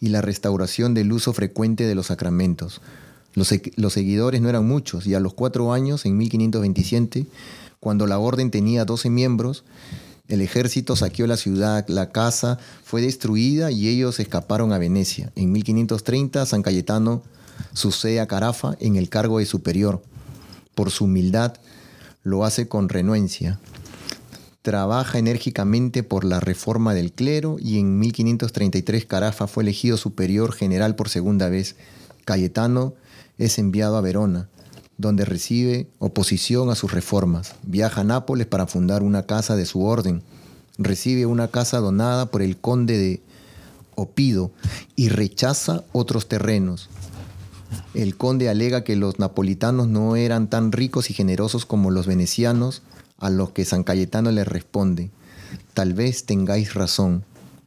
y 0.00 0.08
la 0.08 0.20
restauración 0.20 0.94
del 0.94 1.12
uso 1.12 1.32
frecuente 1.32 1.84
de 1.84 1.94
los 1.94 2.06
sacramentos. 2.06 2.80
Los, 3.34 3.54
los 3.76 3.92
seguidores 3.92 4.40
no 4.40 4.48
eran 4.48 4.66
muchos 4.66 5.06
y 5.06 5.14
a 5.14 5.20
los 5.20 5.32
cuatro 5.32 5.72
años, 5.72 6.06
en 6.06 6.16
1527, 6.16 7.24
cuando 7.78 8.08
la 8.08 8.18
orden 8.18 8.50
tenía 8.50 8.84
12 8.84 9.10
miembros, 9.10 9.62
el 10.28 10.40
ejército 10.40 10.96
saqueó 10.96 11.26
la 11.26 11.36
ciudad, 11.36 11.86
la 11.88 12.10
casa 12.10 12.58
fue 12.84 13.00
destruida 13.00 13.70
y 13.70 13.88
ellos 13.88 14.18
escaparon 14.18 14.72
a 14.72 14.78
Venecia. 14.78 15.30
En 15.36 15.52
1530, 15.52 16.44
San 16.46 16.62
Cayetano 16.62 17.22
sucede 17.72 18.20
a 18.20 18.26
Carafa 18.26 18.76
en 18.80 18.96
el 18.96 19.08
cargo 19.08 19.38
de 19.38 19.46
superior. 19.46 20.02
Por 20.74 20.90
su 20.90 21.04
humildad, 21.04 21.54
lo 22.24 22.44
hace 22.44 22.66
con 22.68 22.88
renuencia. 22.88 23.60
Trabaja 24.62 25.18
enérgicamente 25.18 26.02
por 26.02 26.24
la 26.24 26.40
reforma 26.40 26.92
del 26.92 27.12
clero 27.12 27.56
y 27.60 27.78
en 27.78 28.00
1533 28.00 29.06
Carafa 29.06 29.46
fue 29.46 29.62
elegido 29.62 29.96
superior 29.96 30.52
general 30.52 30.96
por 30.96 31.08
segunda 31.08 31.48
vez. 31.48 31.76
Cayetano 32.24 32.94
es 33.38 33.60
enviado 33.60 33.96
a 33.96 34.00
Verona, 34.00 34.48
donde 34.98 35.24
recibe 35.24 35.88
oposición 35.98 36.70
a 36.70 36.74
sus 36.74 36.92
reformas. 36.92 37.54
Viaja 37.62 38.02
a 38.02 38.04
Nápoles 38.04 38.46
para 38.46 38.66
fundar 38.66 39.02
una 39.02 39.24
casa 39.24 39.56
de 39.56 39.66
su 39.66 39.82
orden. 39.84 40.22
Recibe 40.78 41.26
una 41.26 41.48
casa 41.48 41.78
donada 41.78 42.26
por 42.26 42.42
el 42.42 42.56
conde 42.56 42.98
de 42.98 43.20
Opido 43.94 44.50
y 44.94 45.08
rechaza 45.08 45.82
otros 45.92 46.28
terrenos. 46.28 46.90
El 47.94 48.16
conde 48.16 48.50
alega 48.50 48.84
que 48.84 48.94
los 48.94 49.18
napolitanos 49.18 49.88
no 49.88 50.16
eran 50.16 50.48
tan 50.48 50.70
ricos 50.70 51.10
y 51.10 51.14
generosos 51.14 51.64
como 51.64 51.90
los 51.90 52.06
venecianos, 52.06 52.82
a 53.18 53.30
los 53.30 53.50
que 53.50 53.64
San 53.64 53.82
Cayetano 53.82 54.30
le 54.30 54.44
responde, 54.44 55.10
tal 55.74 55.94
vez 55.94 56.24
tengáis 56.24 56.74
razón, 56.74 57.24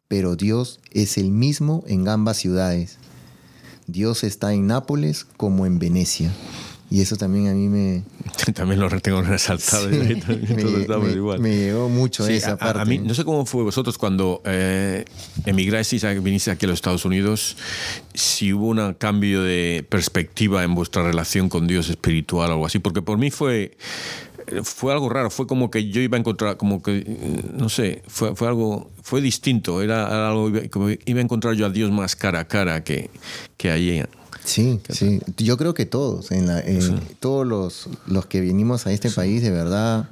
pero 0.07 0.35
Dios 0.35 0.79
es 0.91 1.17
el 1.17 1.31
mismo 1.31 1.83
en 1.87 2.07
ambas 2.07 2.37
ciudades. 2.37 2.97
Dios 3.87 4.23
está 4.23 4.53
en 4.53 4.67
Nápoles 4.67 5.25
como 5.37 5.65
en 5.65 5.79
Venecia. 5.79 6.31
Y 6.91 7.01
eso 7.01 7.15
también 7.17 7.47
a 7.49 7.53
mí 7.53 7.69
me, 7.69 8.03
También 8.55 8.79
lo 8.79 8.89
tengo 8.99 9.21
resaltado. 9.21 9.89
Sí. 9.89 10.15
También 10.87 10.87
me, 11.03 11.11
igual. 11.11 11.39
me 11.39 11.55
llegó 11.55 11.87
mucho 11.87 12.25
Sí, 12.25 12.33
esa 12.33 12.53
a- 12.53 12.57
parte. 12.57 12.81
A, 12.81 12.85
mí, 12.85 12.97
no 12.97 13.13
sé 13.13 13.23
cómo 13.23 13.45
fue 13.45 13.63
vosotros 13.63 13.97
cuando 13.97 14.41
eh, 14.45 15.05
emigrasteis, 15.45 16.03
vinisteis 16.23 16.55
aquí 16.55 16.65
a 16.65 16.69
los 16.69 16.77
Estados 16.77 17.05
Unidos, 17.05 17.57
si 18.13 18.53
hubo 18.53 18.67
un 18.69 18.93
cambio 18.95 19.43
de 19.43 19.85
perspectiva 19.87 20.63
en 20.63 20.73
vuestra 20.73 21.03
relación 21.03 21.47
con 21.47 21.67
Dios 21.67 21.89
espiritual 21.89 22.49
o 22.49 22.53
algo 22.53 22.65
así, 22.65 22.79
porque 22.79 23.01
por 23.01 23.17
mí 23.17 23.29
fue 23.29 23.77
fue 24.63 24.91
algo 24.91 25.09
raro, 25.09 25.29
fue 25.29 25.45
como 25.45 25.69
que 25.69 25.89
yo 25.89 26.01
iba 26.01 26.17
a 26.17 26.19
encontrar, 26.19 26.57
como 26.57 26.81
que, 26.81 27.05
no 27.53 27.69
sé, 27.69 28.01
fue, 28.07 28.35
fue 28.35 28.47
algo, 28.47 28.89
fue 29.03 29.21
distinto, 29.21 29.81
era 29.83 30.27
algo, 30.27 30.51
como 30.71 30.89
iba 30.89 31.19
a 31.19 31.23
encontrar 31.23 31.53
yo 31.53 31.67
a 31.67 31.69
Dios 31.69 31.91
más 31.91 32.15
cara 32.15 32.39
a 32.39 32.47
cara 32.47 32.83
que, 32.83 33.11
que 33.57 33.69
allí. 33.69 34.01
Sí, 34.49 34.79
sí. 34.89 35.21
Yo 35.37 35.57
creo 35.57 35.75
que 35.75 35.85
todos, 35.85 36.31
en 36.31 36.47
la, 36.47 36.59
en 36.59 36.99
todos 37.19 37.45
los, 37.45 37.87
los 38.07 38.25
que 38.25 38.41
vinimos 38.41 38.87
a 38.87 38.91
este 38.91 39.11
país, 39.11 39.43
de 39.43 39.51
verdad. 39.51 40.09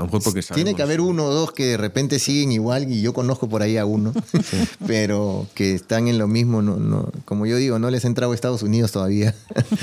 A 0.00 0.04
lo 0.04 0.06
mejor 0.06 0.22
porque 0.22 0.42
Tiene 0.42 0.74
que 0.74 0.82
haber 0.82 1.00
uno 1.00 1.26
o 1.26 1.34
dos 1.34 1.52
que 1.52 1.66
de 1.66 1.76
repente 1.76 2.18
siguen 2.18 2.52
igual, 2.52 2.90
y 2.90 3.02
yo 3.02 3.12
conozco 3.12 3.48
por 3.48 3.62
ahí 3.62 3.76
a 3.76 3.84
uno, 3.84 4.12
pero 4.86 5.46
que 5.54 5.74
están 5.74 6.08
en 6.08 6.18
lo 6.18 6.26
mismo. 6.26 6.62
No, 6.62 6.76
no, 6.76 7.10
como 7.26 7.44
yo 7.44 7.56
digo, 7.56 7.78
no 7.78 7.90
les 7.90 8.04
he 8.04 8.06
entrado 8.06 8.32
a 8.32 8.34
Estados 8.34 8.62
Unidos 8.62 8.92
todavía. 8.92 9.34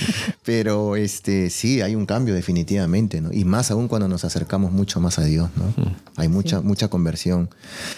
pero 0.44 0.96
este 0.96 1.50
sí, 1.50 1.82
hay 1.82 1.96
un 1.96 2.06
cambio 2.06 2.34
definitivamente, 2.34 3.22
¿no? 3.22 3.32
Y 3.32 3.46
más 3.46 3.70
aún 3.70 3.88
cuando 3.88 4.08
nos 4.08 4.24
acercamos 4.24 4.72
mucho 4.72 5.00
más 5.00 5.20
a 5.20 5.24
Dios, 5.24 5.50
¿no? 5.56 5.66
Hay 6.16 6.30
mucha, 6.30 6.62
mucha 6.62 6.88
conversión. 6.88 7.50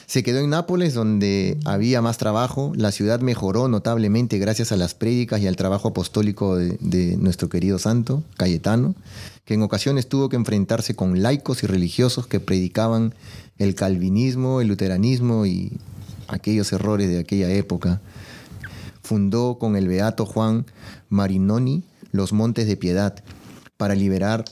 Se 0.05 0.23
quedó 0.23 0.39
en 0.39 0.49
Nápoles, 0.49 0.93
donde 0.93 1.57
había 1.63 2.01
más 2.01 2.17
trabajo. 2.17 2.73
La 2.75 2.91
ciudad 2.91 3.21
mejoró 3.21 3.67
notablemente 3.67 4.39
gracias 4.39 4.71
a 4.71 4.77
las 4.77 4.93
prédicas 4.93 5.41
y 5.41 5.47
al 5.47 5.55
trabajo 5.55 5.89
apostólico 5.89 6.55
de, 6.55 6.77
de 6.81 7.15
nuestro 7.17 7.47
querido 7.47 7.79
santo, 7.79 8.23
Cayetano, 8.35 8.95
que 9.45 9.53
en 9.53 9.61
ocasiones 9.63 10.07
tuvo 10.07 10.29
que 10.29 10.35
enfrentarse 10.35 10.95
con 10.95 11.21
laicos 11.21 11.63
y 11.63 11.67
religiosos 11.67 12.08
que 12.17 12.39
predicaban 12.39 13.13
el 13.57 13.75
calvinismo, 13.75 14.61
el 14.61 14.67
luteranismo 14.67 15.45
y 15.45 15.73
aquellos 16.27 16.71
errores 16.73 17.09
de 17.09 17.19
aquella 17.19 17.49
época. 17.51 18.01
Fundó 19.01 19.57
con 19.59 19.75
el 19.75 19.87
beato 19.87 20.25
Juan 20.25 20.65
Marinoni 21.09 21.83
los 22.11 22.33
Montes 22.33 22.67
de 22.67 22.77
Piedad 22.77 23.23
para 23.77 23.95
liberar 23.95 24.45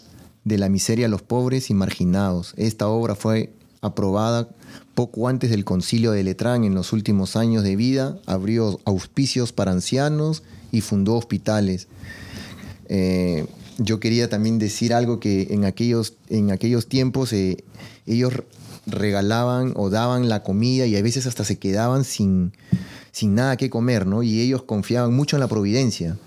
de 0.43 0.57
la 0.57 0.69
miseria 0.69 1.07
a 1.07 1.09
los 1.09 1.21
pobres 1.21 1.69
y 1.69 1.73
marginados. 1.73 2.53
Esta 2.57 2.87
obra 2.87 3.15
fue 3.15 3.53
aprobada 3.81 4.49
poco 4.95 5.27
antes 5.27 5.49
del 5.49 5.65
concilio 5.65 6.11
de 6.11 6.23
Letrán 6.23 6.63
en 6.63 6.73
los 6.73 6.91
últimos 6.93 7.35
años 7.35 7.63
de 7.63 7.75
vida, 7.75 8.17
abrió 8.25 8.79
auspicios 8.85 9.53
para 9.53 9.71
ancianos 9.71 10.43
y 10.71 10.81
fundó 10.81 11.15
hospitales. 11.15 11.87
Eh, 12.89 13.45
yo 13.77 13.99
quería 13.99 14.29
también 14.29 14.59
decir 14.59 14.93
algo 14.93 15.19
que 15.19 15.47
en 15.51 15.65
aquellos, 15.65 16.13
en 16.29 16.51
aquellos 16.51 16.87
tiempos 16.87 17.33
eh, 17.33 17.63
ellos 18.05 18.33
regalaban 18.85 19.73
o 19.75 19.89
daban 19.89 20.29
la 20.29 20.43
comida 20.43 20.85
y 20.85 20.95
a 20.95 21.01
veces 21.01 21.27
hasta 21.27 21.43
se 21.43 21.59
quedaban 21.59 22.03
sin, 22.03 22.53
sin 23.11 23.35
nada 23.35 23.57
que 23.57 23.69
comer, 23.69 24.07
¿no? 24.07 24.23
Y 24.23 24.39
ellos 24.39 24.63
confiaban 24.63 25.13
mucho 25.13 25.35
en 25.35 25.41
la 25.41 25.47
providencia. 25.47 26.17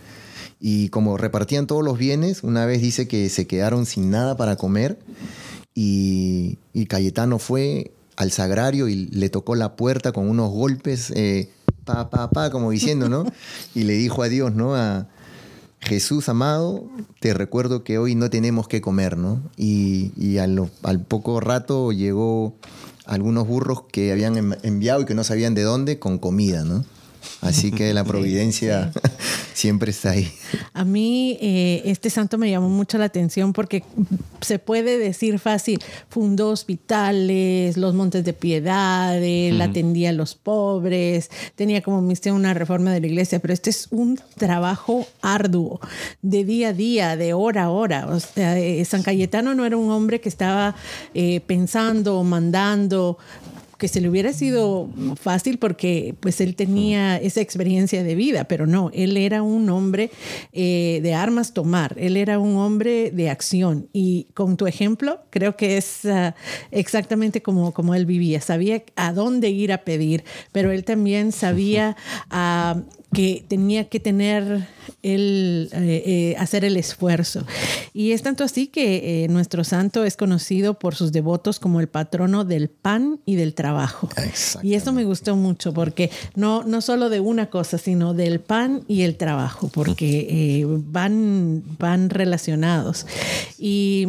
Y 0.61 0.91
como 0.91 1.17
repartían 1.17 1.67
todos 1.67 1.83
los 1.83 1.97
bienes, 1.97 2.43
una 2.43 2.67
vez 2.67 2.83
dice 2.83 3.09
que 3.09 3.31
se 3.31 3.47
quedaron 3.47 3.87
sin 3.87 4.11
nada 4.11 4.37
para 4.37 4.57
comer 4.57 4.99
y, 5.75 6.59
y 6.75 6.87
Cayetano 6.87 7.39
fue 7.39 7.93
al 8.17 8.31
sagrario 8.31 8.89
y 8.89 9.07
le 9.07 9.31
tocó 9.31 9.55
la 9.55 9.77
puerta 9.77 10.13
con 10.13 10.29
unos 10.29 10.51
golpes, 10.51 11.11
eh, 11.17 11.49
pa, 11.87 12.11
pa, 12.11 12.29
pa, 12.29 12.51
como 12.51 12.71
diciendo, 12.71 13.09
¿no? 13.09 13.25
Y 13.75 13.85
le 13.85 13.95
dijo 13.95 14.23
a 14.23 14.29
Dios, 14.29 14.55
¿no? 14.55 14.75
A 14.77 15.09
Jesús 15.81 16.29
amado, 16.29 16.85
te 17.21 17.33
recuerdo 17.35 17.83
que 17.85 17.99
hoy 17.99 18.15
no 18.15 18.29
tenemos 18.31 18.69
que 18.69 18.81
comer, 18.81 19.17
¿no? 19.17 19.41
Y, 19.57 20.13
y 20.17 20.39
a 20.39 20.47
lo- 20.47 20.71
al 20.83 21.01
poco 21.01 21.41
rato 21.41 21.91
llegó 21.93 22.55
algunos 23.07 23.47
burros 23.49 23.85
que 23.91 24.13
habían 24.13 24.37
em- 24.37 24.55
enviado 24.63 25.01
y 25.01 25.05
que 25.07 25.15
no 25.15 25.25
sabían 25.25 25.55
de 25.55 25.63
dónde 25.63 25.99
con 25.99 26.19
comida, 26.19 26.65
¿no? 26.65 26.85
Así 27.41 27.71
que 27.71 27.95
la 27.95 28.05
providencia 28.05 28.93
siempre 29.55 29.91
está 29.91 30.11
ahí. 30.11 30.31
A 30.75 30.85
mí 30.85 31.39
eh, 31.41 31.83
este 31.87 32.11
santo 32.11 32.37
me 32.37 32.51
llamó 32.51 32.69
mucho 32.69 32.99
la 32.99 33.07
atención 33.07 33.53
porque 33.53 33.83
se 34.41 34.59
puede 34.59 34.99
decir 34.99 35.39
fácil, 35.39 35.83
fundó 36.09 36.51
hospitales, 36.51 37.77
los 37.77 37.95
montes 37.95 38.25
de 38.25 38.33
piedad, 38.33 39.23
él 39.23 39.61
atendía 39.61 40.11
a 40.11 40.13
los 40.13 40.35
pobres, 40.35 41.31
tenía 41.55 41.83
como 41.83 42.03
misión 42.03 42.37
una 42.37 42.53
reforma 42.53 42.93
de 42.93 43.01
la 43.01 43.07
iglesia, 43.07 43.39
pero 43.39 43.55
este 43.55 43.71
es 43.71 43.89
un 43.91 44.21
trabajo 44.37 45.07
arduo, 45.23 45.81
de 46.23 46.45
día 46.45 46.69
a 46.69 46.73
día, 46.73 47.17
de 47.17 47.33
hora 47.33 47.65
a 47.65 47.71
hora. 47.71 48.07
O 48.09 48.21
sea, 48.21 48.59
eh, 48.59 48.85
San 48.85 49.03
Cayetano 49.03 49.55
no 49.55 49.65
era 49.65 49.77
un 49.77 49.91
hombre 49.91 50.21
que 50.21 50.29
estaba 50.29 50.75
eh, 51.15 51.41
pensando, 51.47 52.23
mandando, 52.23 53.19
que 53.81 53.89
se 53.89 54.01
le 54.01 54.11
hubiera 54.11 54.33
sido 54.35 54.91
fácil 55.21 55.59
porque 55.59 56.15
pues 56.21 56.41
él 56.41 56.55
tenía 56.55 57.17
esa 57.17 57.41
experiencia 57.41 58.05
de 58.05 58.15
vida, 58.15 58.45
pero 58.45 58.67
no, 58.67 58.91
él 58.93 59.17
era 59.17 59.43
un 59.43 59.71
hombre 59.71 60.11
eh, 60.53 61.01
de 61.03 61.15
armas 61.15 61.55
tomar, 61.55 61.97
él 61.99 62.19
era 62.19 62.39
un 62.39 62.59
hombre 62.59 63.11
de 63.11 63.31
acción. 63.31 63.89
Y 63.93 64.29
con 64.35 64.59
tu 64.59 64.67
ejemplo 64.67 65.23
creo 65.31 65.57
que 65.57 65.79
es 65.79 66.05
ah, 66.05 66.37
exactamente 66.71 67.43
como, 67.43 67.73
como 67.73 67.95
él 67.95 68.05
vivía, 68.05 68.43
sabía 68.43 68.85
a 68.97 69.15
dónde 69.15 69.49
ir 69.49 69.73
a 69.73 69.79
pedir, 69.79 70.25
pero 70.53 70.71
él 70.71 70.85
también 70.85 71.33
sabía 71.33 71.97
ah, 72.29 72.83
que 73.13 73.45
tenía 73.49 73.89
que 73.89 73.99
tener 73.99 74.69
el 75.03 75.69
eh, 75.73 76.03
eh, 76.07 76.37
hacer 76.39 76.65
el 76.65 76.77
esfuerzo. 76.77 77.45
Y 77.93 78.13
es 78.13 78.23
tanto 78.23 78.45
así 78.45 78.69
que 78.69 79.25
eh, 79.25 79.29
nuestro 79.29 79.65
santo 79.65 80.05
es 80.05 80.17
conocido 80.17 80.79
por 80.79 80.95
sus 80.95 81.11
devotos 81.11 81.59
como 81.59 81.81
el 81.81 81.89
patrono 81.89 82.45
del 82.45 82.69
pan 82.69 83.21
y 83.27 83.35
del 83.35 83.55
trabajo. 83.55 84.09
Y 84.63 84.75
eso 84.75 84.93
me 84.93 85.05
gustó 85.05 85.37
mucho 85.37 85.73
porque 85.73 86.11
no, 86.37 86.63
no 86.65 86.81
solo 86.81 87.09
de 87.09 87.21
una 87.21 87.51
cosa, 87.51 87.79
sino 87.79 88.15
del 88.15 88.41
pan 88.41 88.85
y 88.87 89.03
el 89.03 89.17
trabajo, 89.17 89.69
porque 89.73 90.65
van, 90.67 91.65
van 91.79 92.11
relacionados. 92.11 93.07
Y 93.59 94.07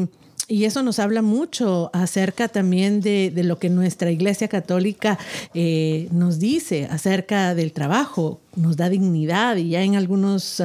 y 0.51 0.65
eso 0.65 0.83
nos 0.83 0.99
habla 0.99 1.21
mucho 1.21 1.89
acerca 1.93 2.47
también 2.47 2.99
de, 3.01 3.31
de 3.33 3.43
lo 3.43 3.57
que 3.57 3.69
nuestra 3.69 4.11
Iglesia 4.11 4.47
Católica 4.47 5.17
eh, 5.53 6.07
nos 6.11 6.39
dice 6.39 6.87
acerca 6.91 7.55
del 7.55 7.71
trabajo, 7.71 8.41
nos 8.55 8.75
da 8.75 8.89
dignidad 8.89 9.55
y 9.55 9.69
ya 9.69 9.81
en 9.81 9.95
algunos 9.95 10.61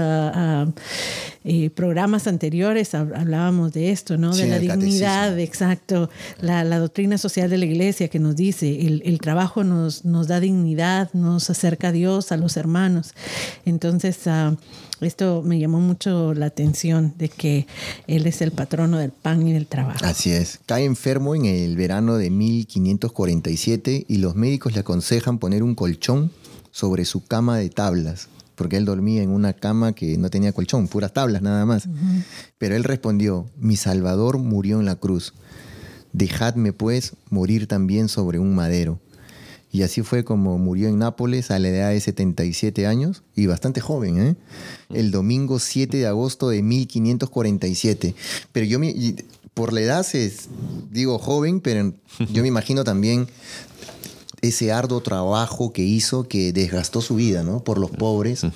eh, 1.44 1.70
programas 1.70 2.26
anteriores 2.26 2.94
hab- 2.94 3.16
hablábamos 3.16 3.72
de 3.72 3.90
esto, 3.92 4.16
¿no? 4.18 4.32
Sí, 4.32 4.42
de 4.42 4.48
la 4.48 4.58
dignidad, 4.58 5.30
catecismo. 5.30 5.44
exacto, 5.44 6.10
la, 6.40 6.64
la 6.64 6.78
doctrina 6.78 7.16
social 7.18 7.48
de 7.48 7.58
la 7.58 7.64
Iglesia 7.66 8.08
que 8.08 8.18
nos 8.18 8.34
dice, 8.36 8.80
el, 8.86 9.02
el 9.04 9.20
trabajo 9.20 9.62
nos, 9.62 10.04
nos 10.04 10.26
da 10.26 10.40
dignidad, 10.40 11.10
nos 11.12 11.48
acerca 11.50 11.88
a 11.88 11.92
Dios, 11.92 12.32
a 12.32 12.36
los 12.36 12.56
hermanos. 12.56 13.12
Entonces, 13.64 14.18
ah, 14.26 14.56
esto 15.00 15.42
me 15.42 15.58
llamó 15.58 15.80
mucho 15.80 16.34
la 16.34 16.46
atención 16.46 17.14
de 17.18 17.28
que 17.28 17.66
Él 18.06 18.26
es 18.26 18.40
el 18.40 18.52
patrono 18.52 18.98
del 18.98 19.10
pan 19.10 19.46
y 19.46 19.52
del 19.52 19.66
trabajo. 19.66 20.04
Así 20.04 20.30
es. 20.30 20.60
Cae 20.66 20.84
enfermo 20.84 21.34
en 21.34 21.44
el 21.44 21.76
verano 21.76 22.16
de 22.16 22.30
1547 22.30 24.06
y 24.08 24.16
los 24.18 24.34
médicos 24.34 24.74
le 24.74 24.80
aconsejan 24.80 25.38
poner 25.38 25.62
un 25.62 25.74
colchón 25.74 26.30
sobre 26.70 27.04
su 27.04 27.24
cama 27.24 27.58
de 27.58 27.70
tablas, 27.70 28.28
porque 28.54 28.76
él 28.76 28.84
dormía 28.84 29.22
en 29.22 29.30
una 29.30 29.52
cama 29.52 29.92
que 29.92 30.16
no 30.18 30.30
tenía 30.30 30.52
colchón, 30.52 30.88
puras 30.88 31.12
tablas 31.12 31.42
nada 31.42 31.64
más. 31.66 31.88
Pero 32.58 32.76
él 32.76 32.84
respondió, 32.84 33.46
mi 33.58 33.76
Salvador 33.76 34.38
murió 34.38 34.80
en 34.80 34.86
la 34.86 34.96
cruz. 34.96 35.34
Dejadme 36.12 36.72
pues 36.72 37.12
morir 37.28 37.66
también 37.66 38.08
sobre 38.08 38.38
un 38.38 38.54
madero. 38.54 38.98
Y 39.76 39.82
así 39.82 40.00
fue 40.00 40.24
como 40.24 40.56
murió 40.56 40.88
en 40.88 40.96
Nápoles 40.98 41.50
a 41.50 41.58
la 41.58 41.68
edad 41.68 41.90
de 41.90 42.00
77 42.00 42.86
años 42.86 43.24
y 43.34 43.44
bastante 43.44 43.82
joven, 43.82 44.18
¿eh? 44.18 44.36
El 44.88 45.10
domingo 45.10 45.58
7 45.58 45.98
de 45.98 46.06
agosto 46.06 46.48
de 46.48 46.62
1547. 46.62 48.14
Pero 48.52 48.64
yo, 48.64 48.78
me- 48.78 48.94
por 49.52 49.74
la 49.74 49.82
edad, 49.82 50.02
se, 50.02 50.32
digo 50.90 51.18
joven, 51.18 51.60
pero 51.60 51.92
yo 52.32 52.40
me 52.40 52.48
imagino 52.48 52.84
también 52.84 53.26
ese 54.40 54.72
arduo 54.72 55.02
trabajo 55.02 55.74
que 55.74 55.82
hizo 55.82 56.26
que 56.26 56.54
desgastó 56.54 57.02
su 57.02 57.16
vida, 57.16 57.42
¿no? 57.42 57.62
Por 57.62 57.76
los 57.76 57.90
pobres, 57.90 58.46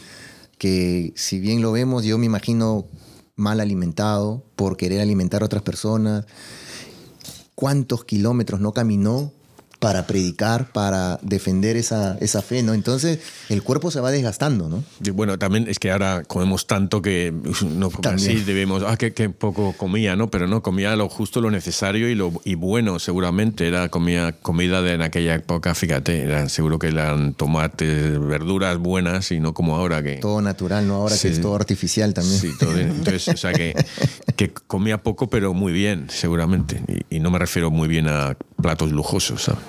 que 0.56 1.12
si 1.16 1.38
bien 1.38 1.60
lo 1.60 1.70
vemos, 1.72 2.02
yo 2.02 2.16
me 2.16 2.24
imagino 2.24 2.86
mal 3.36 3.60
alimentado 3.60 4.42
por 4.56 4.78
querer 4.78 5.02
alimentar 5.02 5.42
a 5.42 5.44
otras 5.44 5.62
personas. 5.62 6.24
¿Cuántos 7.54 8.06
kilómetros 8.06 8.60
no 8.62 8.72
caminó 8.72 9.34
para 9.80 10.06
predicar, 10.06 10.70
para 10.72 11.18
defender 11.22 11.76
esa, 11.76 12.16
esa 12.20 12.42
fe, 12.42 12.62
¿no? 12.62 12.74
Entonces 12.74 13.18
el 13.48 13.62
cuerpo 13.62 13.90
se 13.90 14.00
va 14.00 14.10
desgastando, 14.10 14.68
¿no? 14.68 14.84
Y 15.02 15.10
Bueno, 15.10 15.38
también 15.38 15.66
es 15.68 15.78
que 15.78 15.90
ahora 15.90 16.22
comemos 16.24 16.66
tanto 16.66 17.00
que 17.02 17.32
no 17.66 17.88
También. 17.88 18.30
así 18.36 18.44
debemos, 18.44 18.84
ah, 18.86 18.96
que, 18.96 19.12
que 19.12 19.30
poco 19.30 19.72
comía, 19.76 20.16
¿no? 20.16 20.30
Pero 20.30 20.46
no, 20.46 20.62
comía 20.62 20.94
lo 20.96 21.08
justo, 21.08 21.40
lo 21.40 21.50
necesario 21.50 22.08
y 22.10 22.14
lo 22.14 22.30
y 22.44 22.54
bueno, 22.54 22.98
seguramente. 22.98 23.66
Era 23.66 23.88
comida, 23.88 24.32
comida 24.32 24.82
de 24.82 24.92
en 24.94 25.02
aquella 25.02 25.34
época, 25.36 25.74
fíjate, 25.74 26.22
eran, 26.22 26.50
seguro 26.50 26.78
que 26.78 26.88
eran 26.88 27.32
tomates, 27.34 28.20
verduras 28.20 28.76
buenas 28.76 29.30
y 29.32 29.40
no 29.40 29.54
como 29.54 29.76
ahora 29.76 30.02
que... 30.02 30.16
Todo 30.16 30.42
natural, 30.42 30.86
¿no? 30.86 30.96
Ahora 30.96 31.16
Sí. 31.16 31.28
que 31.28 31.34
es 31.34 31.40
todo 31.40 31.54
artificial 31.56 32.12
también. 32.12 32.38
Sí, 32.38 32.50
todo. 32.58 32.78
Entonces, 32.78 33.28
o 33.28 33.36
sea, 33.36 33.52
que, 33.54 33.74
que 34.36 34.52
comía 34.52 34.98
poco, 35.02 35.30
pero 35.30 35.54
muy 35.54 35.72
bien, 35.72 36.06
seguramente. 36.10 36.82
Y, 37.08 37.16
y 37.16 37.20
no 37.20 37.30
me 37.30 37.38
refiero 37.38 37.70
muy 37.70 37.88
bien 37.88 38.08
a 38.08 38.36
platos 38.60 38.92
lujosos, 38.92 39.42
¿sabes? 39.44 39.60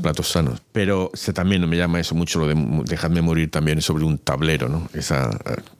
Platos 0.00 0.28
sanos. 0.28 0.60
Pero 0.72 1.10
se, 1.14 1.32
también 1.32 1.68
me 1.68 1.76
llama 1.76 2.00
eso 2.00 2.14
mucho 2.14 2.40
lo 2.40 2.46
de 2.46 2.54
dejarme 2.84 3.22
morir 3.22 3.50
también 3.50 3.80
sobre 3.82 4.04
un 4.04 4.18
tablero, 4.18 4.68
¿no? 4.68 4.88
Es 4.94 5.12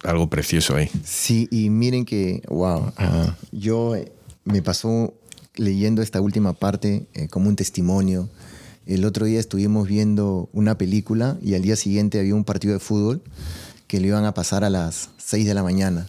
algo 0.04 0.28
precioso 0.28 0.76
ahí. 0.76 0.90
Sí, 1.04 1.48
y 1.50 1.70
miren 1.70 2.04
que, 2.04 2.42
wow, 2.48 2.92
ah, 2.96 3.36
yo 3.50 3.96
eh, 3.96 4.12
me 4.44 4.62
pasó 4.62 5.14
leyendo 5.56 6.02
esta 6.02 6.20
última 6.20 6.52
parte 6.52 7.06
eh, 7.14 7.28
como 7.28 7.48
un 7.48 7.56
testimonio. 7.56 8.28
El 8.86 9.04
otro 9.04 9.26
día 9.26 9.38
estuvimos 9.38 9.86
viendo 9.86 10.48
una 10.52 10.76
película 10.76 11.38
y 11.40 11.54
al 11.54 11.62
día 11.62 11.76
siguiente 11.76 12.18
había 12.18 12.34
un 12.34 12.44
partido 12.44 12.74
de 12.74 12.80
fútbol 12.80 13.22
que 13.86 14.00
lo 14.00 14.06
iban 14.06 14.24
a 14.24 14.34
pasar 14.34 14.64
a 14.64 14.70
las 14.70 15.10
6 15.18 15.46
de 15.46 15.54
la 15.54 15.62
mañana. 15.62 16.08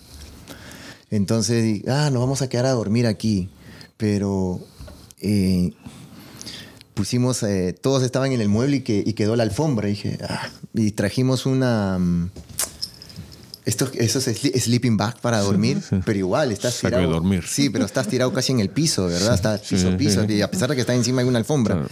Entonces, 1.11 1.83
ah, 1.87 2.09
nos 2.11 2.21
vamos 2.21 2.41
a 2.41 2.49
quedar 2.49 2.65
a 2.65 2.71
dormir 2.71 3.05
aquí. 3.05 3.49
Pero 3.97 4.59
eh, 5.19 5.73
pusimos, 6.93 7.43
eh, 7.43 7.73
todos 7.79 8.03
estaban 8.03 8.31
en 8.31 8.41
el 8.41 8.49
mueble 8.49 8.77
y, 8.77 8.81
que, 8.81 9.03
y 9.05 9.13
quedó 9.13 9.35
la 9.35 9.43
alfombra. 9.43 9.87
Y 9.87 9.91
dije, 9.91 10.17
ah, 10.27 10.49
y 10.73 10.91
trajimos 10.91 11.45
una... 11.45 11.97
mm, 11.99 12.29
estos, 13.65 13.91
esos 13.95 14.23
sleeping 14.25 14.97
bag 14.97 15.21
para 15.21 15.39
dormir, 15.39 15.81
pero 16.05 16.19
igual 16.19 16.51
estás 16.51 16.73
Saco 16.73 16.87
de 16.87 17.01
tirado. 17.01 17.13
dormir. 17.13 17.45
Sí, 17.47 17.69
pero 17.69 17.85
estás 17.85 18.07
tirado 18.09 18.33
casi 18.33 18.51
en 18.51 18.59
el 18.59 18.69
piso, 18.69 19.07
¿verdad? 19.07 19.35
Estás 19.35 19.61
piso, 19.61 19.95
piso, 19.95 20.25
y 20.25 20.41
a 20.41 20.51
pesar 20.51 20.69
de 20.69 20.75
que 20.75 20.81
está 20.81 20.93
encima 20.93 21.21
de 21.21 21.29
una 21.29 21.37
alfombra. 21.39 21.87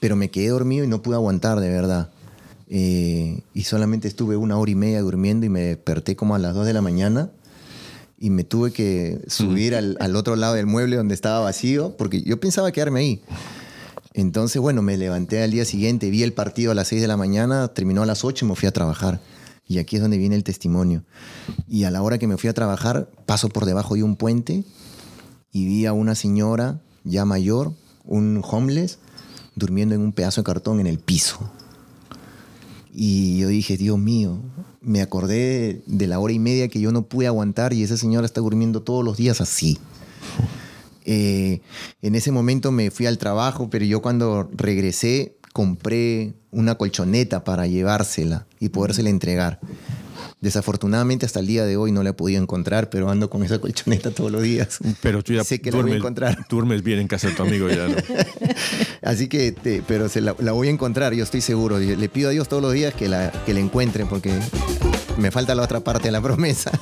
Pero 0.00 0.16
me 0.16 0.30
quedé 0.30 0.48
dormido 0.48 0.84
y 0.84 0.88
no 0.88 1.00
pude 1.00 1.14
aguantar, 1.14 1.60
de 1.60 1.70
verdad. 1.70 2.10
Eh, 2.68 3.40
y 3.54 3.64
solamente 3.64 4.06
estuve 4.06 4.36
una 4.36 4.58
hora 4.58 4.70
y 4.70 4.74
media 4.74 5.00
durmiendo 5.00 5.46
y 5.46 5.48
me 5.48 5.60
desperté 5.60 6.14
como 6.14 6.34
a 6.34 6.38
las 6.38 6.54
2 6.54 6.66
de 6.66 6.74
la 6.74 6.82
mañana 6.82 7.30
y 8.20 8.28
me 8.28 8.44
tuve 8.44 8.72
que 8.72 9.22
subir 9.28 9.74
al, 9.74 9.96
al 10.00 10.14
otro 10.14 10.36
lado 10.36 10.52
del 10.52 10.66
mueble 10.66 10.96
donde 10.96 11.14
estaba 11.14 11.40
vacío 11.40 11.96
porque 11.96 12.20
yo 12.20 12.38
pensaba 12.38 12.70
quedarme 12.70 13.00
ahí. 13.00 13.22
Entonces, 14.14 14.60
bueno, 14.60 14.82
me 14.82 14.96
levanté 14.96 15.42
al 15.42 15.50
día 15.50 15.64
siguiente, 15.64 16.10
vi 16.10 16.22
el 16.22 16.32
partido 16.32 16.72
a 16.72 16.74
las 16.74 16.88
6 16.88 17.02
de 17.02 17.08
la 17.08 17.16
mañana, 17.16 17.68
terminó 17.68 18.02
a 18.02 18.06
las 18.06 18.24
8 18.24 18.44
y 18.44 18.48
me 18.48 18.56
fui 18.56 18.68
a 18.68 18.72
trabajar. 18.72 19.20
Y 19.66 19.78
aquí 19.78 19.96
es 19.96 20.02
donde 20.02 20.16
viene 20.16 20.34
el 20.34 20.44
testimonio. 20.44 21.04
Y 21.68 21.84
a 21.84 21.90
la 21.90 22.02
hora 22.02 22.18
que 22.18 22.26
me 22.26 22.38
fui 22.38 22.48
a 22.48 22.54
trabajar, 22.54 23.10
paso 23.26 23.50
por 23.50 23.66
debajo 23.66 23.94
de 23.94 24.02
un 24.02 24.16
puente 24.16 24.64
y 25.52 25.66
vi 25.66 25.86
a 25.86 25.92
una 25.92 26.14
señora 26.14 26.80
ya 27.04 27.24
mayor, 27.24 27.74
un 28.04 28.42
homeless, 28.42 28.98
durmiendo 29.54 29.94
en 29.94 30.00
un 30.00 30.12
pedazo 30.12 30.40
de 30.40 30.46
cartón 30.46 30.80
en 30.80 30.86
el 30.86 30.98
piso. 30.98 31.38
Y 32.92 33.38
yo 33.38 33.48
dije, 33.48 33.76
Dios 33.76 33.98
mío, 33.98 34.38
me 34.80 35.02
acordé 35.02 35.82
de 35.86 36.06
la 36.06 36.18
hora 36.18 36.32
y 36.32 36.38
media 36.38 36.68
que 36.68 36.80
yo 36.80 36.90
no 36.92 37.02
pude 37.02 37.26
aguantar 37.26 37.72
y 37.72 37.82
esa 37.82 37.96
señora 37.96 38.26
está 38.26 38.40
durmiendo 38.40 38.82
todos 38.82 39.04
los 39.04 39.16
días 39.16 39.40
así. 39.40 39.78
Eh, 41.10 41.62
en 42.02 42.14
ese 42.14 42.30
momento 42.32 42.70
me 42.70 42.90
fui 42.90 43.06
al 43.06 43.16
trabajo, 43.16 43.70
pero 43.70 43.86
yo 43.86 44.02
cuando 44.02 44.50
regresé 44.54 45.36
compré 45.54 46.34
una 46.50 46.74
colchoneta 46.76 47.44
para 47.44 47.66
llevársela 47.66 48.46
y 48.60 48.68
podérsela 48.68 49.08
entregar. 49.08 49.58
Desafortunadamente 50.40 51.24
hasta 51.26 51.40
el 51.40 51.46
día 51.46 51.64
de 51.64 51.76
hoy 51.78 51.90
no 51.92 52.02
la 52.02 52.10
he 52.10 52.12
podido 52.12 52.40
encontrar, 52.42 52.90
pero 52.90 53.10
ando 53.10 53.28
con 53.30 53.42
esa 53.42 53.58
colchoneta 53.58 54.10
todos 54.10 54.30
los 54.30 54.42
días. 54.42 54.78
Pero 55.02 55.24
tú 55.24 55.32
ya 55.32 55.42
sé 55.44 55.60
que 55.60 55.70
la 55.70 55.76
voy 55.78 55.80
a 55.80 55.82
duermes, 55.84 55.98
encontrar. 56.00 56.46
duermes 56.50 56.82
bien 56.82 56.98
en 57.00 57.08
casa 57.08 57.28
de 57.28 57.34
tu 57.34 57.42
amigo 57.42 57.68
ya, 57.70 57.88
¿no? 57.88 57.96
Así 59.02 59.28
que, 59.28 59.52
te- 59.52 59.82
pero 59.88 60.08
se 60.10 60.20
la, 60.20 60.36
la 60.38 60.52
voy 60.52 60.68
a 60.68 60.70
encontrar, 60.70 61.14
yo 61.14 61.24
estoy 61.24 61.40
seguro. 61.40 61.78
Le 61.78 62.08
pido 62.10 62.28
a 62.28 62.32
Dios 62.32 62.48
todos 62.48 62.62
los 62.62 62.72
días 62.74 62.92
que 62.94 63.08
la, 63.08 63.32
que 63.46 63.54
la 63.54 63.60
encuentren 63.60 64.06
porque 64.08 64.32
me 65.16 65.30
falta 65.30 65.54
la 65.54 65.62
otra 65.62 65.80
parte 65.80 66.08
de 66.08 66.12
la 66.12 66.20
promesa. 66.20 66.70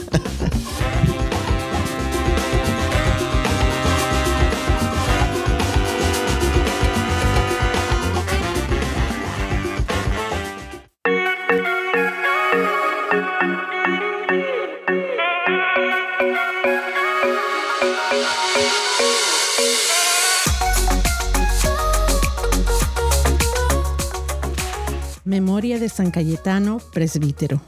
San 25.96 26.10
Cayetano, 26.10 26.78
presbítero. 26.92 27.62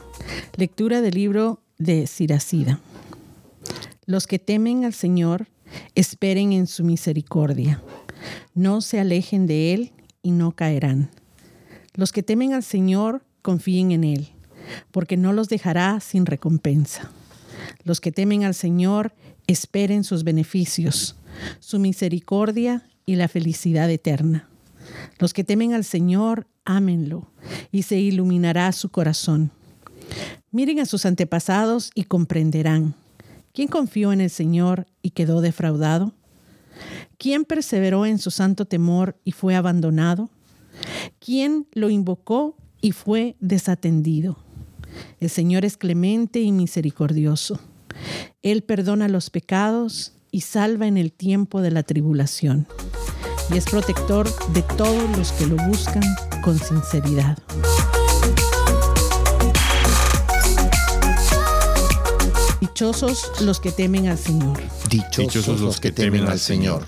Lectura 0.54 1.00
del 1.00 1.14
libro 1.14 1.62
de 1.78 2.06
Siracida. 2.06 2.78
Los 4.04 4.26
que 4.26 4.38
temen 4.38 4.84
al 4.84 4.92
Señor, 4.92 5.48
esperen 5.94 6.52
en 6.52 6.66
su 6.66 6.84
misericordia. 6.84 7.82
No 8.52 8.82
se 8.82 9.00
alejen 9.00 9.46
de 9.46 9.72
Él 9.72 9.92
y 10.22 10.32
no 10.32 10.52
caerán. 10.52 11.10
Los 11.94 12.12
que 12.12 12.22
temen 12.22 12.52
al 12.52 12.62
Señor, 12.62 13.22
confíen 13.40 13.92
en 13.92 14.04
Él, 14.04 14.28
porque 14.90 15.16
no 15.16 15.32
los 15.32 15.48
dejará 15.48 15.98
sin 16.00 16.26
recompensa. 16.26 17.10
Los 17.84 17.98
que 17.98 18.12
temen 18.12 18.44
al 18.44 18.54
Señor, 18.54 19.14
esperen 19.46 20.04
sus 20.04 20.22
beneficios, 20.22 21.16
su 21.60 21.78
misericordia 21.78 22.86
y 23.06 23.16
la 23.16 23.28
felicidad 23.28 23.88
eterna. 23.88 24.50
Los 25.18 25.32
que 25.32 25.44
temen 25.44 25.74
al 25.74 25.84
Señor, 25.84 26.46
ámenlo, 26.64 27.30
y 27.72 27.82
se 27.82 27.98
iluminará 27.98 28.70
su 28.72 28.90
corazón. 28.90 29.50
Miren 30.50 30.80
a 30.80 30.86
sus 30.86 31.04
antepasados 31.06 31.90
y 31.94 32.04
comprenderán. 32.04 32.94
¿Quién 33.52 33.68
confió 33.68 34.12
en 34.12 34.20
el 34.20 34.30
Señor 34.30 34.86
y 35.02 35.10
quedó 35.10 35.40
defraudado? 35.40 36.12
¿Quién 37.18 37.44
perseveró 37.44 38.06
en 38.06 38.18
su 38.18 38.30
santo 38.30 38.64
temor 38.64 39.16
y 39.24 39.32
fue 39.32 39.56
abandonado? 39.56 40.30
¿Quién 41.18 41.66
lo 41.72 41.90
invocó 41.90 42.56
y 42.80 42.92
fue 42.92 43.36
desatendido? 43.40 44.38
El 45.20 45.28
Señor 45.28 45.64
es 45.64 45.76
clemente 45.76 46.40
y 46.40 46.52
misericordioso. 46.52 47.60
Él 48.42 48.62
perdona 48.62 49.08
los 49.08 49.30
pecados 49.30 50.12
y 50.30 50.42
salva 50.42 50.86
en 50.86 50.96
el 50.96 51.12
tiempo 51.12 51.60
de 51.60 51.70
la 51.70 51.82
tribulación. 51.82 52.66
Y 53.50 53.56
es 53.56 53.64
protector 53.64 54.28
de 54.52 54.62
todos 54.62 55.16
los 55.16 55.32
que 55.32 55.46
lo 55.46 55.56
buscan 55.66 56.02
con 56.42 56.58
sinceridad. 56.58 57.38
Dichosos 62.60 63.40
los 63.40 63.58
que 63.60 63.72
temen 63.72 64.08
al 64.08 64.18
Señor. 64.18 64.60
Dichosos, 64.88 65.60
los 65.60 65.80
que 65.80 65.90
temen 65.90 66.26
al 66.26 66.38
Señor. 66.38 66.84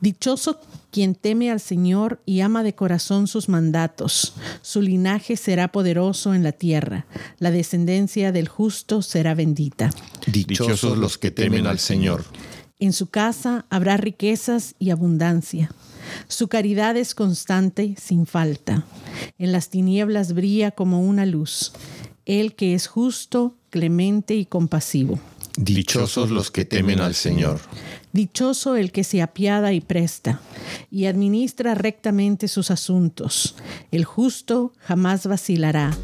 Dichoso 0.00 0.60
quien 0.90 1.14
teme 1.14 1.50
al 1.50 1.60
Señor 1.60 2.22
y 2.26 2.40
ama 2.40 2.62
de 2.62 2.74
corazón 2.74 3.26
sus 3.26 3.48
mandatos. 3.48 4.34
Su 4.62 4.82
linaje 4.82 5.36
será 5.36 5.68
poderoso 5.68 6.34
en 6.34 6.42
la 6.42 6.52
tierra. 6.52 7.06
La 7.38 7.50
descendencia 7.50 8.32
del 8.32 8.48
justo 8.48 9.02
será 9.02 9.34
bendita. 9.34 9.90
Dichosos 10.26 10.96
los 10.96 11.18
que 11.18 11.30
temen 11.30 11.66
al 11.66 11.78
Señor. 11.78 12.24
En 12.78 12.92
su 12.92 13.06
casa 13.06 13.64
habrá 13.70 13.96
riquezas 13.96 14.74
y 14.78 14.90
abundancia. 14.90 15.70
Su 16.28 16.48
caridad 16.48 16.96
es 16.96 17.14
constante, 17.14 17.94
sin 17.98 18.26
falta. 18.26 18.84
En 19.38 19.52
las 19.52 19.70
tinieblas 19.70 20.34
brilla 20.34 20.70
como 20.70 21.00
una 21.00 21.24
luz. 21.24 21.72
Él 22.26 22.54
que 22.54 22.74
es 22.74 22.86
justo, 22.86 23.54
clemente 23.70 24.34
y 24.34 24.44
compasivo. 24.44 25.18
Dichosos 25.56 26.30
los 26.30 26.50
que 26.50 26.66
temen 26.66 27.00
al 27.00 27.14
Señor. 27.14 27.60
Dichoso 28.12 28.76
el 28.76 28.92
que 28.92 29.04
se 29.04 29.22
apiada 29.22 29.72
y 29.72 29.80
presta, 29.80 30.40
y 30.90 31.06
administra 31.06 31.74
rectamente 31.74 32.48
sus 32.48 32.70
asuntos. 32.70 33.56
El 33.90 34.04
justo 34.04 34.72
jamás 34.80 35.26
vacilará, 35.26 35.96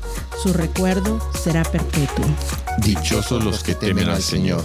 su 0.43 0.53
recuerdo 0.53 1.21
será 1.43 1.65
perpetuo. 1.65 2.25
Dichosos 2.83 3.45
los 3.45 3.63
que 3.63 3.75
temen 3.75 4.09
al 4.09 4.23
Señor. 4.23 4.65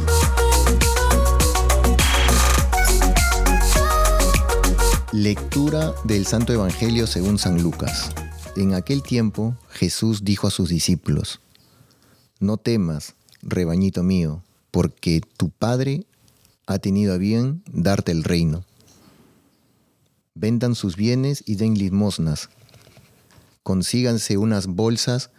Lectura 5.13 5.95
del 6.03 6.25
Santo 6.25 6.51
Evangelio 6.51 7.07
según 7.07 7.39
San 7.39 7.63
Lucas. 7.63 8.11
En 8.57 8.73
aquel 8.73 9.01
tiempo 9.01 9.55
Jesús 9.69 10.25
dijo 10.25 10.47
a 10.47 10.51
sus 10.51 10.67
discípulos, 10.67 11.39
No 12.41 12.57
temas, 12.57 13.15
rebañito 13.41 14.03
mío, 14.03 14.43
porque 14.69 15.21
tu 15.37 15.49
Padre 15.49 16.05
ha 16.65 16.79
tenido 16.79 17.13
a 17.13 17.17
bien 17.17 17.63
darte 17.71 18.11
el 18.11 18.25
reino. 18.25 18.65
Vendan 20.35 20.75
sus 20.75 20.97
bienes 20.97 21.41
y 21.47 21.55
den 21.55 21.75
limosnas. 21.75 22.49
Consíganse 23.63 24.37
unas 24.37 24.67
bolsas 24.67 25.29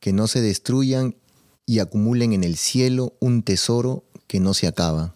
que 0.00 0.12
no 0.12 0.26
se 0.26 0.40
destruyan 0.40 1.14
y 1.66 1.78
acumulen 1.78 2.32
en 2.32 2.42
el 2.42 2.56
cielo 2.56 3.14
un 3.20 3.44
tesoro 3.44 4.02
que 4.26 4.40
no 4.40 4.54
se 4.54 4.66
acaba, 4.66 5.14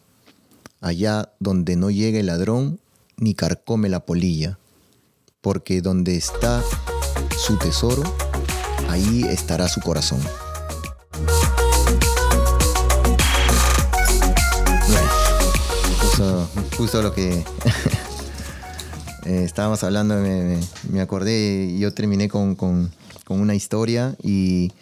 allá 0.80 1.32
donde 1.40 1.74
no 1.74 1.90
llega 1.90 2.20
el 2.20 2.26
ladrón 2.26 2.78
ni 3.16 3.34
carcome 3.34 3.88
la 3.88 4.00
polilla, 4.04 4.58
porque 5.40 5.80
donde 5.82 6.16
está 6.16 6.62
su 7.38 7.56
tesoro, 7.58 8.02
ahí 8.88 9.24
estará 9.24 9.68
su 9.68 9.80
corazón. 9.80 10.20
Justo, 16.00 16.48
justo 16.76 17.02
lo 17.02 17.12
que 17.14 17.32
eh, 19.26 19.44
estábamos 19.44 19.82
hablando, 19.84 20.16
me, 20.16 20.58
me- 20.90 21.00
acordé, 21.00 21.76
yo 21.78 21.92
terminé 21.92 22.28
con, 22.28 22.54
con- 22.54 22.90
con 23.24 23.40
una 23.40 23.54
historia 23.54 24.14
y 24.22 24.72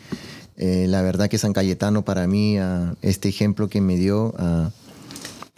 eh, 0.57 0.87
la 0.88 1.03
verdad 1.03 1.29
que 1.29 1.38
San 1.38 1.53
Cayetano 1.53 2.03
para 2.05 2.27
mí, 2.27 2.57
este 3.03 3.29
ejemplo 3.29 3.69
que 3.69 3.81
me 3.81 3.97
dio, 3.97 4.35
ah, 4.38 4.71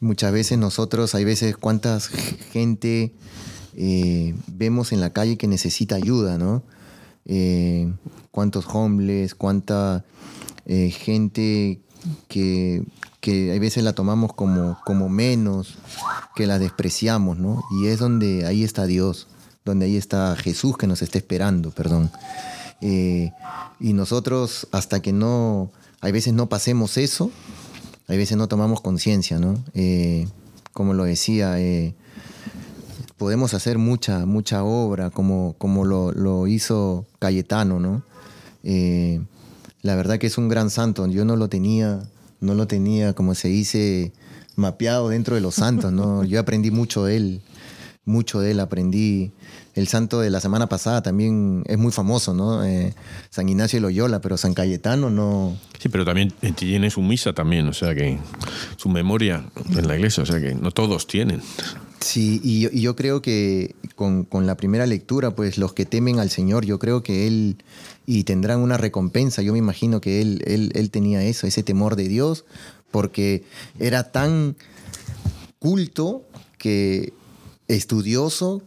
muchas 0.02 0.32
veces 0.32 0.58
nosotros, 0.58 1.14
hay 1.14 1.24
veces 1.24 1.56
cuántas 1.56 2.08
gente 2.08 3.14
eh, 3.74 4.34
vemos 4.48 4.92
en 4.92 5.00
la 5.00 5.10
calle 5.10 5.38
que 5.38 5.46
necesita 5.46 5.94
ayuda, 5.94 6.36
¿no? 6.36 6.62
Eh, 7.24 7.90
cuántos 8.32 8.66
homeless, 8.66 9.36
cuánta 9.36 10.04
eh, 10.66 10.90
gente 10.90 11.80
que, 12.26 12.84
que 13.20 13.52
hay 13.52 13.58
veces 13.60 13.84
la 13.84 13.94
tomamos 13.94 14.34
como, 14.34 14.76
como 14.84 15.08
menos, 15.08 15.78
que 16.34 16.48
la 16.48 16.58
despreciamos, 16.58 17.38
¿no? 17.38 17.62
Y 17.80 17.86
es 17.86 18.00
donde 18.00 18.44
ahí 18.44 18.64
está 18.64 18.86
Dios, 18.86 19.28
donde 19.64 19.86
ahí 19.86 19.96
está 19.96 20.35
Jesús 20.35 20.77
que 20.77 20.88
nos 20.88 21.00
está 21.00 21.18
esperando, 21.18 21.70
perdón. 21.70 22.10
Y 22.81 23.92
nosotros, 23.92 24.66
hasta 24.72 25.00
que 25.00 25.12
no, 25.12 25.70
hay 26.00 26.10
veces 26.10 26.35
no 26.35 26.48
pasemos 26.48 26.96
eso, 26.96 27.31
hay 28.09 28.17
veces 28.19 28.37
no 28.37 28.48
tomamos 28.48 28.81
conciencia, 28.81 29.38
¿no? 29.38 29.63
Eh, 29.75 30.27
como 30.73 30.94
lo 30.94 31.05
decía, 31.05 31.61
eh, 31.61 31.94
podemos 33.17 33.55
hacer 33.55 33.79
mucha, 33.79 34.27
mucha 34.27 34.65
obra, 34.65 35.11
como, 35.11 35.55
como 35.59 35.85
lo, 35.85 36.13
lo 36.13 36.46
hizo 36.46 37.07
Cayetano, 37.19 37.79
¿no? 37.79 38.03
Eh, 38.65 39.21
la 39.83 39.96
verdad 39.96 40.19
que 40.19 40.27
es 40.27 40.38
un 40.38 40.48
gran 40.48 40.71
santo. 40.71 41.07
Yo 41.07 41.25
no 41.25 41.37
lo 41.37 41.48
tenía, 41.48 42.00
no 42.40 42.55
lo 42.55 42.67
tenía, 42.67 43.13
como 43.15 43.35
se 43.35 43.48
dice, 43.48 44.13
mapeado 44.57 45.09
dentro 45.09 45.35
de 45.35 45.40
los 45.40 45.57
santos, 45.57 45.92
¿no? 45.92 46.25
Yo 46.25 46.40
aprendí 46.40 46.71
mucho 46.71 47.05
de 47.05 47.17
él. 47.17 47.42
Mucho 48.05 48.40
de 48.40 48.53
él 48.53 48.61
aprendí. 48.61 49.33
El 49.75 49.88
santo 49.88 50.21
de 50.21 50.31
la 50.31 50.40
semana 50.40 50.69
pasada 50.69 51.03
también 51.03 51.63
es 51.67 51.79
muy 51.79 51.92
famoso, 51.92 52.35
¿no? 52.35 52.65
Eh, 52.65 52.94
San 53.31 53.48
Ignacio 53.48 53.79
de 53.79 53.83
Loyola, 53.83 54.21
pero 54.21 54.37
San 54.37 54.55
Cayetano 54.55 55.09
no. 55.09 55.57
Sí, 55.79 55.88
pero 55.88 56.05
también 56.05 56.33
tiene 56.57 56.90
su 56.90 57.00
misa 57.00 57.33
también, 57.33 57.69
o 57.69 57.73
sea 57.73 57.94
que 57.94 58.19
su 58.77 58.88
memoria 58.88 59.44
en 59.71 59.87
la 59.87 59.96
iglesia, 59.96 60.23
o 60.23 60.27
sea 60.27 60.40
que 60.40 60.55
no 60.55 60.71
todos 60.71 61.07
tienen. 61.07 61.40
Sí, 62.00 62.40
y 62.42 62.61
yo, 62.61 62.69
y 62.73 62.81
yo 62.81 62.96
creo 62.96 63.23
que 63.23 63.77
con, 63.94 64.25
con 64.25 64.46
la 64.46 64.57
primera 64.57 64.87
lectura, 64.87 65.31
pues 65.31 65.57
los 65.57 65.73
que 65.73 65.87
temen 65.87 66.19
al 66.19 66.31
Señor, 66.31 66.67
yo 66.67 66.81
creo 66.81 67.03
que 67.05 67.29
Él 67.29 67.57
y 68.07 68.25
tendrán 68.25 68.59
una 68.61 68.77
recompensa. 68.77 69.42
Yo 69.42 69.53
me 69.53 69.59
imagino 69.59 70.00
que 70.00 70.21
Él, 70.21 70.42
él, 70.46 70.73
él 70.75 70.90
tenía 70.90 71.23
eso, 71.23 71.46
ese 71.46 71.63
temor 71.63 71.94
de 71.94 72.09
Dios, 72.09 72.44
porque 72.90 73.44
era 73.79 74.11
tan 74.11 74.57
culto 75.61 76.25
que 76.59 77.13
estudioso 77.69 78.63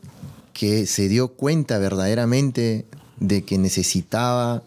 que 0.54 0.86
se 0.86 1.10
dio 1.10 1.30
cuenta 1.30 1.78
verdaderamente 1.80 2.86
de 3.20 3.44
que 3.44 3.58
necesitaba 3.58 4.64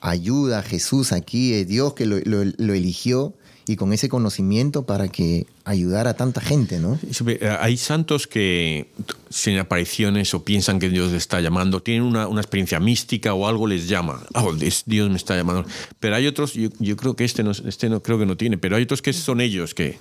ayuda 0.00 0.58
a 0.58 0.62
Jesús 0.62 1.12
aquí, 1.12 1.54
eh, 1.54 1.64
Dios 1.64 1.94
que 1.94 2.06
lo- 2.06 2.18
lo 2.24 2.74
eligió 2.74 3.34
y 3.66 3.76
con 3.76 3.92
ese 3.92 4.08
conocimiento 4.08 4.84
para 4.84 5.08
que 5.08 5.46
ayudara 5.64 6.10
a 6.10 6.14
tanta 6.14 6.40
gente, 6.40 6.78
¿no? 6.78 6.98
Eh, 7.02 7.56
Hay 7.60 7.76
santos 7.78 8.26
que 8.26 8.90
sin 9.30 9.58
apariciones 9.58 10.34
o 10.34 10.44
piensan 10.44 10.78
que 10.78 10.90
Dios 10.90 11.10
les 11.10 11.22
está 11.22 11.40
llamando, 11.40 11.82
tienen 11.82 12.02
una, 12.02 12.28
una 12.28 12.40
experiencia 12.40 12.78
mística 12.80 13.32
o 13.34 13.48
algo 13.48 13.66
les 13.66 13.88
llama. 13.88 14.22
Oh, 14.34 14.52
Dios 14.52 15.10
me 15.10 15.16
está 15.16 15.36
llamando. 15.36 15.64
Pero 16.00 16.16
hay 16.16 16.26
otros, 16.26 16.52
yo, 16.52 16.96
creo 16.96 17.16
que 17.16 17.24
este 17.24 17.42
no, 17.42 17.52
este 17.52 17.88
no 17.88 18.02
creo 18.02 18.18
que 18.18 18.26
no 18.26 18.36
tiene, 18.36 18.58
pero 18.58 18.76
hay 18.76 18.82
otros 18.82 19.00
que 19.00 19.12
son 19.12 19.40
ellos 19.40 19.74
que, 19.74 19.98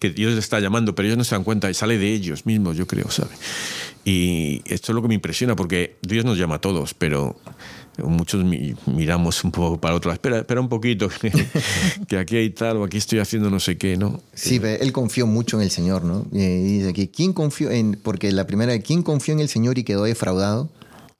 que 0.00 0.10
Dios 0.10 0.34
les 0.34 0.44
está 0.44 0.58
llamando, 0.58 0.94
pero 0.94 1.06
ellos 1.06 1.18
no 1.18 1.24
se 1.24 1.34
dan 1.34 1.44
cuenta 1.44 1.70
y 1.70 1.74
sale 1.74 1.96
de 1.96 2.12
ellos 2.12 2.44
mismos, 2.44 2.76
yo 2.76 2.86
creo, 2.86 3.10
¿sabe? 3.10 3.34
Y 4.04 4.62
esto 4.66 4.92
es 4.92 4.94
lo 4.94 5.00
que 5.00 5.08
me 5.08 5.14
impresiona 5.14 5.56
porque 5.56 5.96
Dios 6.02 6.24
nos 6.24 6.36
llama 6.36 6.56
a 6.56 6.60
todos, 6.60 6.92
pero 6.92 7.36
muchos 7.98 8.44
mi- 8.44 8.74
miramos 8.86 9.44
un 9.44 9.50
poco 9.50 9.80
para 9.80 9.94
otro 9.94 10.08
lado. 10.08 10.14
Espera, 10.14 10.38
espera 10.38 10.60
un 10.60 10.68
poquito, 10.68 11.08
que, 11.08 11.30
que 12.08 12.18
aquí 12.18 12.36
hay 12.36 12.50
tal 12.50 12.78
o 12.78 12.84
aquí 12.84 12.96
estoy 12.98 13.18
haciendo 13.20 13.50
no 13.50 13.60
sé 13.60 13.76
qué, 13.78 13.96
¿no? 13.96 14.20
Sí, 14.34 14.58
pero 14.60 14.82
él 14.82 14.92
confió 14.92 15.26
mucho 15.26 15.56
en 15.58 15.62
el 15.64 15.70
Señor, 15.70 16.04
¿no? 16.04 16.26
Eh, 16.32 16.62
dice 16.64 16.88
aquí, 16.88 17.08
¿quién 17.08 17.32
confió 17.32 17.70
en...? 17.70 17.98
Porque 18.02 18.30
la 18.32 18.46
primera, 18.46 18.78
¿quién 18.80 19.02
confió 19.02 19.34
en 19.34 19.40
el 19.40 19.48
Señor 19.48 19.78
y 19.78 19.84
quedó 19.84 20.04
defraudado? 20.04 20.70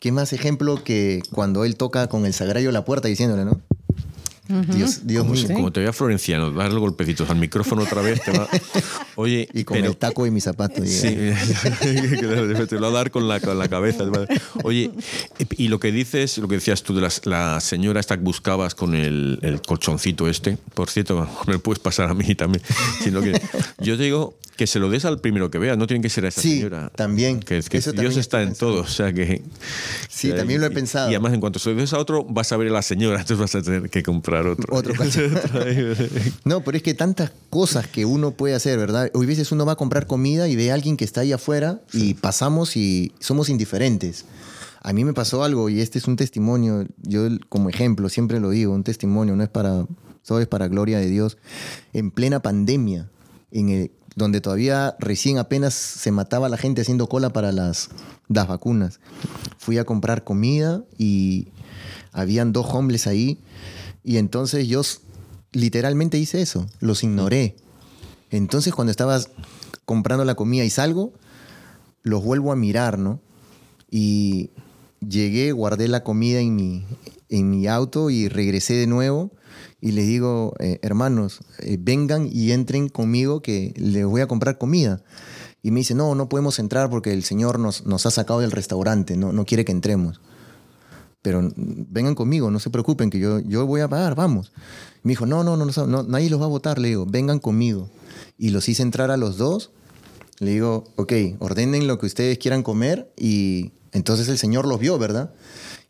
¿Qué 0.01 0.12
más 0.12 0.33
ejemplo 0.35 0.83
que 0.85 1.22
cuando 1.33 1.64
él 1.64 1.77
toca 1.77 2.09
con 2.09 2.27
el 2.27 2.35
sagrario 2.35 2.70
la 2.72 2.85
puerta 2.85 3.09
diciéndole, 3.09 3.45
¿no? 3.45 3.61
Dios, 4.47 5.07
Dios 5.07 5.24
Como, 5.26 5.55
como 5.55 5.72
te 5.72 5.80
vea 5.80 5.92
Florenciano, 5.92 6.53
darle 6.53 6.78
golpecitos 6.78 7.30
al 7.30 7.36
micrófono 7.36 7.82
otra 7.82 8.03
vez, 8.03 8.22
te 8.22 8.30
va. 8.32 8.47
Oye, 9.16 9.49
Y 9.55 9.64
con 9.64 9.76
pero- 9.78 9.88
el 9.90 9.97
taco 9.97 10.24
de 10.24 10.30
mi 10.30 10.40
zapato. 10.42 10.84
Sí, 10.84 11.16
te 11.80 12.74
lo 12.76 12.80
va 12.82 12.88
a 12.88 12.90
dar 12.90 13.11
con 13.11 13.26
la, 13.28 13.40
con 13.40 13.59
la 13.59 13.68
cabeza. 13.68 14.05
Oye, 14.62 14.90
y 15.57 15.68
lo 15.68 15.80
que 15.80 15.92
dices, 15.92 16.38
lo 16.38 16.49
que 16.49 16.57
decías 16.57 16.82
tú 16.82 16.95
de 16.95 17.01
las- 17.03 17.24
la, 17.24 17.61
señora 17.61 18.01
esta 18.01 18.16
que 18.16 18.22
buscabas 18.22 18.74
con 18.74 18.95
el, 18.95 19.38
el 19.42 19.62
colchoncito 19.62 20.28
este, 20.28 20.59
por 20.74 20.90
cierto, 20.90 21.26
me 21.47 21.59
puedes 21.59 21.78
pasar 21.78 22.11
a 22.11 22.14
mí 22.14 22.34
también. 22.34 22.62
Sino 23.03 23.20
que 23.22 23.40
yo 23.78 23.97
digo 23.97 24.36
que 24.57 24.68
se 24.68 24.78
lo 24.78 24.88
des 24.88 25.05
al 25.05 25.18
primero 25.20 25.51
que 25.51 25.59
veas, 25.59 25.76
no 25.76 25.88
tiene 25.88 26.01
que 26.01 26.09
ser 26.09 26.26
a 26.26 26.28
esa 26.28 26.40
Sí, 26.40 26.59
señora. 26.59 26.88
también. 26.95 27.40
Que, 27.40 27.61
que 27.62 27.80
Dios 27.80 27.84
también 27.86 28.18
está 28.18 28.40
en 28.42 28.55
todo, 28.55 28.82
o 28.82 28.86
sea 28.86 29.12
que... 29.12 29.42
Sí, 30.09 30.28
que- 30.28 30.34
también 30.34 30.61
lo 30.61 30.68
he 30.68 30.70
y- 30.70 30.74
pensado. 30.74 31.11
Y 31.11 31.14
además, 31.14 31.32
en 31.32 31.40
cuanto 31.40 31.59
se 31.59 31.70
lo 31.70 31.76
des 31.80 31.92
a 31.92 31.99
otro, 31.99 32.22
vas 32.24 32.53
a 32.53 32.57
ver 32.57 32.68
a 32.68 32.72
la 32.72 32.82
señora, 32.82 33.20
entonces 33.20 33.38
vas 33.38 33.55
a 33.57 33.62
tener 33.62 33.90
que 33.90 34.05
comprar 34.05 34.34
otro. 34.41 34.76
Otro 34.76 34.93
No, 36.45 36.62
pero 36.62 36.76
es 36.76 36.82
que 36.82 36.95
tantas 36.95 37.32
cosas 37.51 37.87
que 37.87 38.05
uno 38.05 38.32
puede 38.32 38.55
hacer, 38.55 38.78
¿verdad? 38.78 39.11
Hoy 39.14 39.26
veces 39.26 39.53
uno 39.53 39.64
va 39.66 39.72
a 39.72 39.76
comprar 39.76 40.07
comida 40.07 40.49
y 40.49 40.57
ve 40.57 40.70
a 40.70 40.74
alguien 40.74 40.97
que 40.97 41.05
está 41.05 41.20
ahí 41.22 41.32
afuera 41.32 41.80
y 41.93 42.14
pasamos 42.14 42.76
y 42.76 43.12
somos 43.20 43.49
indiferentes. 43.49 44.24
A 44.82 44.93
mí 44.93 45.05
me 45.05 45.14
pasó 45.14 45.45
algo 45.45 45.68
y 45.70 45.80
este 45.80 45.99
es 45.99 46.07
un 46.07 46.16
testimonio, 46.16 46.87
yo 47.03 47.26
como 47.49 47.70
ejemplo 47.70 48.09
siempre 48.11 48.39
lo 48.41 48.51
digo, 48.51 48.74
un 48.74 48.85
testimonio, 48.85 49.35
no 49.35 49.43
es 49.43 49.49
para, 49.49 49.87
solo 50.22 50.41
es 50.41 50.47
para 50.47 50.68
gloria 50.68 50.99
de 50.99 51.07
Dios. 51.09 51.39
En 51.95 52.11
plena 52.11 52.41
pandemia, 52.41 53.09
en 53.51 53.68
el- 53.70 53.91
donde 54.16 54.41
todavía 54.41 54.95
recién 55.01 55.39
apenas 55.39 55.74
se 55.74 56.12
mataba 56.12 56.49
la 56.49 56.57
gente 56.59 56.82
haciendo 56.82 57.09
cola 57.09 57.30
para 57.32 57.51
las, 57.51 57.89
las 58.28 58.47
vacunas, 58.47 59.01
fui 59.59 59.78
a 59.78 59.85
comprar 59.85 60.22
comida 60.22 60.85
y 60.99 61.49
habían 62.12 62.53
dos 62.53 62.66
hombres 62.74 63.07
ahí 63.09 63.39
y 64.05 64.18
entonces 64.18 64.68
yo 64.68 64.82
literalmente 65.52 66.18
hice 66.18 66.42
eso, 66.42 66.66
los 66.78 67.02
ignoré. 67.02 67.57
Entonces 68.30 68.74
cuando 68.74 68.90
estabas 68.90 69.30
comprando 69.86 70.24
la 70.24 70.34
comida 70.34 70.64
y 70.64 70.70
salgo, 70.70 71.12
los 72.02 72.22
vuelvo 72.22 72.52
a 72.52 72.57
mirar, 72.57 72.98
¿no? 72.98 73.20
Y 73.90 74.50
llegué, 75.00 75.52
guardé 75.52 75.88
la 75.88 76.05
comida 76.05 76.40
en 76.40 76.55
mi, 76.55 76.84
en 77.30 77.50
mi 77.50 77.66
auto 77.66 78.11
y 78.11 78.28
regresé 78.28 78.74
de 78.74 78.86
nuevo 78.86 79.30
y 79.80 79.92
les 79.92 80.07
digo, 80.07 80.55
eh, 80.59 80.78
hermanos, 80.82 81.40
eh, 81.61 81.78
vengan 81.80 82.28
y 82.30 82.52
entren 82.52 82.88
conmigo 82.88 83.40
que 83.40 83.72
les 83.76 84.05
voy 84.05 84.20
a 84.20 84.26
comprar 84.26 84.59
comida. 84.59 85.02
Y 85.62 85.70
me 85.70 85.80
dice, 85.80 85.94
no, 85.94 86.14
no 86.14 86.28
podemos 86.28 86.59
entrar 86.59 86.90
porque 86.90 87.12
el 87.12 87.24
Señor 87.24 87.59
nos, 87.59 87.86
nos 87.86 88.05
ha 88.05 88.11
sacado 88.11 88.40
del 88.40 88.50
restaurante, 88.50 89.16
no, 89.16 89.32
no 89.32 89.46
quiere 89.46 89.64
que 89.64 89.72
entremos 89.72 90.20
pero 91.25 91.41
mm, 91.41 91.53
vengan 91.57 92.14
conmigo, 92.14 92.51
no 92.51 92.61
se 92.61 92.68
preocupen, 92.68 93.09
que 93.09 93.18
yo, 93.18 93.41
yo 93.41 93.66
voy 93.66 93.81
a 93.81 93.89
pagar, 93.89 94.14
vamos. 94.14 94.53
Me 95.03 95.12
dijo, 95.12 95.25
no, 95.25 95.43
no, 95.43 95.57
no, 95.57 95.64
no, 95.64 95.87
no, 95.87 96.03
nadie 96.03 96.29
los 96.29 96.39
va 96.39 96.45
a 96.45 96.49
votar, 96.49 96.79
le 96.79 96.89
digo, 96.89 97.07
vengan 97.07 97.39
conmigo. 97.39 97.89
Y 98.37 98.51
los 98.51 98.68
hice 98.68 98.83
entrar 98.83 99.11
a 99.11 99.16
los 99.16 99.39
dos, 99.39 99.70
le 100.39 100.51
digo, 100.51 100.85
ok, 100.97 101.12
ordenen 101.39 101.87
lo 101.87 101.99
que 101.99 102.05
ustedes 102.05 102.37
quieran 102.37 102.62
comer 102.62 103.11
y 103.16 103.72
entonces 103.93 104.29
el 104.29 104.37
Señor 104.37 104.66
los 104.66 104.79
vio, 104.79 104.99
¿verdad? 104.99 105.33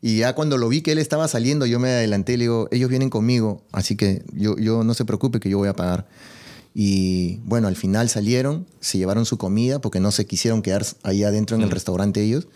Y 0.01 0.19
ya 0.19 0.35
cuando 0.35 0.57
lo 0.57 0.69
vi 0.69 0.81
que 0.81 0.93
él 0.93 0.99
estaba 0.99 1.27
saliendo, 1.27 1.65
yo 1.65 1.81
me 1.81 1.89
adelanté 1.89 2.33
y 2.33 2.37
le 2.37 2.43
digo, 2.45 2.69
ellos 2.71 2.89
vienen 2.89 3.09
conmigo, 3.09 3.61
así 3.73 3.97
que 3.97 4.23
yo, 4.31 4.55
yo 4.55 4.85
no 4.85 4.93
se 4.93 5.03
preocupe 5.03 5.41
que 5.41 5.49
yo 5.49 5.57
voy 5.57 5.67
a 5.67 5.75
pagar. 5.75 6.07
Y 6.73 7.41
bueno, 7.43 7.67
al 7.67 7.75
final 7.75 8.07
salieron, 8.07 8.67
se 8.79 8.97
llevaron 8.97 9.25
su 9.25 9.37
comida 9.37 9.79
porque 9.79 9.99
no 9.99 10.11
se 10.11 10.25
quisieron 10.25 10.61
quedar 10.61 10.85
ahí 11.03 11.23
adentro 11.23 11.57
en 11.57 11.63
el 11.63 11.71
restaurante 11.71 12.21
ellos 12.21 12.47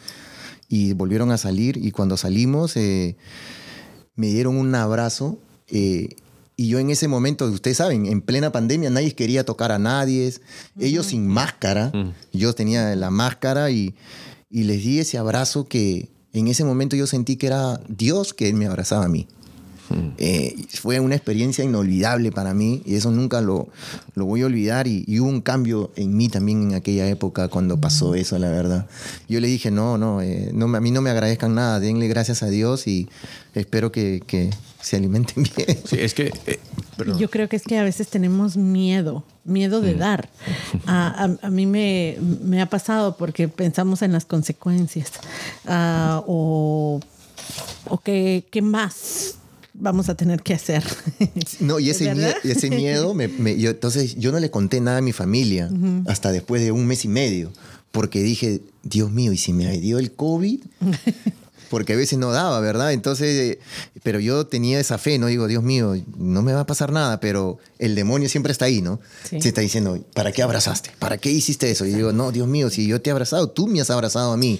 y 0.69 0.93
volvieron 0.93 1.31
a 1.31 1.37
salir 1.37 1.77
y 1.77 1.91
cuando 1.91 2.15
salimos 2.15 2.77
eh, 2.77 3.17
me 4.15 4.27
dieron 4.27 4.55
un 4.55 4.73
abrazo 4.75 5.39
eh, 5.67 6.15
y 6.59 6.67
yo 6.67 6.77
en 6.77 6.89
ese 6.89 7.07
momento, 7.07 7.45
ustedes 7.45 7.77
saben, 7.77 8.05
en 8.05 8.21
plena 8.21 8.51
pandemia 8.51 8.89
nadie 8.89 9.15
quería 9.15 9.45
tocar 9.45 9.71
a 9.71 9.79
nadie, 9.79 10.33
ellos 10.77 11.05
sin 11.05 11.25
máscara, 11.25 11.93
yo 12.33 12.53
tenía 12.53 12.93
la 12.97 13.09
máscara 13.11 13.71
y, 13.71 13.95
y 14.49 14.63
les 14.63 14.83
di 14.83 14.99
ese 14.99 15.17
abrazo 15.17 15.69
que 15.69 16.09
en 16.33 16.49
ese 16.49 16.65
momento 16.65 16.97
yo 16.97 17.07
sentí 17.07 17.37
que 17.37 17.47
era 17.47 17.79
Dios 17.87 18.33
que 18.33 18.53
me 18.53 18.65
abrazaba 18.65 19.05
a 19.05 19.07
mí. 19.07 19.25
Eh, 20.17 20.55
fue 20.81 20.99
una 20.99 21.15
experiencia 21.15 21.63
inolvidable 21.63 22.31
para 22.31 22.53
mí 22.53 22.81
y 22.85 22.95
eso 22.95 23.09
nunca 23.11 23.41
lo, 23.41 23.69
lo 24.15 24.25
voy 24.25 24.41
a 24.41 24.45
olvidar 24.45 24.87
y, 24.87 25.03
y 25.07 25.19
hubo 25.19 25.29
un 25.29 25.41
cambio 25.41 25.91
en 25.95 26.15
mí 26.15 26.29
también 26.29 26.61
en 26.63 26.75
aquella 26.75 27.07
época 27.07 27.47
cuando 27.47 27.79
pasó 27.79 28.13
eso, 28.15 28.37
la 28.37 28.49
verdad. 28.49 28.87
Yo 29.27 29.39
le 29.39 29.47
dije, 29.47 29.71
no, 29.71 29.97
no, 29.97 30.21
eh, 30.21 30.51
no 30.53 30.65
a 30.75 30.79
mí 30.79 30.91
no 30.91 31.01
me 31.01 31.09
agradezcan 31.09 31.55
nada, 31.55 31.79
denle 31.79 32.07
gracias 32.07 32.43
a 32.43 32.47
Dios 32.47 32.85
y 32.87 33.09
espero 33.55 33.91
que, 33.91 34.21
que 34.27 34.49
se 34.81 34.97
alimenten 34.97 35.43
bien. 35.57 35.77
Sí, 35.85 35.97
es 35.99 36.13
que... 36.13 36.31
eh. 36.45 36.59
Yo 37.17 37.29
creo 37.29 37.47
que 37.47 37.55
es 37.55 37.63
que 37.63 37.77
a 37.77 37.83
veces 37.83 38.09
tenemos 38.09 38.57
miedo, 38.57 39.23
miedo 39.45 39.79
de 39.79 39.95
dar. 39.95 40.29
A, 40.85 41.23
a- 41.23 41.47
a 41.47 41.49
mí 41.49 41.65
me, 41.65 42.17
me 42.43 42.61
ha 42.61 42.65
pasado 42.65 43.15
porque 43.15 43.47
pensamos 43.47 44.01
en 44.01 44.11
las 44.11 44.25
consecuencias 44.25 45.11
Ah, 45.65 46.21
o, 46.27 46.99
o 47.87 47.97
qué, 47.99 48.43
qué 48.51 48.61
más 48.61 49.35
vamos 49.79 50.09
a 50.09 50.15
tener 50.15 50.41
que 50.43 50.53
hacer. 50.53 50.83
No, 51.59 51.79
y 51.79 51.89
ese, 51.89 52.13
miedo, 52.69 53.13
me, 53.13 53.27
me- 53.27 53.57
yo, 53.57 53.71
entonces 53.71 54.15
yo 54.17 54.31
no 54.31 54.39
le 54.39 54.51
conté 54.51 54.79
nada 54.81 54.97
a 54.97 55.01
mi 55.01 55.11
familia 55.13 55.69
hasta 56.07 56.31
después 56.31 56.61
de 56.61 56.71
un 56.71 56.85
mes 56.85 57.05
y 57.05 57.07
medio, 57.07 57.51
porque 57.91 58.21
dije, 58.21 58.61
Dios 58.83 59.11
mío, 59.11 59.33
¿y 59.33 59.37
si 59.37 59.53
me 59.53 59.75
dio 59.79 59.97
el 59.99 60.11
COVID? 60.11 60.59
Porque 61.69 61.93
a 61.93 61.95
veces 61.95 62.17
no 62.17 62.31
daba, 62.31 62.59
¿verdad? 62.61 62.93
Entonces, 62.93 63.27
eh, 63.27 63.59
pero 64.01 64.19
yo 64.19 64.47
tenía 64.47 64.79
esa 64.79 64.97
fe, 64.97 65.19
¿no? 65.19 65.27
Digo, 65.27 65.47
Dios 65.47 65.61
mío, 65.61 65.93
no 66.17 66.41
me 66.41 66.51
va 66.51 66.61
a 66.61 66.65
pasar 66.65 66.91
nada, 66.91 67.19
pero 67.19 67.59
el 67.77 67.93
demonio 67.93 68.27
siempre 68.27 68.51
está 68.51 68.65
ahí, 68.65 68.81
¿no? 68.81 68.99
Sí. 69.29 69.39
Se 69.39 69.49
está 69.49 69.61
diciendo, 69.61 70.03
¿para 70.15 70.31
qué 70.31 70.41
abrazaste? 70.41 70.89
¿Para 70.97 71.19
qué 71.19 71.29
hiciste 71.29 71.69
eso? 71.69 71.85
Y 71.85 71.91
yo 71.91 71.97
digo, 71.97 72.11
no, 72.11 72.31
Dios 72.31 72.47
mío, 72.47 72.71
si 72.71 72.87
yo 72.87 72.99
te 73.03 73.11
he 73.11 73.13
abrazado, 73.13 73.51
tú 73.51 73.67
me 73.67 73.81
has 73.81 73.91
abrazado 73.91 74.31
a 74.31 74.37
mí. 74.37 74.59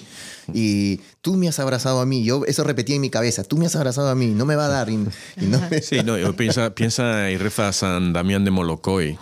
Y 0.54 1.00
tú 1.22 1.34
me 1.36 1.48
has 1.48 1.58
abrazado 1.58 2.00
a 2.00 2.06
mí. 2.06 2.24
Yo 2.24 2.44
eso 2.46 2.64
repetía 2.64 2.94
en 2.96 3.02
mi 3.02 3.10
cabeza, 3.10 3.44
tú 3.44 3.56
me 3.58 3.66
has 3.66 3.76
abrazado 3.76 4.08
a 4.08 4.14
mí, 4.14 4.28
no 4.28 4.46
me 4.46 4.56
va 4.56 4.66
a 4.66 4.68
dar. 4.68 4.88
Y, 4.90 4.94
y 4.94 5.46
no 5.46 5.60
me- 5.70 5.82
Sí, 5.82 6.02
no, 6.04 6.16
yo 6.18 6.34
piensa, 6.34 6.74
piensa 6.74 7.30
y 7.30 7.36
reza 7.36 7.68
a 7.68 7.72
San 7.72 8.12
Damián 8.12 8.44
de 8.44 8.50
Molocoy, 8.50 9.18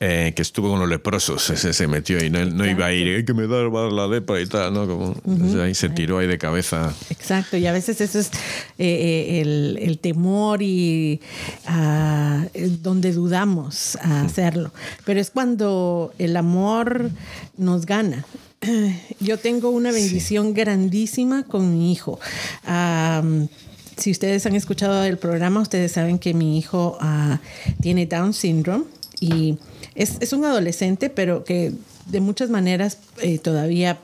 eh, 0.00 0.32
que 0.34 0.42
estuvo 0.42 0.70
con 0.70 0.80
los 0.80 0.88
leprosos, 0.88 1.48
ese 1.50 1.72
se 1.72 1.86
metió 1.86 2.22
y 2.24 2.28
no, 2.30 2.44
no 2.44 2.66
iba 2.68 2.86
a 2.86 2.92
ir, 2.92 3.16
"Ay, 3.16 3.24
que 3.24 3.34
me 3.34 3.46
da 3.46 3.62
la 3.62 4.06
lepra 4.08 4.40
y 4.40 4.46
tal, 4.46 4.74
¿no? 4.74 4.86
Como, 4.86 5.14
ahí 5.62 5.74
se 5.74 5.88
tiró 5.88 6.18
ahí 6.18 6.26
de 6.26 6.38
cabeza. 6.38 6.92
Exacto, 7.10 7.56
y 7.56 7.66
a 7.66 7.72
veces 7.72 8.00
eso 8.00 8.18
es 8.18 8.26
eh, 8.26 8.32
eh, 8.78 9.40
el, 9.42 9.78
el 9.80 9.98
temor 10.00 10.60
y 10.62 11.20
ah, 11.66 12.46
donde 12.80 13.12
dudamos 13.12 13.96
a 14.02 14.22
hacerlo. 14.22 14.72
Pero 15.04 15.20
es 15.20 15.30
cuando 15.30 16.12
el 16.18 16.36
amor 16.36 17.10
nos 17.56 17.86
gana 17.86 18.24
yo 19.20 19.38
tengo 19.38 19.70
una 19.70 19.92
bendición 19.92 20.54
grandísima 20.54 21.44
con 21.44 21.72
mi 21.72 21.92
hijo. 21.92 22.18
Si 23.96 24.10
ustedes 24.10 24.46
han 24.46 24.54
escuchado 24.54 25.04
el 25.04 25.18
programa, 25.18 25.60
ustedes 25.60 25.92
saben 25.92 26.18
que 26.18 26.34
mi 26.34 26.58
hijo 26.58 26.96
ah, 27.00 27.40
tiene 27.80 28.06
Down 28.06 28.32
syndrome 28.32 28.84
y 29.20 29.58
es, 29.94 30.16
es 30.20 30.32
un 30.32 30.44
adolescente, 30.44 31.10
pero 31.10 31.44
que 31.44 31.72
de 32.06 32.20
muchas 32.20 32.50
maneras 32.50 32.98
eh, 33.20 33.38
todavía 33.38 33.98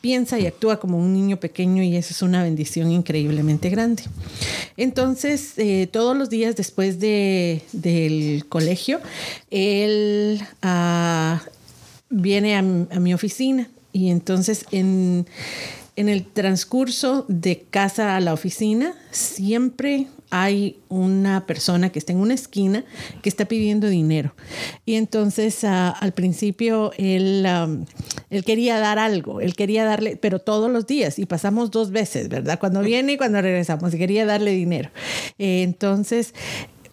piensa 0.00 0.38
y 0.38 0.46
actúa 0.46 0.80
como 0.80 0.96
un 0.96 1.12
niño 1.12 1.38
pequeño 1.38 1.82
y 1.82 1.96
eso 1.96 2.14
es 2.14 2.22
una 2.22 2.42
bendición 2.42 2.90
increíblemente 2.90 3.68
grande. 3.68 4.04
Entonces, 4.76 5.54
eh, 5.58 5.88
todos 5.90 6.16
los 6.16 6.30
días 6.30 6.56
después 6.56 7.00
de, 7.00 7.62
del 7.72 8.46
colegio, 8.48 9.00
él 9.50 10.40
ah, 10.62 11.42
viene 12.10 12.56
a, 12.56 12.62
mi- 12.62 13.14
oficina 13.14 13.68
y 13.92 14.10
entonces 14.10 14.66
en, 14.72 15.26
en 15.96 16.08
el 16.08 16.24
transcurso 16.26 17.24
de 17.28 17.64
casa 17.70 18.16
a 18.16 18.20
la 18.20 18.32
oficina 18.34 18.94
siempre 19.10 20.08
hay 20.32 20.78
una 20.88 21.44
persona 21.46 21.90
que 21.90 21.98
está 21.98 22.12
en 22.12 22.18
una 22.20 22.34
esquina 22.34 22.84
que 23.20 23.28
está 23.28 23.46
pidiendo 23.46 23.88
dinero. 23.88 24.32
Y 24.86 24.94
entonces 24.94 25.64
ah, 25.64 25.88
al 25.90 26.12
principio 26.12 26.92
él, 26.98 27.44
él 28.30 28.44
quería 28.44 28.78
dar 28.78 29.00
algo, 29.00 29.40
él 29.40 29.56
quería 29.56 29.84
darle, 29.84 30.16
pero 30.16 30.38
todos 30.38 30.70
los 30.70 30.86
días 30.86 31.18
y 31.18 31.26
pasamos 31.26 31.72
dos 31.72 31.90
veces, 31.90 32.28
¿verdad? 32.28 32.60
Cuando 32.60 32.80
viene 32.80 33.14
y 33.14 33.16
cuando 33.16 33.42
regresamos, 33.42 33.92
quería 33.92 34.24
darle 34.24 34.52
dinero. 34.52 34.90
Eh, 35.38 35.62
entonces, 35.64 36.32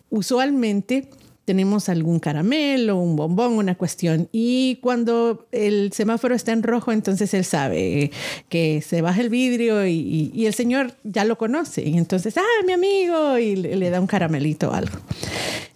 usualmente 0.10 1.10
tenemos 1.48 1.88
algún 1.88 2.20
caramelo, 2.20 2.98
un 2.98 3.16
bombón, 3.16 3.54
una 3.54 3.76
cuestión. 3.76 4.28
Y 4.34 4.80
cuando 4.82 5.48
el 5.54 5.94
semáforo 5.94 6.36
está 6.36 6.52
en 6.52 6.62
rojo, 6.62 6.92
entonces 6.92 7.34
él 7.34 7.46
sabe 7.46 8.12
que 8.50 8.82
se 8.82 9.02
baja 9.02 9.22
el 9.22 9.30
vidrio 9.30 9.88
y, 9.88 9.94
y- 9.94 10.32
y 10.36 10.46
el 10.46 10.54
señor 10.54 10.94
ya 11.06 11.24
lo 11.24 11.38
conoce. 11.38 11.88
Y 11.88 11.98
entonces, 11.98 12.36
ah, 12.38 12.66
mi 12.66 12.74
amigo, 12.74 13.38
y 13.38 13.56
le, 13.56 13.78
le 13.78 13.90
da 13.90 14.02
un 14.02 14.08
caramelito 14.08 14.72
o 14.72 14.74
algo. 14.74 14.98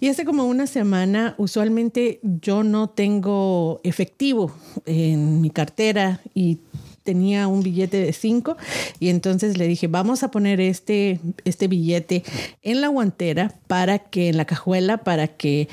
Y 0.01 0.09
hace 0.09 0.25
como 0.25 0.43
una 0.45 0.67
semana, 0.67 1.35
usualmente 1.37 2.19
yo 2.41 2.63
no 2.63 2.89
tengo 2.89 3.79
efectivo 3.85 4.51
en 4.85 5.39
mi 5.39 5.51
cartera 5.51 6.19
y 6.35 6.57
tenía 7.03 7.47
un 7.47 7.63
billete 7.63 7.97
de 7.97 8.13
5 8.13 8.57
y 8.99 9.09
entonces 9.09 9.57
le 9.57 9.67
dije, 9.67 9.87
vamos 9.87 10.23
a 10.23 10.31
poner 10.31 10.61
este, 10.61 11.19
este 11.45 11.67
billete 11.67 12.23
en 12.61 12.81
la 12.81 12.87
guantera 12.87 13.53
para 13.67 13.99
que, 13.99 14.29
en 14.29 14.37
la 14.37 14.45
cajuela, 14.45 14.97
para 14.99 15.27
que 15.27 15.67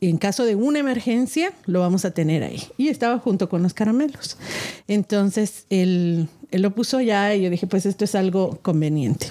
en 0.00 0.18
caso 0.18 0.44
de 0.44 0.54
una 0.54 0.78
emergencia 0.78 1.52
lo 1.64 1.80
vamos 1.80 2.04
a 2.04 2.10
tener 2.10 2.42
ahí. 2.42 2.62
Y 2.76 2.88
estaba 2.88 3.18
junto 3.18 3.48
con 3.48 3.62
los 3.62 3.74
caramelos. 3.74 4.36
Entonces 4.88 5.66
él, 5.70 6.28
él 6.50 6.62
lo 6.62 6.74
puso 6.74 7.00
ya 7.00 7.34
y 7.34 7.42
yo 7.42 7.50
dije, 7.50 7.66
pues 7.66 7.86
esto 7.86 8.04
es 8.04 8.14
algo 8.14 8.58
conveniente 8.62 9.28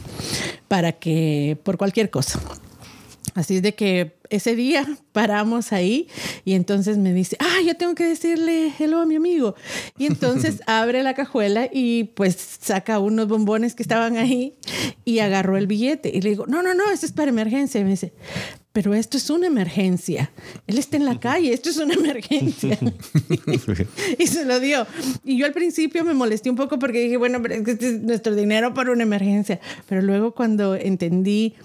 para 0.68 0.94
que, 0.94 1.58
por 1.64 1.78
cualquier 1.78 2.10
cosa. 2.10 2.40
Así 3.36 3.58
es 3.58 3.62
de 3.62 3.76
que 3.76 4.16
ese 4.36 4.56
día 4.56 4.86
paramos 5.12 5.72
ahí 5.72 6.08
y 6.44 6.54
entonces 6.54 6.98
me 6.98 7.14
dice, 7.14 7.38
ah, 7.40 7.62
yo 7.66 7.76
tengo 7.76 7.96
que 7.96 8.06
decirle 8.06 8.72
hello 8.78 9.00
a 9.00 9.06
mi 9.06 9.16
amigo. 9.16 9.56
Y 9.98 10.06
entonces 10.06 10.62
abre 10.68 11.04
la 11.04 11.14
cajuela 11.14 11.70
y 11.72 12.06
pues 12.16 12.36
saca 12.62 13.00
unos 13.00 13.28
bombones 13.28 13.76
que 13.76 13.84
estaban 13.84 14.18
ahí 14.18 14.56
y 15.04 15.20
agarró 15.20 15.58
el 15.58 15.68
billete. 15.68 16.10
Y 16.14 16.22
le 16.22 16.30
digo, 16.32 16.46
no, 16.48 16.62
no, 16.62 16.74
no, 16.74 16.90
esto 16.92 17.06
es 17.06 17.12
para 17.12 17.30
emergencia. 17.30 17.82
Y 17.82 17.84
me 17.84 17.92
dice, 17.92 18.14
pero 18.76 18.94
esto 18.94 19.16
es 19.16 19.30
una 19.30 19.48
emergencia. 19.48 20.32
Él 20.68 20.78
está 20.78 20.98
en 20.98 21.06
la 21.06 21.18
calle, 21.18 21.54
esto 21.54 21.70
es 21.70 21.78
una 21.78 21.94
emergencia. 21.94 22.78
y 24.20 24.28
se 24.28 24.44
lo 24.44 24.60
dio. 24.60 24.86
Y 25.24 25.38
yo 25.38 25.46
al 25.46 25.54
principio 25.54 26.04
me 26.04 26.14
molesté 26.14 26.50
un 26.50 26.58
poco 26.58 26.78
porque 26.78 27.00
dije, 27.00 27.16
bueno, 27.16 27.42
pero 27.42 27.56
este 27.56 27.88
es 27.88 28.02
nuestro 28.02 28.36
dinero 28.36 28.74
para 28.74 28.92
una 28.92 29.04
emergencia. 29.04 29.62
Pero 29.88 30.02
luego 30.02 30.36
cuando 30.36 30.76
entendí 30.76 31.56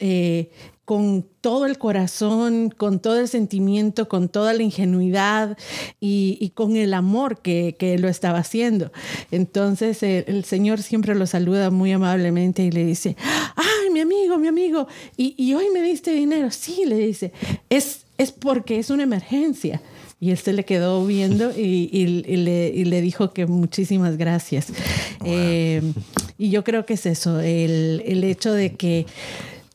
eh, 0.00 0.50
con 0.88 1.26
todo 1.42 1.66
el 1.66 1.76
corazón, 1.76 2.70
con 2.74 2.98
todo 2.98 3.20
el 3.20 3.28
sentimiento, 3.28 4.08
con 4.08 4.30
toda 4.30 4.54
la 4.54 4.62
ingenuidad 4.62 5.58
y, 6.00 6.38
y 6.40 6.48
con 6.50 6.76
el 6.76 6.94
amor 6.94 7.42
que, 7.42 7.76
que 7.78 7.98
lo 7.98 8.08
estaba 8.08 8.38
haciendo. 8.38 8.90
Entonces 9.30 10.02
eh, 10.02 10.24
el 10.28 10.46
Señor 10.46 10.80
siempre 10.80 11.14
lo 11.14 11.26
saluda 11.26 11.68
muy 11.68 11.92
amablemente 11.92 12.62
y 12.62 12.70
le 12.70 12.86
dice, 12.86 13.16
ay, 13.54 13.90
mi 13.92 14.00
amigo, 14.00 14.38
mi 14.38 14.48
amigo, 14.48 14.88
y, 15.14 15.34
y 15.36 15.52
hoy 15.52 15.66
me 15.74 15.82
diste 15.82 16.10
dinero. 16.12 16.50
Sí, 16.50 16.86
le 16.86 16.96
dice, 16.96 17.32
es, 17.68 18.06
es 18.16 18.32
porque 18.32 18.78
es 18.78 18.88
una 18.88 19.02
emergencia. 19.02 19.82
Y 20.20 20.30
él 20.30 20.38
se 20.38 20.54
le 20.54 20.64
quedó 20.64 21.04
viendo 21.04 21.50
y, 21.54 21.90
y- 21.92 22.24
y 22.26 22.36
le, 22.38 22.72
y 22.74 22.86
le 22.86 23.02
dijo 23.02 23.34
que 23.34 23.44
muchísimas 23.44 24.16
gracias. 24.16 24.68
Eh, 25.22 25.82
y 26.38 26.48
yo 26.48 26.64
creo 26.64 26.86
que 26.86 26.94
es 26.94 27.04
eso, 27.04 27.40
el, 27.40 28.02
el 28.06 28.24
hecho 28.24 28.54
de 28.54 28.72
que 28.74 29.04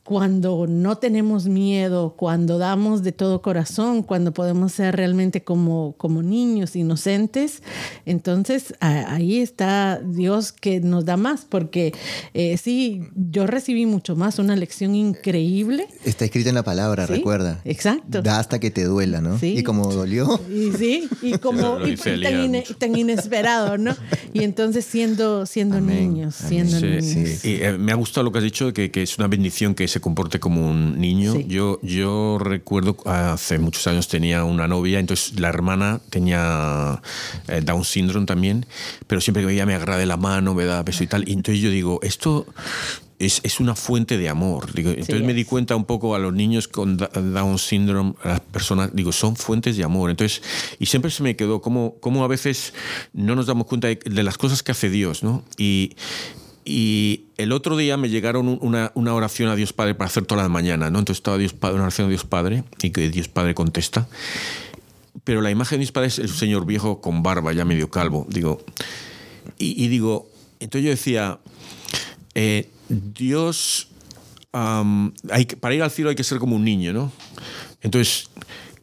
cuando 0.04 0.66
no 0.68 0.98
tenemos 0.98 1.46
miedo, 1.46 2.14
cuando 2.16 2.58
damos 2.58 3.02
de 3.02 3.12
todo 3.12 3.40
corazón, 3.40 4.02
cuando 4.02 4.34
podemos 4.34 4.72
ser 4.72 4.94
realmente 4.96 5.42
como, 5.42 5.94
como 5.96 6.22
niños 6.22 6.76
inocentes, 6.76 7.62
entonces 8.04 8.74
a- 8.80 9.14
ahí 9.14 9.38
está 9.38 10.00
Dios 10.04 10.52
que 10.52 10.80
nos 10.80 11.04
da 11.06 11.16
más, 11.16 11.46
porque 11.48 11.94
eh, 12.34 12.58
sí, 12.58 13.02
yo 13.14 13.46
recibí 13.46 13.86
mucho 13.86 14.14
más, 14.14 14.38
una 14.38 14.56
lección 14.56 14.94
increíble. 14.94 15.88
Está 16.04 16.24
escrito 16.26 16.50
en 16.50 16.54
la 16.56 16.62
palabra, 16.64 17.06
Sí, 17.06 17.14
recuerda. 17.14 17.60
exacto. 17.64 18.20
Da 18.22 18.38
hasta 18.38 18.58
que 18.58 18.70
te 18.70 18.84
duela, 18.84 19.20
¿no? 19.22 19.38
Sí. 19.38 19.54
Y 19.58 19.62
como 19.62 19.90
dolió, 19.92 20.38
Y 20.50 20.72
sí, 20.72 21.08
y 21.22 21.38
como 21.38 21.78
y 21.86 21.96
tan, 21.96 22.50
mucho. 22.50 22.74
tan 22.76 22.94
inesperado, 22.96 23.78
¿no? 23.78 23.96
Y 24.34 24.42
entonces 24.44 24.84
siendo, 24.84 25.46
siendo 25.46 25.78
Amén, 25.78 26.12
niños, 26.14 26.42
amén. 26.42 26.68
siendo 26.68 26.78
Sí, 27.00 27.14
niños. 27.16 27.44
Y, 27.44 27.54
eh, 27.62 27.78
me 27.78 27.92
ha 27.92 27.94
gustado 27.94 28.24
lo 28.24 28.32
que 28.32 28.38
has 28.38 28.44
dicho, 28.44 28.72
que, 28.74 28.90
que 28.90 29.02
es 29.02 29.16
una 29.18 29.28
bendición 29.28 29.74
que 29.74 29.93
se 29.94 30.00
comporte 30.00 30.40
como 30.40 30.68
un 30.68 30.98
niño. 31.00 31.32
Sí. 31.34 31.46
Yo, 31.48 31.78
yo 31.82 32.38
recuerdo 32.40 32.96
hace 33.06 33.58
muchos 33.58 33.86
años 33.86 34.08
tenía 34.08 34.44
una 34.44 34.66
novia, 34.68 34.98
entonces 34.98 35.38
la 35.38 35.48
hermana 35.48 36.00
tenía 36.10 37.00
eh, 37.48 37.60
Down 37.64 37.84
syndrome 37.84 38.26
también, 38.26 38.66
pero 39.06 39.20
siempre 39.20 39.42
que 39.42 39.46
veía 39.46 39.66
me 39.66 39.74
agarraba 39.74 39.98
de 39.98 40.06
la 40.06 40.16
mano, 40.16 40.54
me 40.54 40.64
daba 40.64 40.82
beso 40.82 41.04
y 41.04 41.06
tal. 41.06 41.28
Y 41.28 41.32
entonces 41.32 41.62
yo 41.62 41.70
digo, 41.70 42.00
esto 42.02 42.46
es, 43.20 43.40
es 43.44 43.60
una 43.60 43.74
fuente 43.76 44.18
de 44.18 44.28
amor. 44.28 44.72
Digo, 44.74 44.90
entonces 44.90 45.22
me 45.22 45.32
di 45.32 45.44
cuenta 45.44 45.76
un 45.76 45.84
poco 45.84 46.16
a 46.16 46.18
los 46.18 46.32
niños 46.34 46.66
con 46.66 46.96
Da- 46.96 47.08
Down 47.14 47.58
syndrome, 47.58 48.14
a 48.24 48.28
las 48.30 48.40
personas, 48.40 48.90
digo, 48.92 49.12
son 49.12 49.36
fuentes 49.36 49.76
de 49.76 49.84
amor. 49.84 50.10
Entonces, 50.10 50.42
y 50.80 50.86
siempre 50.86 51.10
se 51.12 51.22
me 51.22 51.36
quedó 51.36 51.60
como, 51.62 51.94
como 52.00 52.24
a 52.24 52.28
veces 52.28 52.74
no 53.12 53.36
nos 53.36 53.46
damos 53.46 53.66
cuenta 53.68 53.86
de, 53.86 53.96
de 54.04 54.22
las 54.24 54.36
cosas 54.38 54.62
que 54.64 54.72
hace 54.72 54.90
Dios, 54.90 55.22
¿no? 55.22 55.44
Y, 55.56 55.92
y 56.64 57.23
el 57.36 57.52
otro 57.52 57.76
día 57.76 57.96
me 57.96 58.08
llegaron 58.08 58.48
un- 58.48 58.58
una, 58.62 58.92
una 58.94 59.14
oración 59.14 59.48
a 59.48 59.56
Dios 59.56 59.72
Padre 59.72 59.94
para 59.94 60.06
hacer 60.08 60.24
toda 60.26 60.42
la 60.42 60.48
mañana, 60.48 60.90
¿no? 60.90 60.98
Entonces 61.00 61.18
estaba 61.20 61.38
Dios 61.38 61.52
Padre, 61.52 61.74
una 61.74 61.84
oración 61.84 62.06
a 62.06 62.10
Dios 62.10 62.24
Padre 62.24 62.64
y 62.82 62.90
que 62.90 63.08
Dios 63.10 63.28
Padre 63.28 63.54
contesta. 63.54 64.06
Pero 65.24 65.40
la 65.40 65.50
imagen 65.50 65.78
de 65.78 65.84
Dios 65.84 65.92
Padre 65.92 66.08
es 66.08 66.18
el 66.18 66.28
señor 66.28 66.66
viejo 66.66 67.00
con 67.00 67.22
barba, 67.22 67.52
ya 67.52 67.64
medio 67.64 67.90
calvo. 67.90 68.26
Digo, 68.28 68.62
y, 69.58 69.82
y 69.84 69.88
digo, 69.88 70.28
entonces 70.60 70.84
yo 70.84 70.90
decía, 70.90 71.38
eh, 72.34 72.68
Dios, 72.88 73.88
am, 74.52 75.12
hay 75.30 75.46
que- 75.46 75.56
para 75.56 75.74
ir 75.74 75.82
al 75.82 75.90
cielo 75.90 76.10
hay 76.10 76.16
que 76.16 76.24
ser 76.24 76.38
como 76.38 76.56
un 76.56 76.64
niño, 76.64 76.92
¿no? 76.92 77.12
Entonces, 77.82 78.28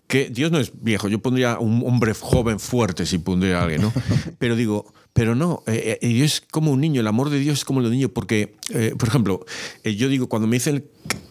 que 0.07 0.29
Dios 0.29 0.51
no 0.51 0.59
es 0.59 0.71
viejo, 0.81 1.07
yo 1.07 1.19
pondría 1.19 1.57
un 1.59 1.83
hombre 1.85 2.13
joven 2.13 2.59
fuerte 2.59 3.05
si 3.05 3.17
pondría 3.17 3.59
a 3.59 3.63
alguien, 3.63 3.81
¿no? 3.83 3.93
Pero 4.39 4.55
digo, 4.55 4.93
pero 5.13 5.35
no, 5.35 5.63
eh, 5.67 5.99
eh, 6.01 6.07
Dios 6.07 6.33
es 6.35 6.41
como 6.41 6.71
un 6.71 6.79
niño, 6.81 7.01
el 7.01 7.07
amor 7.07 7.29
de 7.29 7.39
Dios 7.39 7.59
es 7.59 7.65
como 7.65 7.79
el 7.79 7.85
de 7.85 7.89
un 7.89 7.95
niño, 7.95 8.09
porque, 8.09 8.55
eh, 8.73 8.93
por 8.97 9.09
ejemplo, 9.09 9.45
eh, 9.83 9.95
yo 9.95 10.07
digo, 10.09 10.27
cuando 10.27 10.47
me 10.47 10.55
dicen 10.55 10.85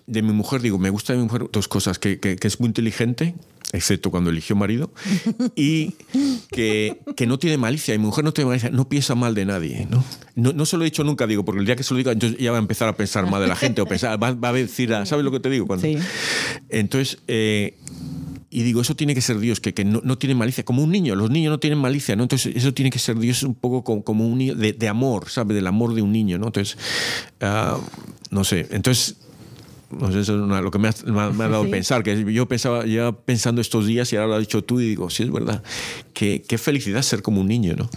de 0.06 0.22
mi 0.22 0.32
mujer, 0.32 0.60
digo, 0.60 0.78
me 0.78 0.90
gusta 0.90 1.12
de 1.14 1.18
mi 1.18 1.24
mujer 1.24 1.46
dos 1.50 1.66
cosas, 1.68 1.98
que, 1.98 2.18
que- 2.20 2.36
que 2.36 2.46
es 2.48 2.60
muy 2.60 2.66
inteligente, 2.68 3.34
excepto 3.72 4.10
cuando 4.10 4.30
eligió 4.30 4.54
marido, 4.56 4.90
y 5.56 5.94
que, 6.50 7.00
que 7.16 7.26
no 7.26 7.38
tiene 7.38 7.56
malicia, 7.56 7.94
y 7.94 7.98
mi 7.98 8.06
mujer 8.06 8.24
no 8.24 8.32
tiene 8.32 8.48
malicia, 8.48 8.70
no 8.70 8.88
piensa 8.88 9.14
mal 9.14 9.34
de 9.34 9.44
nadie, 9.46 9.86
¿no? 9.88 10.04
No, 10.34 10.52
no 10.52 10.66
se 10.66 10.76
lo 10.76 10.82
he 10.82 10.86
dicho 10.86 11.04
nunca, 11.04 11.26
digo, 11.26 11.44
porque 11.44 11.60
el 11.60 11.66
día 11.66 11.76
que 11.76 11.82
se 11.84 11.94
lo 11.94 11.98
diga, 11.98 12.12
entonces 12.12 12.38
ya 12.38 12.50
va 12.50 12.58
a 12.58 12.60
empezar 12.60 12.88
a 12.88 12.96
pensar 12.96 13.30
mal 13.30 13.40
de 13.40 13.48
la 13.48 13.56
gente, 13.56 13.80
o 13.80 13.86
pensar, 13.86 14.22
va, 14.22 14.32
va 14.32 14.48
a 14.48 14.52
decir, 14.52 14.92
ah, 14.92 15.06
¿sabes 15.06 15.24
lo 15.24 15.30
que 15.30 15.40
te 15.40 15.48
digo? 15.50 15.66
Cuando, 15.66 15.86
Sí. 15.86 15.96
Entonces, 16.68 17.18
eh, 17.28 17.76
y 18.50 18.62
digo, 18.64 18.80
eso 18.80 18.96
tiene 18.96 19.14
que 19.14 19.20
ser 19.20 19.38
Dios, 19.38 19.60
que, 19.60 19.72
que 19.72 19.84
no, 19.84 20.00
no 20.04 20.18
tiene 20.18 20.34
malicia, 20.34 20.64
como 20.64 20.82
un 20.82 20.90
niño, 20.90 21.14
los 21.14 21.30
niños 21.30 21.50
no 21.52 21.60
tienen 21.60 21.78
malicia, 21.78 22.16
¿no? 22.16 22.24
Entonces, 22.24 22.54
eso 22.56 22.74
tiene 22.74 22.90
que 22.90 22.98
ser 22.98 23.16
Dios 23.18 23.42
un 23.44 23.54
poco 23.54 23.84
como, 23.84 24.02
como 24.02 24.26
un 24.26 24.38
niño 24.38 24.54
de, 24.56 24.72
de 24.72 24.88
amor, 24.88 25.28
¿sabes? 25.30 25.54
Del 25.54 25.66
amor 25.68 25.94
de 25.94 26.02
un 26.02 26.10
niño, 26.12 26.36
¿no? 26.38 26.46
Entonces, 26.46 26.76
ah, 27.40 27.78
no 28.30 28.42
sé, 28.44 28.66
entonces, 28.72 29.16
no 29.90 30.10
sé, 30.12 30.20
eso 30.20 30.34
es 30.36 30.42
una- 30.42 30.60
lo 30.60 30.70
que 30.70 30.78
me 30.78 30.88
ha, 30.88 30.94
me 31.06 31.44
ha- 31.44 31.48
dado 31.48 31.64
Sí. 31.64 31.70
pensar, 31.70 32.02
que 32.02 32.32
yo 32.32 32.46
pensaba, 32.46 32.86
ya 32.86 33.12
pensando 33.12 33.60
estos 33.60 33.86
días 33.86 34.12
y 34.12 34.16
ahora 34.16 34.28
lo 34.28 34.34
has 34.34 34.40
dicho 34.40 34.62
tú 34.64 34.80
y 34.80 34.88
digo, 34.88 35.10
sí, 35.10 35.22
es 35.22 35.30
verdad, 35.32 35.62
que, 36.12 36.42
qué 36.42 36.58
felicidad 36.58 37.02
ser 37.02 37.22
como 37.22 37.40
un 37.40 37.46
niño, 37.48 37.74
¿no? 37.76 37.88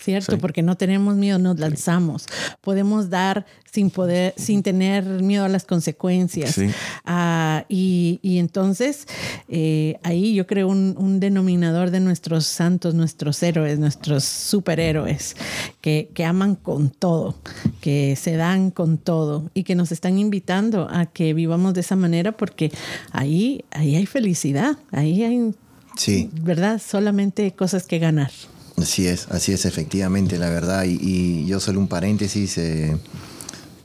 ¿Cierto? 0.00 0.32
Sí. 0.32 0.38
Porque 0.38 0.62
no 0.62 0.76
tenemos 0.76 1.16
miedo, 1.16 1.38
nos 1.38 1.58
lanzamos. 1.58 2.26
Podemos 2.60 3.10
dar 3.10 3.46
sin 3.70 3.90
poder, 3.90 4.34
sin 4.36 4.62
tener 4.62 5.04
miedo 5.22 5.44
a 5.44 5.48
las 5.48 5.64
consecuencias. 5.64 6.54
Sí. 6.54 6.68
Ah, 7.04 7.64
y, 7.68 8.18
y 8.22 8.38
entonces 8.38 9.06
eh, 9.48 9.98
ahí 10.02 10.34
yo 10.34 10.46
creo 10.46 10.68
un, 10.68 10.96
un 10.98 11.20
denominador 11.20 11.90
de 11.90 12.00
nuestros 12.00 12.46
santos, 12.46 12.94
nuestros 12.94 13.42
héroes, 13.42 13.78
nuestros 13.78 14.24
superhéroes, 14.24 15.36
que, 15.80 16.10
que 16.14 16.24
aman 16.24 16.56
con 16.56 16.90
todo, 16.90 17.36
que 17.80 18.16
se 18.16 18.36
dan 18.36 18.70
con 18.70 18.98
todo 18.98 19.50
y 19.54 19.64
que 19.64 19.74
nos 19.74 19.92
están 19.92 20.18
invitando 20.18 20.88
a 20.90 21.06
que 21.06 21.34
vivamos 21.34 21.74
de 21.74 21.80
esa 21.80 21.96
manera 21.96 22.32
porque 22.32 22.72
ahí, 23.12 23.64
ahí 23.70 23.96
hay 23.96 24.06
felicidad, 24.06 24.78
ahí 24.90 25.22
hay, 25.22 25.54
Sí, 25.96 26.30
¿verdad? 26.32 26.80
Solamente 26.84 27.52
cosas 27.52 27.86
que 27.86 27.98
ganar. 27.98 28.30
Así 28.82 29.06
es, 29.06 29.26
así 29.30 29.52
es 29.52 29.64
efectivamente, 29.64 30.38
la 30.38 30.50
verdad. 30.50 30.84
Y, 30.84 30.98
y 31.02 31.46
yo 31.46 31.60
solo 31.60 31.78
un 31.80 31.88
paréntesis, 31.88 32.58
eh, 32.58 32.96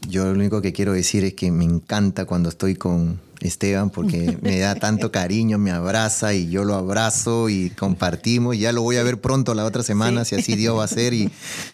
yo 0.07 0.25
lo 0.25 0.31
único 0.31 0.61
que 0.61 0.73
quiero 0.73 0.93
decir 0.93 1.23
es 1.25 1.33
que 1.33 1.51
me 1.51 1.63
encanta 1.65 2.25
cuando 2.25 2.49
estoy 2.49 2.75
con 2.75 3.19
Esteban 3.41 3.89
porque 3.89 4.37
me 4.41 4.57
da 4.59 4.75
tanto 4.75 5.11
cariño, 5.11 5.57
me 5.57 5.71
abraza 5.71 6.33
y 6.33 6.49
yo 6.49 6.63
lo 6.63 6.75
abrazo 6.75 7.49
y 7.49 7.69
compartimos. 7.71 8.57
Ya 8.57 8.71
lo 8.71 8.81
voy 8.81 8.97
a 8.97 9.03
ver 9.03 9.19
pronto 9.19 9.53
la 9.53 9.65
otra 9.65 9.83
semana, 9.83 10.25
si 10.25 10.35
así 10.35 10.55
Dios 10.55 10.77
va 10.77 10.83
a 10.83 10.87
ser 10.87 11.13
y 11.13 11.29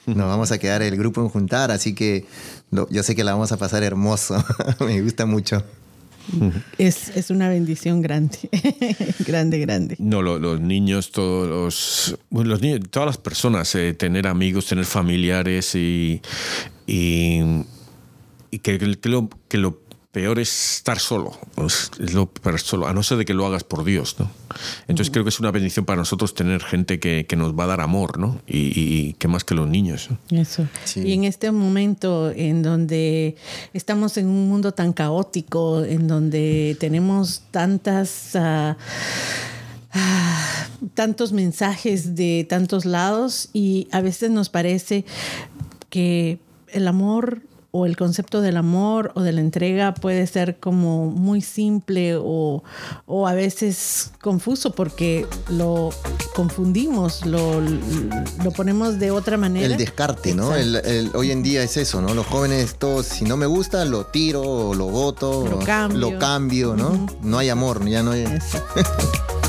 nos 0.06 0.28
vamos 0.28 0.52
a 0.52 0.58
quedar 0.58 0.82
el 0.82 0.98
grupo 0.98 1.22
en 1.22 1.30
juntar. 1.30 1.72
Así 1.72 1.94
que 1.94 2.26
lo- 2.72 2.90
yo 2.90 3.04
sé 3.04 3.16
que 3.16 3.24
la 3.24 3.34
vamos 3.34 3.52
a 3.52 3.58
pasar 3.58 3.84
hermoso. 3.84 4.44
me 4.80 5.02
gusta 5.02 5.26
mucho. 5.26 5.64
Es, 6.78 7.10
es 7.16 7.30
una 7.30 7.50
bendición 7.50 8.02
grande, 8.02 8.38
grande, 9.28 9.60
grande. 9.60 9.96
No, 10.00 10.22
lo- 10.22 10.40
los 10.40 10.60
niños, 10.62 11.12
todos 11.12 11.48
los, 11.50 12.18
bueno, 12.30 12.52
los 12.52 12.62
niños, 12.62 12.80
todas 12.90 13.08
las 13.08 13.18
personas, 13.18 13.74
eh, 13.76 13.94
tener 13.94 14.28
amigos, 14.28 14.66
tener 14.68 14.86
familiares 14.86 15.76
y, 15.76 16.22
y, 16.88 17.40
y 18.52 18.60
que, 18.60 18.78
que 18.78 19.10
lo, 19.10 19.30
que 19.48 19.58
lo 19.58 19.82
peor 20.12 20.40
es 20.40 20.76
estar 20.78 21.00
solo, 21.00 21.38
es, 21.66 21.90
es 22.00 22.14
lo 22.14 22.26
peor 22.26 22.60
solo, 22.60 22.88
a 22.88 22.94
no 22.94 23.02
ser 23.02 23.18
de 23.18 23.26
que 23.26 23.34
lo 23.34 23.46
hagas 23.46 23.64
por 23.64 23.86
Dios, 23.86 24.18
¿no? 24.20 24.30
Entonces 24.88 25.10
creo 25.12 25.24
que 25.24 25.30
es 25.30 25.40
una 25.40 25.52
bendición 25.52 25.86
para 25.86 25.98
nosotros 25.98 26.34
tener 26.34 26.62
gente 26.62 27.00
que, 27.00 27.26
que 27.26 27.36
nos 27.38 27.58
va 27.58 27.64
a 27.64 27.68
dar 27.68 27.82
amor, 27.82 28.20
¿no? 28.20 28.42
Y, 28.46 28.58
y, 28.58 29.08
y 29.08 29.14
que 29.14 29.28
más 29.28 29.44
que 29.46 29.56
los 29.56 29.70
niños. 29.70 30.10
¿no? 30.30 30.42
Eso. 30.42 30.68
Sí. 30.84 31.02
Y 31.06 31.14
en 31.14 31.24
este 31.24 31.52
momento 31.52 32.32
en 32.36 32.62
donde 32.62 33.38
estamos 33.74 34.18
en 34.18 34.28
un 34.28 34.50
mundo 34.50 34.74
tan 34.74 34.92
caótico, 34.92 35.84
en 35.84 36.08
donde 36.08 36.76
tenemos 36.80 37.44
tantas... 37.52 38.36
ah, 38.36 38.76
tantos 40.94 41.32
mensajes 41.32 42.16
de 42.16 42.46
tantos 42.50 42.86
lados 42.86 43.50
y 43.54 43.88
a 43.92 44.02
veces 44.02 44.32
nos 44.32 44.50
parece 44.50 45.06
que 45.90 46.40
el 46.70 46.88
amor 46.88 47.42
o 47.72 47.86
el 47.86 47.96
concepto 47.96 48.42
del 48.42 48.58
amor 48.58 49.12
o 49.16 49.22
de 49.22 49.32
la 49.32 49.40
entrega 49.42 49.94
puede 49.94 50.28
ser 50.28 50.60
como 50.60 51.08
muy 51.08 51.42
simple 51.42 52.16
o, 52.18 52.64
o 53.06 53.28
a 53.28 53.34
veces 53.34 54.12
confuso 54.22 54.72
porque 54.72 55.26
lo 55.50 55.90
confundimos, 56.36 57.26
lo, 57.26 57.62
lo 57.62 58.52
ponemos 58.52 59.00
de 59.00 59.12
otra 59.12 59.38
manera. 59.38 59.66
El 59.68 59.78
descarte, 59.78 60.34
¿no? 60.36 60.54
El, 60.56 60.76
el- 60.78 61.12
hoy 61.16 61.32
en 61.32 61.44
día 61.44 61.64
es 61.64 61.78
eso, 61.78 62.02
¿no? 62.02 62.14
Los 62.14 62.26
jóvenes, 62.28 62.76
todos, 62.78 63.06
si 63.06 63.24
no 63.26 63.38
me 63.38 63.46
gusta, 63.46 63.86
lo 63.86 64.06
tiro, 64.06 64.42
o 64.42 64.74
lo 64.74 64.88
voto, 64.88 65.48
Lo 65.48 65.60
cambio. 65.60 66.12
lo 66.12 66.20
cambio, 66.20 66.76
¿no? 66.76 67.06
No 67.22 67.38
hay 67.38 67.50
amor, 67.50 67.86
ya 67.88 68.04
no 68.04 68.12
hay... 68.12 68.22
Eso. 68.24 68.58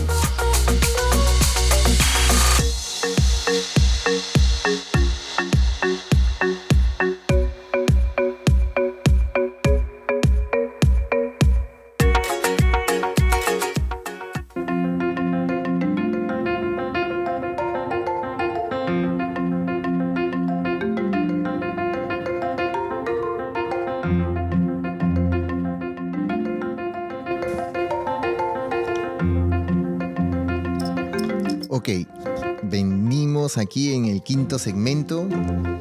quinto 34.23 34.59
segmento. 34.59 35.29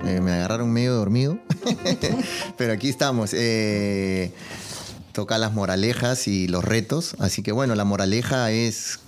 Eh, 0.05 0.19
me 0.21 0.31
agarraron 0.31 0.71
medio 0.71 0.93
dormido, 0.93 1.39
pero 2.57 2.73
aquí 2.73 2.89
estamos. 2.89 3.31
Eh, 3.33 4.33
toca 5.13 5.37
las 5.37 5.53
moralejas 5.53 6.27
y 6.27 6.47
los 6.47 6.63
retos. 6.63 7.15
Así 7.19 7.43
que 7.43 7.51
bueno, 7.51 7.75
la 7.75 7.85
moraleja 7.85 8.51
es, 8.51 8.99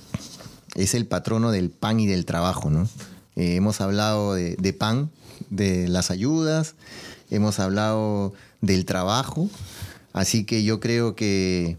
es 0.75 0.93
el 0.93 1.05
patrono 1.05 1.51
del 1.51 1.69
pan 1.69 1.99
y 1.99 2.07
del 2.07 2.25
trabajo, 2.25 2.69
¿no? 2.69 2.87
Eh, 3.35 3.55
hemos 3.55 3.81
hablado 3.81 4.35
de, 4.35 4.75
pan, 4.77 5.09
de 5.49 5.87
las 5.87 6.11
ayudas, 6.11 6.75
hemos 7.29 7.59
hablado 7.59 8.33
del 8.61 8.85
trabajo. 8.85 9.49
Así 10.13 10.45
que 10.45 10.63
yo 10.63 10.79
creo 10.79 11.15
que 11.15 11.77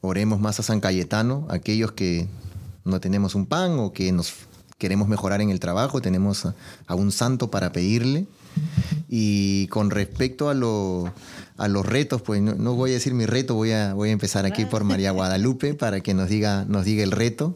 oremos 0.00 0.40
más 0.40 0.58
a 0.58 0.62
San 0.62 0.80
Cayetano, 0.80 1.46
aquellos 1.50 1.92
que 1.92 2.26
no 2.84 3.00
tenemos 3.00 3.34
un 3.34 3.46
pan 3.46 3.78
o 3.78 3.92
que 3.92 4.10
nos 4.12 4.32
queremos 4.82 5.06
mejorar 5.06 5.40
en 5.40 5.50
el 5.50 5.60
trabajo, 5.60 6.02
tenemos 6.02 6.44
a, 6.44 6.54
a 6.88 6.96
un 6.96 7.12
santo 7.12 7.50
para 7.52 7.70
pedirle. 7.70 8.26
Y 9.08 9.68
con 9.68 9.90
respecto 9.90 10.48
a, 10.50 10.54
lo- 10.54 11.12
a 11.56 11.68
los 11.68 11.86
retos, 11.86 12.20
pues 12.20 12.42
no, 12.42 12.54
no 12.56 12.74
voy 12.74 12.90
a 12.90 12.94
decir 12.94 13.14
mi 13.14 13.24
reto, 13.26 13.54
voy 13.54 13.70
a, 13.70 13.94
voy 13.94 14.08
a 14.08 14.12
empezar 14.12 14.44
aquí 14.44 14.64
por 14.64 14.82
María 14.84 15.10
Guadalupe 15.18 15.74
para 15.74 16.00
que 16.00 16.14
nos 16.14 16.28
diga, 16.28 16.64
nos 16.66 16.84
diga 16.84 17.04
el 17.04 17.12
reto. 17.12 17.54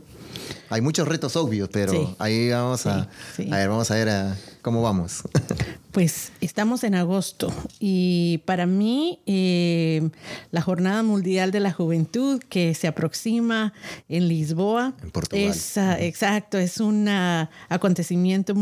Hay 0.71 0.81
muchos 0.81 1.09
retos 1.09 1.35
obvios, 1.35 1.69
pero 1.73 1.93
Sí. 1.93 2.15
ahí 2.21 2.51
vamos 2.51 2.87
a, 2.87 3.09
Sí, 3.37 3.43
sí. 3.45 3.53
a 3.53 3.57
ver, 3.57 3.69
vamos 3.69 3.91
a 3.91 3.95
ver 3.95 4.09
a- 4.09 4.37
cómo 4.63 4.83
vamos. 4.83 5.23
Pues 5.97 6.31
estamos 6.43 6.85
en 6.85 6.95
agosto 6.95 7.51
y 7.81 8.43
para 8.45 8.67
mí 8.67 9.21
eh, 9.25 10.11
la 10.51 10.61
Jornada 10.61 11.03
Mundial 11.03 11.53
de 11.53 11.61
la 11.61 11.73
Juventud 11.73 12.39
que 12.51 12.75
se 12.75 12.87
aproxima 12.87 13.73
en 14.11 14.29
Lisboa 14.29 14.93
En 15.03 15.11
Portugal. 15.11 15.47
es 15.47 15.79
exacto 15.79 16.59
es 16.59 16.81
un 16.81 17.09
acontecimiento 17.09 18.55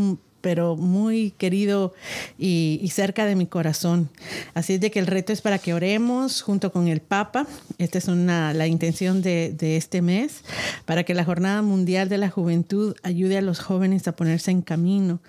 pero 0.45 0.75
muy 0.75 1.31
querido 1.31 1.95
y, 2.37 2.87
cerca 2.93 3.25
de 3.25 3.35
mi 3.35 3.47
corazón. 3.47 4.11
Así 4.53 4.73
es 4.73 4.79
de 4.79 4.91
que 4.91 4.99
el 4.99 5.07
reto 5.07 5.33
es 5.33 5.41
para 5.41 5.57
que 5.57 5.73
oremos 5.73 6.43
junto 6.43 6.71
con 6.71 6.87
el 6.87 7.01
Papa. 7.01 7.47
Esta 7.79 7.97
es 7.97 8.07
una, 8.07 8.53
la 8.53 8.67
intención 8.67 9.23
de, 9.23 9.55
de 9.57 9.75
este 9.75 10.03
mes, 10.03 10.43
para 10.85 11.03
que 11.03 11.15
la 11.15 11.25
Jornada 11.25 11.63
Mundial 11.63 12.09
de 12.09 12.19
la 12.19 12.29
Juventud 12.29 12.95
ayude 13.01 13.39
a 13.39 13.41
los 13.41 13.59
jóvenes 13.59 14.07
a 14.07 14.15
ponerse 14.15 14.51
en 14.51 14.61
camino, 14.61 15.19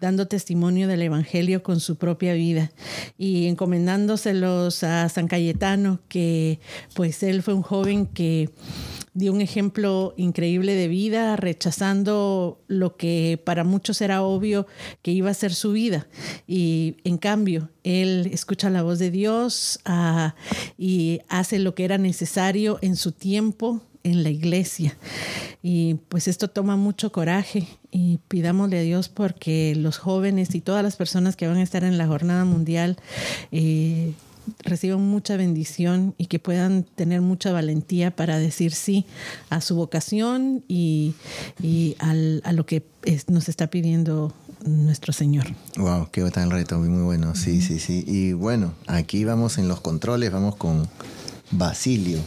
dando 0.00 0.28
testimonio 0.28 0.86
del 0.86 1.02
Evangelio 1.02 1.64
con 1.64 1.80
su 1.80 1.96
propia 1.96 2.34
vida 2.34 2.70
y 3.18 3.48
encomendándoselos 3.48 4.84
a 4.84 5.08
San 5.08 5.26
Cayetano, 5.26 5.98
que 6.06 6.60
pues 6.94 7.24
él 7.24 7.42
fue 7.42 7.54
un 7.54 7.62
joven 7.62 8.06
que 8.06 8.50
dio 9.14 9.32
un 9.32 9.40
ejemplo 9.40 10.14
increíble 10.16 10.74
de 10.74 10.88
vida, 10.88 11.36
rechazando 11.36 12.60
lo 12.68 12.96
que 12.96 13.40
para 13.44 13.64
muchos 13.64 14.00
era 14.00 14.22
obvio 14.22 14.66
que 15.02 15.10
iba 15.10 15.30
a 15.30 15.34
ser 15.34 15.54
su 15.54 15.72
vida. 15.72 16.06
Y 16.46 16.96
en 17.04 17.18
cambio, 17.18 17.70
él 17.82 18.30
escucha 18.32 18.70
la 18.70 18.82
voz 18.82 18.98
de 18.98 19.10
Dios 19.10 19.80
ah, 19.84 20.34
y 20.78 21.20
hace 21.28 21.58
lo 21.58 21.74
que 21.74 21.84
era 21.84 21.98
necesario 21.98 22.78
en 22.82 22.96
su 22.96 23.12
tiempo 23.12 23.82
en 24.02 24.22
la 24.22 24.30
iglesia. 24.30 24.96
Y 25.62 25.94
pues 26.08 26.28
esto 26.28 26.48
toma 26.48 26.76
mucho 26.76 27.12
coraje 27.12 27.66
y 27.90 28.18
pidámosle 28.28 28.78
a 28.78 28.82
Dios 28.82 29.08
porque 29.08 29.74
los 29.76 29.98
jóvenes 29.98 30.54
y 30.54 30.60
todas 30.60 30.82
las 30.82 30.96
personas 30.96 31.36
que 31.36 31.46
van 31.46 31.58
a 31.58 31.62
estar 31.62 31.84
en 31.84 31.98
la 31.98 32.06
jornada 32.06 32.44
mundial 32.44 32.96
eh, 33.52 34.12
reciban 34.64 35.00
mucha 35.00 35.36
bendición 35.36 36.14
y 36.18 36.26
que 36.26 36.38
puedan 36.38 36.84
tener 36.84 37.20
mucha 37.20 37.52
valentía 37.52 38.10
para 38.10 38.38
decir 38.38 38.72
sí 38.72 39.04
a 39.50 39.60
su 39.60 39.74
vocación 39.76 40.64
y, 40.68 41.14
y 41.62 41.96
al- 41.98 42.42
a 42.44 42.52
lo 42.52 42.66
que 42.66 42.84
es- 43.04 43.28
nos 43.28 43.48
está 43.48 43.68
pidiendo 43.68 44.32
nuestro 44.64 45.12
Señor. 45.12 45.46
Wow, 45.76 46.08
qué 46.12 46.22
tal 46.30 46.50
reto, 46.50 46.78
muy 46.78 46.88
muy 46.88 47.02
bueno. 47.02 47.34
Sí, 47.34 47.60
sí, 47.62 47.78
sí. 47.78 48.04
Y 48.06 48.32
bueno, 48.32 48.74
aquí 48.86 49.24
vamos 49.24 49.56
en 49.58 49.68
los 49.68 49.80
controles, 49.80 50.30
vamos 50.30 50.56
con 50.56 50.88
Basilio. 51.50 52.18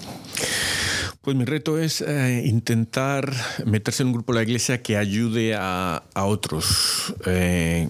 Pues 1.22 1.38
mi 1.38 1.45
reto 1.45 1.78
es 1.80 2.01
eh, 2.01 2.43
intentar 2.45 3.32
meterse 3.66 4.03
en 4.03 4.07
un 4.07 4.14
grupo 4.14 4.34
de 4.34 4.39
la 4.39 4.43
iglesia 4.43 4.82
que 4.82 4.97
ayude 4.97 5.55
a, 5.55 6.03
a 6.14 6.26
otros. 6.26 7.14
Eh, 7.26 7.88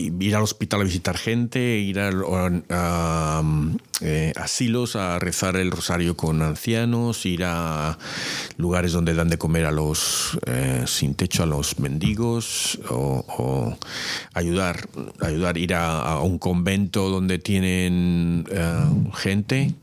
ir 0.00 0.36
al 0.36 0.42
hospital 0.42 0.80
a 0.80 0.84
visitar 0.84 1.16
gente, 1.16 1.60
ir 1.60 2.00
a, 2.00 3.42
eh, 4.00 4.32
asilos 4.36 4.96
a 4.96 5.18
rezar 5.18 5.56
el 5.56 5.70
rosario 5.70 6.16
con 6.16 6.42
ancianos, 6.42 7.26
ir 7.26 7.44
a 7.44 7.98
lugares 8.56 8.92
donde 8.92 9.14
dan 9.14 9.28
de 9.28 9.38
comer 9.38 9.66
a 9.66 9.70
los 9.70 10.38
eh, 10.46 10.84
sin 10.86 11.14
techo, 11.14 11.42
a 11.42 11.46
los 11.46 11.78
mendigos, 11.78 12.78
o, 12.88 13.76
ayudar, 14.34 14.88
ayudar, 15.20 15.58
ir 15.58 15.74
a, 15.74 16.00
a 16.00 16.20
un 16.20 16.38
convento 16.38 17.08
donde 17.10 17.38
tienen 17.38 18.46
eh, 18.50 18.84
gente, 19.14 19.74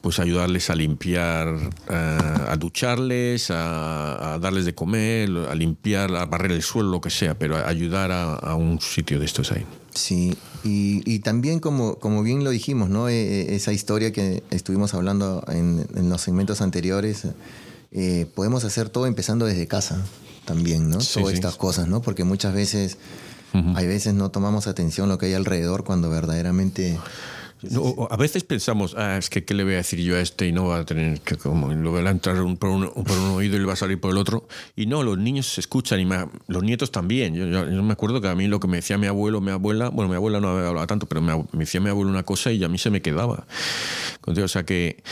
pues 0.00 0.18
ayudarles 0.18 0.70
a 0.70 0.74
limpiar, 0.74 1.48
eh, 1.88 2.18
a 2.48 2.56
ducharles, 2.56 3.50
a, 3.50 4.34
a 4.34 4.38
darles 4.38 4.64
de 4.64 4.74
comer, 4.74 5.30
a 5.50 5.54
limpiar, 5.54 6.14
a 6.14 6.26
barrer 6.26 6.52
el 6.52 6.62
suelo, 6.62 6.90
lo 6.90 7.00
que 7.00 7.10
sea, 7.10 7.38
pero 7.38 7.56
ayudar 7.66 8.12
a, 8.12 8.34
a 8.34 8.54
un 8.54 8.80
sitio 8.80 9.18
de 9.18 9.26
estos 9.26 9.52
ahí. 9.52 9.64
Sí, 9.94 10.36
y, 10.64 11.02
y 11.04 11.18
también 11.18 11.60
como, 11.60 11.96
como 11.96 12.22
bien 12.22 12.44
lo 12.44 12.50
dijimos, 12.50 12.88
¿no? 12.88 13.08
Eh, 13.08 13.14
eh, 13.14 13.54
esa 13.54 13.72
historia 13.72 14.12
que 14.12 14.42
estuvimos 14.50 14.94
hablando 14.94 15.44
en, 15.48 15.86
en 15.94 16.08
los 16.08 16.22
segmentos 16.22 16.60
anteriores, 16.62 17.26
eh, 17.92 18.26
podemos 18.34 18.64
hacer 18.64 18.88
todo 18.88 19.06
empezando 19.06 19.44
desde 19.44 19.66
casa 19.66 20.02
también, 20.46 20.88
¿no? 20.88 21.00
Sí, 21.00 21.14
Todas 21.20 21.30
sí. 21.30 21.34
estas 21.34 21.56
cosas, 21.56 21.88
¿no? 21.88 22.00
Porque 22.00 22.24
muchas 22.24 22.54
veces, 22.54 22.96
hay 23.52 23.86
veces 23.86 24.14
no 24.14 24.30
tomamos 24.30 24.66
atención 24.66 25.08
lo 25.08 25.18
que 25.18 25.26
hay 25.26 25.34
alrededor 25.34 25.84
cuando 25.84 26.08
verdaderamente... 26.08 26.98
No, 27.70 28.08
a 28.10 28.16
veces 28.16 28.44
pensamos, 28.44 28.94
ah, 28.98 29.16
es 29.18 29.30
que 29.30 29.44
qué 29.44 29.54
le 29.54 29.62
voy 29.64 29.74
a 29.74 29.76
decir 29.76 30.00
yo 30.00 30.16
a 30.16 30.20
este 30.20 30.46
y 30.48 30.52
no 30.52 30.66
va 30.66 30.78
a 30.80 30.84
tener 30.84 31.20
que 31.20 31.36
como 31.36 31.72
lo 31.72 31.92
va 31.92 32.00
a 32.00 32.10
entrar 32.10 32.40
un- 32.42 32.56
por, 32.56 32.70
un, 32.70 32.88
por 32.90 33.16
un 33.18 33.30
oído 33.30 33.56
y 33.56 33.60
le 33.60 33.66
va 33.66 33.74
a 33.74 33.76
salir 33.76 34.00
por 34.00 34.10
el 34.10 34.18
otro. 34.18 34.48
Y 34.74 34.86
no, 34.86 35.02
los 35.02 35.16
niños 35.18 35.46
se 35.46 35.60
escuchan 35.60 36.00
y 36.00 36.04
me- 36.04 36.26
los 36.48 36.62
nietos 36.62 36.90
también. 36.90 37.34
Yo, 37.34 37.46
yo- 37.46 37.70
yo 37.70 37.82
me 37.82 37.92
acuerdo 37.92 38.20
que 38.20 38.28
a 38.28 38.34
mí 38.34 38.48
lo 38.48 38.58
que 38.60 38.68
me 38.68 38.78
decía 38.78 38.98
mi 38.98 39.06
abuelo, 39.06 39.40
mi 39.40 39.50
abuela, 39.52 39.88
bueno, 39.90 40.08
mi 40.08 40.16
abuela 40.16 40.40
no 40.40 40.48
hablaba 40.48 40.86
tanto, 40.86 41.06
pero 41.06 41.20
me, 41.22 41.34
me 41.36 41.60
decía 41.60 41.80
mi 41.80 41.88
abuelo 41.90 42.10
una 42.10 42.24
cosa 42.24 42.50
y 42.52 42.62
a 42.64 42.68
mí 42.68 42.78
se 42.78 42.90
me 42.90 43.00
quedaba. 43.02 43.46
O 44.26 44.48
sea 44.48 44.64
que, 44.64 45.02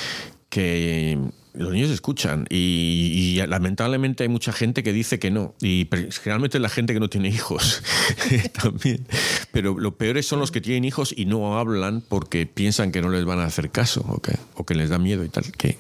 que 0.49 1.19
los 1.55 1.73
niños 1.73 1.91
escuchan 1.91 2.47
y, 2.49 3.37
y 3.41 3.47
lamentablemente 3.47 4.23
hay 4.23 4.29
mucha 4.29 4.53
gente 4.53 4.83
que 4.83 4.93
dice 4.93 5.19
que 5.19 5.31
no 5.31 5.55
y 5.61 5.89
generalmente 6.23 6.59
es 6.59 6.63
la 6.63 6.69
gente 6.69 6.93
que 6.95 7.01
no 7.01 7.09
tiene 7.11 7.29
hijos 7.29 7.83
también 8.63 9.07
pero 9.53 9.79
lo 9.79 9.97
peores 9.97 10.27
son 10.27 10.39
los 10.39 10.51
que 10.51 10.61
tienen 10.61 10.85
hijos 10.85 11.13
y 11.17 11.25
no 11.27 11.59
hablan 11.59 12.03
porque 12.09 12.47
piensan 12.47 12.93
que 12.93 13.03
no 13.03 13.09
les 13.11 13.25
van 13.25 13.41
a 13.41 13.45
hacer 13.47 13.71
caso 13.71 14.05
o 14.09 14.21
que, 14.21 14.37
o 14.55 14.65
que 14.65 14.75
les 14.75 14.91
da 14.91 14.99
miedo 14.99 15.25
y 15.25 15.29
tal 15.29 15.45
que, 15.53 15.77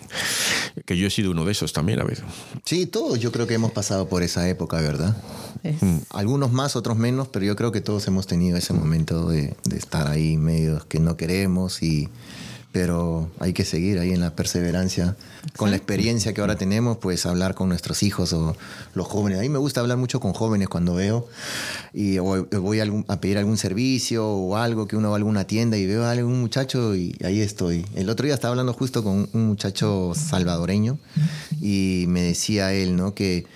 que 0.84 0.96
yo 0.98 1.06
he 1.06 1.10
sido 1.10 1.30
uno 1.30 1.44
de 1.44 1.52
esos 1.52 1.72
también 1.72 2.00
a 2.00 2.04
veces 2.04 2.24
Sí, 2.64 2.86
todos 2.86 3.18
yo 3.20 3.30
creo 3.32 3.46
que 3.46 3.54
hemos 3.54 3.72
pasado 3.72 4.08
por 4.08 4.22
esa 4.22 4.48
época, 4.48 4.80
¿verdad? 4.80 5.16
Es- 5.62 5.80
Mm, 5.82 5.98
Algunos 6.10 6.52
más, 6.52 6.74
otros 6.76 6.96
menos, 6.96 7.28
pero 7.28 7.44
yo 7.44 7.54
creo 7.56 7.70
que 7.72 7.80
todos 7.80 8.06
hemos 8.08 8.26
tenido 8.26 8.56
ese 8.56 8.72
momento 8.72 9.28
de, 9.28 9.54
de 9.64 9.76
estar 9.76 10.08
ahí 10.08 10.36
medio 10.36 10.86
que 10.88 10.98
no 11.00 11.16
queremos 11.16 11.82
y 11.82 12.08
pero 12.72 13.28
hay 13.40 13.52
que 13.52 13.64
seguir 13.64 13.98
ahí 13.98 14.12
en 14.12 14.20
la 14.20 14.30
perseverancia. 14.36 15.16
Con 15.56 15.70
la 15.70 15.76
experiencia 15.76 16.32
que 16.34 16.40
ahora 16.40 16.56
tenemos 16.56 16.98
pues 16.98 17.26
hablar 17.26 17.54
con 17.54 17.68
nuestros 17.68 18.02
hijos 18.02 18.32
o 18.32 18.54
los 18.94 19.06
jóvenes. 19.08 19.38
A 19.38 19.42
mí 19.42 19.48
me 19.48 19.58
gusta 19.58 19.80
hablar 19.80 19.96
mucho 19.98 20.20
con 20.20 20.32
jóvenes 20.34 20.68
cuando 20.68 20.94
veo 20.94 21.26
y 21.92 22.18
o 22.18 22.46
voy 22.60 22.78
a, 22.78 22.82
algún- 22.84 23.04
a 23.08 23.20
pedir 23.20 23.38
algún 23.38 23.56
servicio 23.56 24.26
o 24.28 24.56
algo 24.56 24.86
que 24.86 24.96
uno 24.96 25.08
va 25.10 25.16
a 25.16 25.18
alguna 25.18 25.44
tienda 25.46 25.76
y 25.76 25.86
veo 25.86 26.04
a 26.04 26.12
algún 26.12 26.40
muchacho 26.40 26.94
y 26.94 27.16
ahí 27.24 27.40
estoy. 27.40 27.84
El 27.96 28.08
otro 28.08 28.24
día 28.26 28.34
estaba 28.34 28.52
hablando 28.52 28.72
justo 28.72 29.02
con 29.02 29.28
un 29.32 29.46
muchacho 29.48 30.12
salvadoreño 30.14 30.98
y 31.60 32.04
me 32.08 32.22
decía 32.22 32.72
él 32.72 32.94
no 32.96 33.14
que 33.14 33.46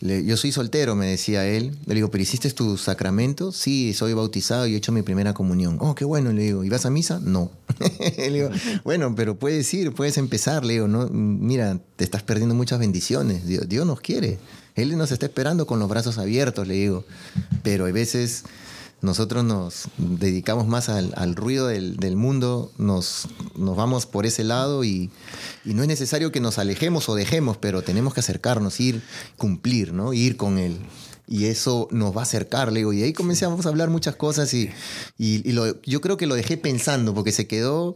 yo 0.00 0.36
soy 0.36 0.50
soltero, 0.50 0.96
me 0.96 1.06
decía 1.06 1.46
él. 1.46 1.76
Le 1.84 1.94
digo, 1.94 2.10
¿pero 2.10 2.22
hiciste 2.22 2.50
tu 2.50 2.78
sacramento? 2.78 3.52
Sí, 3.52 3.92
soy 3.92 4.14
bautizado 4.14 4.66
y 4.66 4.74
he 4.74 4.76
hecho 4.76 4.92
mi 4.92 5.02
primera 5.02 5.34
comunión. 5.34 5.76
Oh, 5.80 5.94
qué 5.94 6.06
bueno. 6.06 6.32
Le 6.32 6.42
digo, 6.42 6.64
¿y 6.64 6.70
vas 6.70 6.86
a 6.86 6.90
misa? 6.90 7.20
No. 7.22 7.50
le 8.16 8.30
digo, 8.30 8.50
bueno, 8.82 9.14
pero 9.14 9.38
puedes 9.38 9.72
ir, 9.74 9.92
puedes 9.92 10.16
empezar. 10.16 10.64
Le 10.64 10.74
digo, 10.74 10.88
no, 10.88 11.08
mira, 11.08 11.78
te 11.96 12.04
estás 12.04 12.22
perdiendo 12.22 12.54
muchas 12.54 12.78
bendiciones. 12.78 13.46
Dios, 13.46 13.68
Dios 13.68 13.86
nos 13.86 14.00
quiere. 14.00 14.38
Él 14.74 14.96
nos 14.96 15.12
está 15.12 15.26
esperando 15.26 15.66
con 15.66 15.78
los 15.78 15.88
brazos 15.88 16.16
abiertos, 16.16 16.66
le 16.66 16.74
digo. 16.74 17.04
Pero 17.62 17.84
hay 17.84 17.92
veces 17.92 18.44
nosotros 19.02 19.44
nos 19.44 19.88
dedicamos 19.96 20.66
más 20.66 20.88
al, 20.88 21.36
ruido 21.36 21.68
del, 21.68 21.96
del 21.96 22.16
mundo, 22.16 22.70
nos, 22.76 23.28
nos 23.56 23.76
vamos 23.76 24.06
por 24.06 24.26
ese 24.26 24.44
lado 24.44 24.84
y, 24.84 25.10
y 25.64 25.74
no 25.74 25.82
es 25.82 25.88
necesario 25.88 26.32
que 26.32 26.40
nos 26.40 26.58
alejemos 26.58 27.08
o 27.08 27.14
dejemos, 27.14 27.56
pero 27.56 27.82
tenemos 27.82 28.12
que 28.14 28.20
acercarnos, 28.20 28.78
ir, 28.80 29.02
cumplir, 29.36 29.92
¿no? 29.92 30.12
Ir 30.12 30.36
con 30.36 30.58
él. 30.58 30.78
Y 31.32 31.44
eso 31.44 31.86
nos 31.92 32.14
va 32.14 32.20
a 32.20 32.22
acercar, 32.24 32.72
le 32.72 32.80
digo. 32.80 32.92
Y 32.92 33.04
ahí 33.04 33.12
comenzamos 33.12 33.64
a 33.64 33.68
hablar 33.68 33.88
muchas 33.88 34.16
cosas 34.16 34.52
y, 34.52 34.68
y, 35.16 35.48
y 35.48 35.52
lo- 35.52 35.80
yo 35.82 36.00
creo 36.00 36.16
que 36.16 36.26
lo 36.26 36.34
dejé 36.34 36.56
pensando 36.56 37.14
porque 37.14 37.30
se 37.30 37.46
quedó 37.46 37.94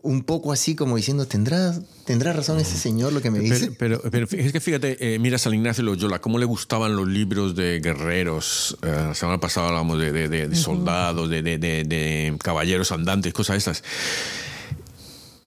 un 0.00 0.22
poco 0.24 0.50
así 0.50 0.74
como 0.74 0.96
diciendo, 0.96 1.26
¿tendrá, 1.26 1.78
¿tendrá 2.06 2.32
razón 2.32 2.58
ese 2.58 2.78
señor 2.78 3.12
lo 3.12 3.20
que 3.20 3.30
me 3.30 3.38
dice? 3.40 3.70
Pero, 3.78 4.00
pero, 4.10 4.26
es 4.30 4.50
que 4.52 4.60
fíjate, 4.60 4.96
eh, 5.14 5.18
mira 5.18 5.36
a 5.36 5.38
San 5.38 5.52
Ignacio 5.52 5.84
Loyola, 5.84 6.22
cómo 6.22 6.38
le 6.38 6.46
gustaban 6.46 6.96
los 6.96 7.06
libros 7.06 7.54
de 7.54 7.80
guerreros. 7.80 8.78
Eh, 8.82 8.86
la 8.90 9.14
semana 9.14 9.38
pasada 9.38 9.68
hablamos 9.68 9.98
de, 9.98 10.10
de- 10.12 10.28
de- 10.30 10.48
de 10.48 10.56
soldados, 10.56 11.28
de, 11.28 11.42
de- 11.42 12.36
caballeros 12.42 12.92
andantes, 12.92 13.34
cosas 13.34 13.58
estas. 13.58 13.84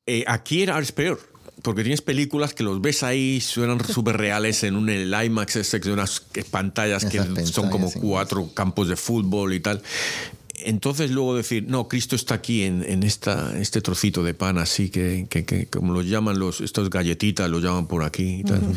Eh, 0.05 0.23
aquí 0.27 0.61
era 0.61 0.77
es 0.79 0.91
peor. 0.91 1.19
Porque 1.61 1.83
tienes 1.83 2.01
películas 2.01 2.53
que 2.53 2.63
los 2.63 2.81
ves 2.81 3.03
ahí, 3.03 3.39
suenan 3.39 3.83
súper 3.87 4.17
reales 4.17 4.63
en 4.63 4.75
un 4.75 4.89
el 4.89 5.13
IMAX, 5.13 5.71
de 5.71 5.93
unas 5.93 6.21
pantallas 6.51 7.05
que 7.05 7.17
Esas 7.17 7.49
son 7.49 7.69
como 7.69 7.85
pantallas, 7.85 8.03
cuatro 8.03 8.49
campos 8.53 8.87
de 8.87 8.95
fútbol 8.95 9.53
y 9.53 9.59
tal. 9.59 9.81
Entonces 10.65 11.11
luego 11.11 11.35
decir, 11.35 11.65
no, 11.67 11.87
Cristo 11.87 12.15
está 12.15 12.35
aquí 12.35 12.63
en, 12.63 12.83
en 12.83 13.03
esta, 13.03 13.57
este 13.59 13.81
trocito 13.81 14.23
de 14.23 14.33
pan 14.33 14.57
así, 14.57 14.89
que, 14.89 15.27
que, 15.29 15.45
que 15.45 15.67
como 15.67 15.93
lo 15.93 16.01
llaman 16.01 16.39
los, 16.39 16.61
estos 16.61 16.89
galletitas, 16.89 17.49
lo 17.49 17.59
llaman 17.59 17.87
por 17.87 18.03
aquí 18.03 18.39
y 18.39 18.43
tal. 18.43 18.61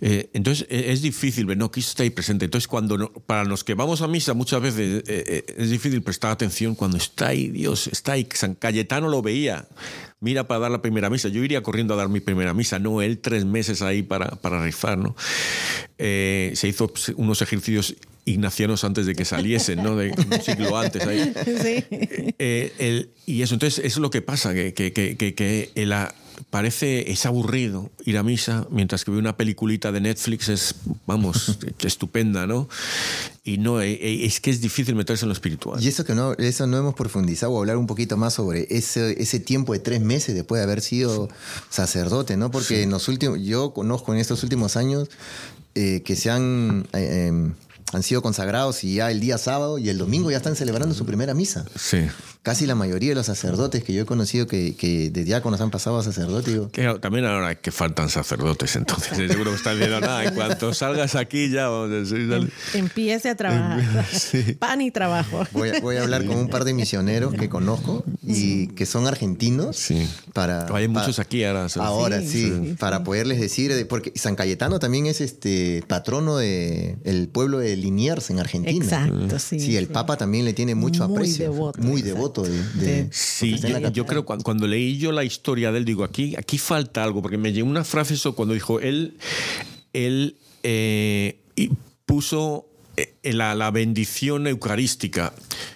Eh, 0.00 0.30
entonces 0.32 0.64
eh, 0.70 0.92
es 0.92 1.02
difícil 1.02 1.44
ver, 1.44 1.58
no, 1.58 1.72
Cristo 1.72 1.90
está 1.90 2.02
ahí 2.04 2.10
presente. 2.10 2.44
Entonces 2.44 2.68
cuando 2.68 3.10
para 3.26 3.44
los 3.44 3.64
que 3.64 3.74
vamos 3.74 4.00
a 4.00 4.06
misa 4.06 4.32
muchas 4.32 4.62
veces 4.62 5.02
eh, 5.08 5.24
eh, 5.26 5.54
es 5.56 5.70
difícil 5.70 6.02
prestar 6.02 6.30
atención 6.30 6.76
cuando 6.76 6.96
está 6.98 7.28
ahí 7.28 7.48
Dios, 7.48 7.88
está 7.88 8.12
ahí. 8.12 8.28
San 8.32 8.54
Cayetano 8.54 9.08
lo 9.08 9.22
veía. 9.22 9.66
Mira 10.20 10.48
para 10.48 10.60
dar 10.60 10.70
la 10.72 10.82
primera 10.82 11.08
misa. 11.10 11.28
Yo 11.28 11.44
iría 11.44 11.62
corriendo 11.62 11.94
a 11.94 11.96
dar 11.96 12.08
mi 12.08 12.18
primera 12.20 12.52
misa, 12.52 12.78
no 12.80 13.02
él 13.02 13.18
tres 13.18 13.44
meses 13.44 13.82
ahí 13.82 14.02
para, 14.02 14.26
para 14.30 14.62
rifar, 14.64 14.98
¿no? 14.98 15.14
Eh, 15.98 16.52
se 16.54 16.66
hizo 16.68 16.90
unos 17.16 17.40
ejercicios 17.40 17.94
ignacianos 18.24 18.82
antes 18.84 19.06
de 19.06 19.14
que 19.14 19.24
saliesen, 19.24 19.82
¿no? 19.82 19.94
De 19.96 20.10
un 20.10 20.42
siglo 20.42 20.76
antes 20.76 21.06
ahí. 21.06 21.32
Sí. 21.62 21.84
Eh, 22.38 22.72
el- 22.78 23.10
y 23.26 23.42
eso, 23.42 23.54
entonces, 23.54 23.78
eso 23.78 23.86
es 23.86 24.02
lo 24.02 24.10
que 24.10 24.20
pasa, 24.22 24.52
que, 24.54 24.74
que, 24.74 24.92
que, 24.92 25.16
que- 25.16 25.70
ah, 25.92 26.12
parece, 26.50 27.10
es 27.10 27.26
aburrido 27.26 27.90
ir 28.04 28.18
a 28.18 28.22
misa, 28.22 28.66
mientras 28.70 29.04
que 29.04 29.10
ver 29.10 29.20
una 29.20 29.36
peliculita 29.36 29.92
de 29.92 30.00
Netflix 30.00 30.48
es, 30.48 30.74
vamos, 31.06 31.58
estupenda, 31.80 32.46
¿no? 32.46 32.68
Y 33.44 33.58
no, 33.58 33.80
eh, 33.80 33.92
eh, 33.92 34.24
es 34.24 34.40
que 34.40 34.50
es 34.50 34.60
difícil 34.60 34.94
meterse 34.94 35.24
en 35.24 35.28
lo 35.28 35.32
espiritual. 35.32 35.82
Y 35.82 35.88
eso 35.88 36.04
que 36.04 36.14
no, 36.14 36.32
eso 36.34 36.66
no 36.66 36.76
hemos 36.76 36.94
profundizado 36.94 37.52
o 37.52 37.58
hablar 37.58 37.76
un 37.76 37.86
poquito 37.86 38.16
más 38.16 38.34
sobre 38.34 38.66
ese, 38.70 39.20
ese 39.22 39.40
tiempo 39.40 39.72
de 39.72 39.78
tres 39.78 40.00
meses 40.00 40.34
después 40.34 40.60
de 40.60 40.64
haber 40.64 40.80
sido 40.80 41.28
sacerdote, 41.70 42.36
¿no? 42.36 42.50
Porque 42.50 42.82
en 42.82 42.90
los 42.90 43.08
últimos, 43.08 43.40
yo 43.40 43.72
conozco 43.72 44.12
en 44.12 44.20
estos 44.20 44.42
últimos 44.42 44.76
años 44.76 45.08
eh, 45.80 46.02
que 46.02 46.16
se 46.16 46.28
han, 46.28 46.88
eh, 46.92 47.28
em, 47.28 47.54
han 47.92 48.02
sido 48.02 48.22
consagrados 48.22 48.84
y 48.84 48.96
ya 48.96 49.10
el 49.10 49.20
día 49.20 49.38
sábado 49.38 49.78
y 49.78 49.88
el 49.88 49.98
domingo 49.98 50.30
ya 50.30 50.36
están 50.36 50.56
celebrando 50.56 50.94
su 50.94 51.06
primera 51.06 51.34
misa. 51.34 51.64
Sí. 51.78 52.06
Casi 52.42 52.66
la 52.66 52.74
mayoría 52.74 53.10
de 53.10 53.14
los 53.16 53.26
sacerdotes 53.26 53.82
que 53.84 53.92
yo 53.92 54.02
he 54.02 54.06
conocido 54.06 54.46
que, 54.46 54.74
que 54.76 55.10
de 55.10 55.24
diáconos 55.24 55.60
han 55.60 55.70
pasado 55.70 55.98
a 55.98 56.02
sacerdote, 56.02 56.52
digo, 56.52 56.68
Claro, 56.70 57.00
también 57.00 57.24
ahora 57.26 57.54
que 57.56 57.70
faltan 57.72 58.08
sacerdotes, 58.08 58.76
entonces 58.76 59.16
seguro 59.30 59.50
que 59.50 59.56
están 59.56 59.74
diciendo, 59.74 60.00
nada, 60.00 60.24
en 60.24 60.34
cuanto 60.34 60.72
salgas 60.72 61.14
aquí 61.14 61.50
ya 61.50 61.68
vamos 61.68 61.90
a 61.90 61.94
decir, 61.94 62.28
dale". 62.28 62.48
Empiece 62.74 63.28
a 63.30 63.36
trabajar. 63.36 64.06
Pan 64.58 64.80
y 64.80 64.90
trabajo. 64.90 65.44
Voy 65.52 65.70
a, 65.70 65.80
voy 65.80 65.96
a 65.96 66.02
hablar 66.02 66.24
con 66.24 66.36
un 66.36 66.48
par 66.48 66.64
de 66.64 66.72
misioneros 66.74 67.34
que 67.34 67.48
conozco 67.48 68.04
y 68.22 68.68
que 68.68 68.86
son 68.86 69.06
argentinos. 69.06 69.76
Sí. 69.76 70.08
Para, 70.32 70.66
Hay 70.74 70.88
muchos 70.88 71.18
aquí 71.18 71.44
ahora. 71.44 71.68
¿sabes? 71.68 71.88
Ahora 71.88 72.20
Sí, 72.20 72.28
sí, 72.28 72.42
sí, 72.44 72.68
sí. 72.70 72.74
para 72.78 73.02
poderles 73.04 73.40
decir, 73.40 73.74
de- 73.74 73.84
porque 73.84 74.12
San 74.14 74.36
Cayetano 74.36 74.78
también 74.78 75.06
es 75.06 75.20
este 75.20 75.82
patrono 75.88 76.36
de 76.36 76.96
el 77.04 77.28
pueblo 77.28 77.58
de 77.58 77.76
Liniers 77.78 78.28
en 78.30 78.38
Argentina. 78.40 78.84
Exacto, 78.84 79.38
sí. 79.38 79.58
Sí, 79.60 79.76
el 79.76 79.86
sí. 79.86 79.92
Papa 79.92 80.16
también 80.16 80.44
le 80.44 80.52
tiene 80.52 80.74
mucho 80.74 81.08
Muy 81.08 81.16
aprecio. 81.16 81.44
devoto, 81.50 81.80
muy 81.80 82.02
devoto 82.02 82.42
de, 82.42 82.50
de- 82.74 82.86
De- 83.04 83.08
Sí, 83.12 83.56
yo, 83.58 83.78
yo 83.90 84.04
creo 84.06 84.24
cuando, 84.24 84.44
cuando 84.44 84.66
leí 84.66 84.98
yo 84.98 85.12
la 85.12 85.24
historia 85.24 85.72
de 85.72 85.78
él, 85.78 85.84
digo, 85.84 86.04
aquí, 86.04 86.34
aquí 86.36 86.58
falta 86.58 87.02
algo, 87.02 87.22
porque 87.22 87.38
me 87.38 87.52
llegó 87.52 87.68
una 87.68 87.84
frase 87.84 88.14
eso 88.14 88.34
cuando 88.34 88.52
dijo, 88.54 88.80
él, 88.80 89.16
él 89.92 90.36
eh, 90.62 91.40
y 91.56 91.70
puso 92.04 92.66
la, 93.22 93.54
la 93.54 93.70
bendición 93.70 94.46
eucarística. 94.46 95.32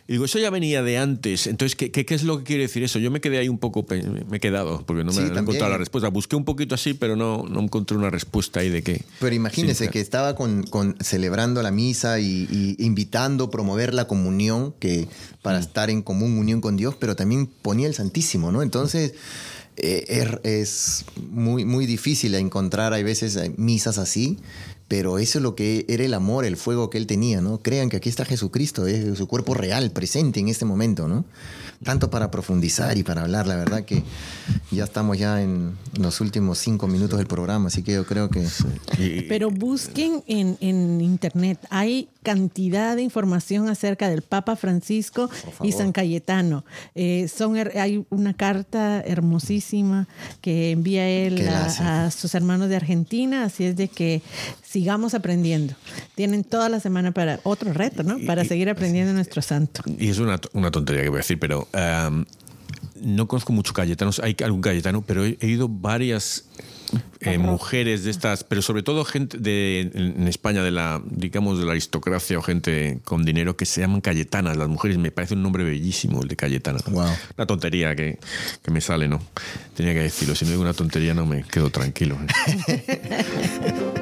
Y 0.09 0.12
digo, 0.12 0.25
eso 0.25 0.39
ya 0.39 0.51
venía 0.51 0.83
de 0.83 0.99
antes. 0.99 1.47
Entonces, 1.47 1.77
¿qué, 1.77 1.91
qué, 1.91 2.05
qué 2.05 2.14
es 2.14 2.23
lo 2.23 2.39
que 2.39 2.45
quiere 2.45 2.62
decir 2.64 2.83
eso? 2.83 2.99
Yo 2.99 3.11
me 3.11 3.20
quedé 3.20 3.39
ahí 3.39 3.49
un 3.49 3.59
poco, 3.59 3.87
me 4.29 4.37
he 4.37 4.41
quedado, 4.41 4.85
porque 4.87 5.05
no 5.05 5.12
me 5.12 5.23
Sí, 5.27 5.33
encontrado 5.35 5.70
la 5.70 5.79
respuesta. 5.79 6.09
Busqué 6.09 6.37
un 6.37 6.45
poquito 6.45 6.75
así, 6.75 6.95
pero 6.95 7.16
no, 7.16 7.45
no 7.49 7.61
encontré 7.61 7.97
una 7.97 8.11
respuesta 8.11 8.61
ahí 8.61 8.68
de 8.70 8.83
qué. 8.83 9.03
Pero 9.20 9.35
imagínese 9.35 9.89
que 9.89 10.01
estaba 10.01 10.35
con, 10.35 10.62
con- 10.64 10.97
celebrando 11.01 11.62
la 11.62 11.70
misa 11.70 12.18
y, 12.20 12.49
y 12.51 12.85
invitando, 12.85 13.51
promover 13.51 13.95
la 13.95 14.07
comunión, 14.07 14.75
que 14.79 15.09
para 15.43 15.59
Mm. 15.59 15.62
estar 15.62 15.91
en 15.91 16.03
común 16.03 16.39
unión 16.39 16.61
con 16.61 16.77
Dios, 16.77 16.95
pero 16.99 17.16
también 17.16 17.47
ponía 17.47 17.87
el 17.89 17.95
Santísimo, 17.95 18.53
¿no? 18.53 18.62
Entonces 18.62 19.14
eh, 19.77 20.05
er- 20.09 20.41
es 20.45 21.05
muy, 21.31 21.64
muy 21.64 21.87
difícil 21.87 22.35
encontrar, 22.35 22.93
hay 22.93 23.03
veces 23.03 23.37
eh, 23.37 23.53
misas 23.57 23.99
así, 23.99 24.39
pero 24.93 25.18
eso 25.18 25.38
es 25.38 25.43
lo 25.43 25.55
que 25.55 25.86
era 25.88 26.05
el 26.05 26.12
amor, 26.12 26.45
el 26.45 26.59
fuego 26.59 26.90
que 26.90 26.99
él 26.99 27.07
tenía, 27.07 27.40
¿no? 27.40 27.62
Crean 27.62 27.88
que 27.88 27.97
aquí 27.97 28.11
está 28.11 28.26
Jesucristo, 28.26 28.86
es 28.86 29.16
su 29.16 29.26
cuerpo 29.26 29.55
real, 29.55 29.90
presente 29.90 30.38
en 30.38 30.49
este 30.49 30.66
momento, 30.66 31.09
¿no? 31.09 31.24
Tanto 31.82 32.11
para 32.11 32.30
profundizar 32.30 32.99
y 32.99 33.03
para 33.03 33.22
hablar, 33.22 33.47
la 33.47 33.57
verdad 33.57 33.86
que 33.86 34.03
ya 34.70 34.84
estamos 34.84 35.16
ya 35.16 35.40
en 35.40 35.78
los 35.99 36.20
últimos 36.20 36.59
cinco 36.59 36.88
minutos 36.88 37.18
del 37.18 37.26
programa, 37.26 37.68
así 37.68 37.82
que 37.82 37.95
yo 37.95 38.05
creo 38.05 38.28
que... 38.28 38.47
Pero 39.30 39.51
busquen 39.51 40.22
en, 40.26 40.59
en 40.61 41.01
internet. 41.01 41.59
Hay 41.70 42.11
cantidad 42.22 42.95
de 42.95 43.03
información 43.03 43.68
acerca 43.68 44.09
del 44.09 44.22
Papa 44.22 44.57
Francisco 44.57 45.28
y 45.62 45.72
San 45.72 45.93
Cayetano. 45.93 46.64
Eh, 46.95 47.28
son, 47.34 47.57
hay 47.57 48.05
una 48.11 48.34
carta 48.34 49.01
hermosísima 49.01 50.07
que 50.40 50.70
envía 50.70 51.09
él 51.09 51.49
a 51.49 52.11
sus 52.11 52.34
hermanos 52.34 52.68
de 52.68 52.76
Argentina. 52.76 53.45
Así 53.45 53.64
es 53.64 53.76
de 53.76 53.88
que 53.88 54.22
sigamos 54.73 55.12
aprendiendo. 55.14 55.75
Tienen 56.14 56.45
toda 56.45 56.68
la 56.70 56.81
semana 56.81 57.12
para 57.12 57.41
otro 57.43 57.73
reto, 57.75 58.03
¿no? 58.03 58.16
Para 58.27 58.43
Y- 58.45 58.49
seguir 58.49 58.70
aprendiendo 58.70 59.12
nuestro 59.12 59.43
santo. 59.43 59.83
Y 59.99 60.09
es 60.09 60.18
una, 60.18 60.41
una 60.55 60.70
tontería 60.70 61.03
que 61.03 61.09
voy 61.11 61.18
a 61.18 61.20
decir, 61.20 61.39
pero 61.39 61.68
um, 62.09 62.25
no 63.03 63.29
conozco 63.29 63.53
muchos 63.53 63.73
cayetanos. 63.75 64.18
Hay 64.20 64.35
algún 64.43 64.62
cayetano, 64.62 65.03
pero 65.03 65.25
he, 65.27 65.37
he 65.41 65.47
ido 65.49 65.68
varias 65.68 66.47
eh, 67.20 67.39
mujeres 67.39 68.05
de 68.05 68.11
estas, 68.11 68.45
pero 68.45 68.61
sobre 68.62 68.83
todo 68.83 69.05
gente 69.05 69.39
de, 69.39 69.91
en 69.95 70.29
España, 70.29 70.62
de 70.62 70.70
la, 70.70 71.03
digamos, 71.11 71.59
de 71.59 71.64
la 71.64 71.73
aristocracia 71.73 72.39
o 72.39 72.43
gente 72.43 73.01
con 73.05 73.25
dinero 73.25 73.57
que 73.57 73.64
se 73.66 73.81
llaman 73.81 74.01
cayetanas. 74.03 74.57
Las 74.57 74.68
mujeres, 74.68 74.99
me 74.99 75.11
parece 75.11 75.35
un 75.35 75.43
nombre 75.43 75.64
bellísimo 75.64 76.23
el 76.23 76.29
de 76.29 76.37
cayetana. 76.37 76.79
Wow. 76.91 77.09
Una 77.39 77.47
tontería 77.47 77.97
que, 77.97 78.18
que 78.62 78.70
me 78.70 78.81
sale, 78.81 79.09
¿no? 79.09 79.20
Tenía 79.75 79.95
que 79.95 80.01
decirlo. 80.01 80.35
Si 80.35 80.45
no 80.45 80.51
digo 80.53 80.62
una 80.62 80.75
tontería, 80.75 81.12
no 81.14 81.27
me 81.27 81.43
quedo 81.45 81.70
tranquilo. 81.70 82.18
Señor, 82.47 83.95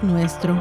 Nuestro, 0.00 0.58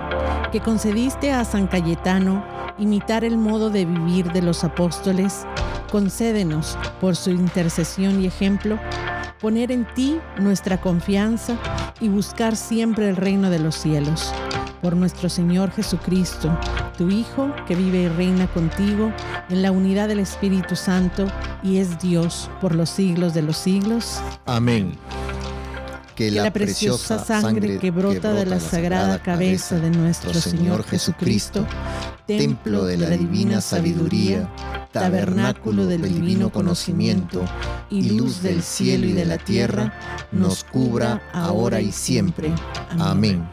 que 0.52 0.60
concediste 0.60 1.32
a 1.32 1.46
San 1.46 1.68
Cayetano 1.68 2.44
imitar 2.78 3.24
el 3.24 3.38
modo 3.38 3.70
de 3.70 3.86
vivir 3.86 4.32
de 4.34 4.42
los 4.42 4.66
apóstoles, 4.66 5.46
concédenos, 5.90 6.78
por 7.00 7.16
su 7.16 7.30
intercesión 7.30 8.22
y 8.22 8.28
ejemplo, 8.28 8.78
poner 9.40 9.72
en 9.72 9.88
ti 9.94 10.20
nuestra 10.38 10.82
confianza 10.82 11.58
y 12.02 12.10
buscar 12.10 12.58
siempre 12.58 13.08
el 13.08 13.16
reino 13.16 13.50
de 13.50 13.60
los 13.60 13.76
cielos. 13.76 14.34
Por 14.82 14.98
nuestro 14.98 15.30
Señor 15.30 15.72
Jesucristo, 15.72 16.52
tu 16.98 17.10
Hijo, 17.10 17.54
que 17.68 17.76
vive 17.76 18.02
y 18.02 18.08
reina 18.10 18.48
contigo 18.48 19.14
en 19.50 19.62
la 19.62 19.72
unidad 19.72 20.10
del 20.10 20.20
Espíritu 20.20 20.76
Santo 20.76 21.28
y 21.64 21.78
es 21.78 22.00
Dios 22.00 22.50
por 22.60 22.76
los 22.76 22.90
siglos 22.90 23.34
de 23.34 23.44
los 23.44 23.58
siglos. 23.58 24.22
Amén. 24.46 24.98
Que 26.16 26.30
la 26.32 26.52
preciosa 26.52 27.24
sangre 27.24 27.80
que 27.80 27.92
brota 27.92 28.34
de 28.34 28.46
la 28.46 28.60
sagrada 28.60 29.22
cabeza 29.22 29.80
de 29.80 29.90
nuestro 29.90 30.34
Señor 30.34 30.84
Jesucristo, 30.84 31.66
templo 32.26 32.86
de 32.86 32.98
la 32.98 33.10
divina 33.10 33.62
sabiduría, 33.62 34.50
tabernáculo 34.92 35.86
del 35.88 36.02
divino 36.04 36.52
conocimiento 36.52 37.44
y 37.90 38.18
luz 38.18 38.42
del 38.42 38.62
cielo 38.62 39.08
y 39.08 39.14
de 39.14 39.26
la 39.26 39.38
tierra, 39.38 39.94
nos 40.32 40.64
cubra 40.64 41.22
ahora 41.34 41.82
y 41.82 41.92
siempre. 41.92 42.54
Amén. 43.00 43.48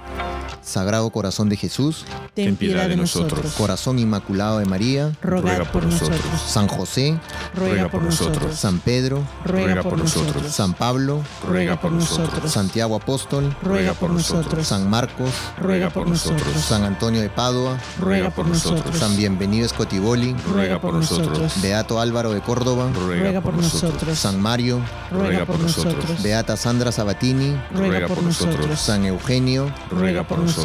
Sagrado 0.69 1.09
Corazón 1.09 1.49
de 1.49 1.57
Jesús, 1.57 2.05
Ten 2.35 2.55
piedad 2.55 2.91
de 2.91 2.97
nosotros. 2.97 3.55
Corazón 3.57 3.99
Inmaculado 3.99 4.59
de 4.59 4.67
María, 4.67 5.13
Rogad 5.23 5.67
por 5.73 5.85
nosotros. 5.85 6.21
San 6.47 6.69
José, 6.69 7.19
Ruega 7.55 7.89
por 7.89 8.03
nosotros. 8.03 8.55
San 8.55 8.79
Pedro, 8.79 9.25
Ruega 9.47 9.83
por 9.83 9.97
nosotros. 9.97 10.53
San 10.53 10.75
Pablo, 10.75 11.23
Ruega 11.47 11.81
por 11.81 11.91
nosotros. 11.91 12.53
Santiago 12.53 12.97
Apóstol, 12.97 13.57
Ruega 13.63 13.95
por 13.95 14.11
nosotros. 14.11 14.67
San 14.67 14.91
Marcos, 14.91 15.31
Ruega 15.59 15.89
por 15.89 16.07
nosotros. 16.07 16.55
San 16.57 16.85
Antonio 16.85 17.23
de 17.23 17.31
Padua, 17.31 17.79
Ruega 17.99 18.29
por 18.29 18.47
nosotros. 18.47 18.99
San 18.99 19.17
Bienvenido 19.17 19.65
Escotiboli, 19.65 20.37
Ruega 20.53 20.79
por 20.83 20.93
nosotros. 20.93 21.63
Beato 21.63 21.99
Álvaro 21.99 22.33
de 22.33 22.43
Córdoba, 22.43 22.91
Ruega 22.93 23.41
por 23.41 23.55
nosotros. 23.55 24.19
San 24.19 24.39
Mario, 24.39 24.83
Ruega 25.11 25.47
por 25.47 25.59
nosotros. 25.59 26.23
Beata 26.23 26.59
Sandra 26.59 26.93
Sabatini, 26.93 27.59
Ruega 27.75 28.07
por 28.07 28.23
nosotros. 28.23 28.79
San 28.79 29.07
Eugenio, 29.07 29.73
Ruega 29.91 30.25
por 30.25 30.39
nosotros. 30.39 30.58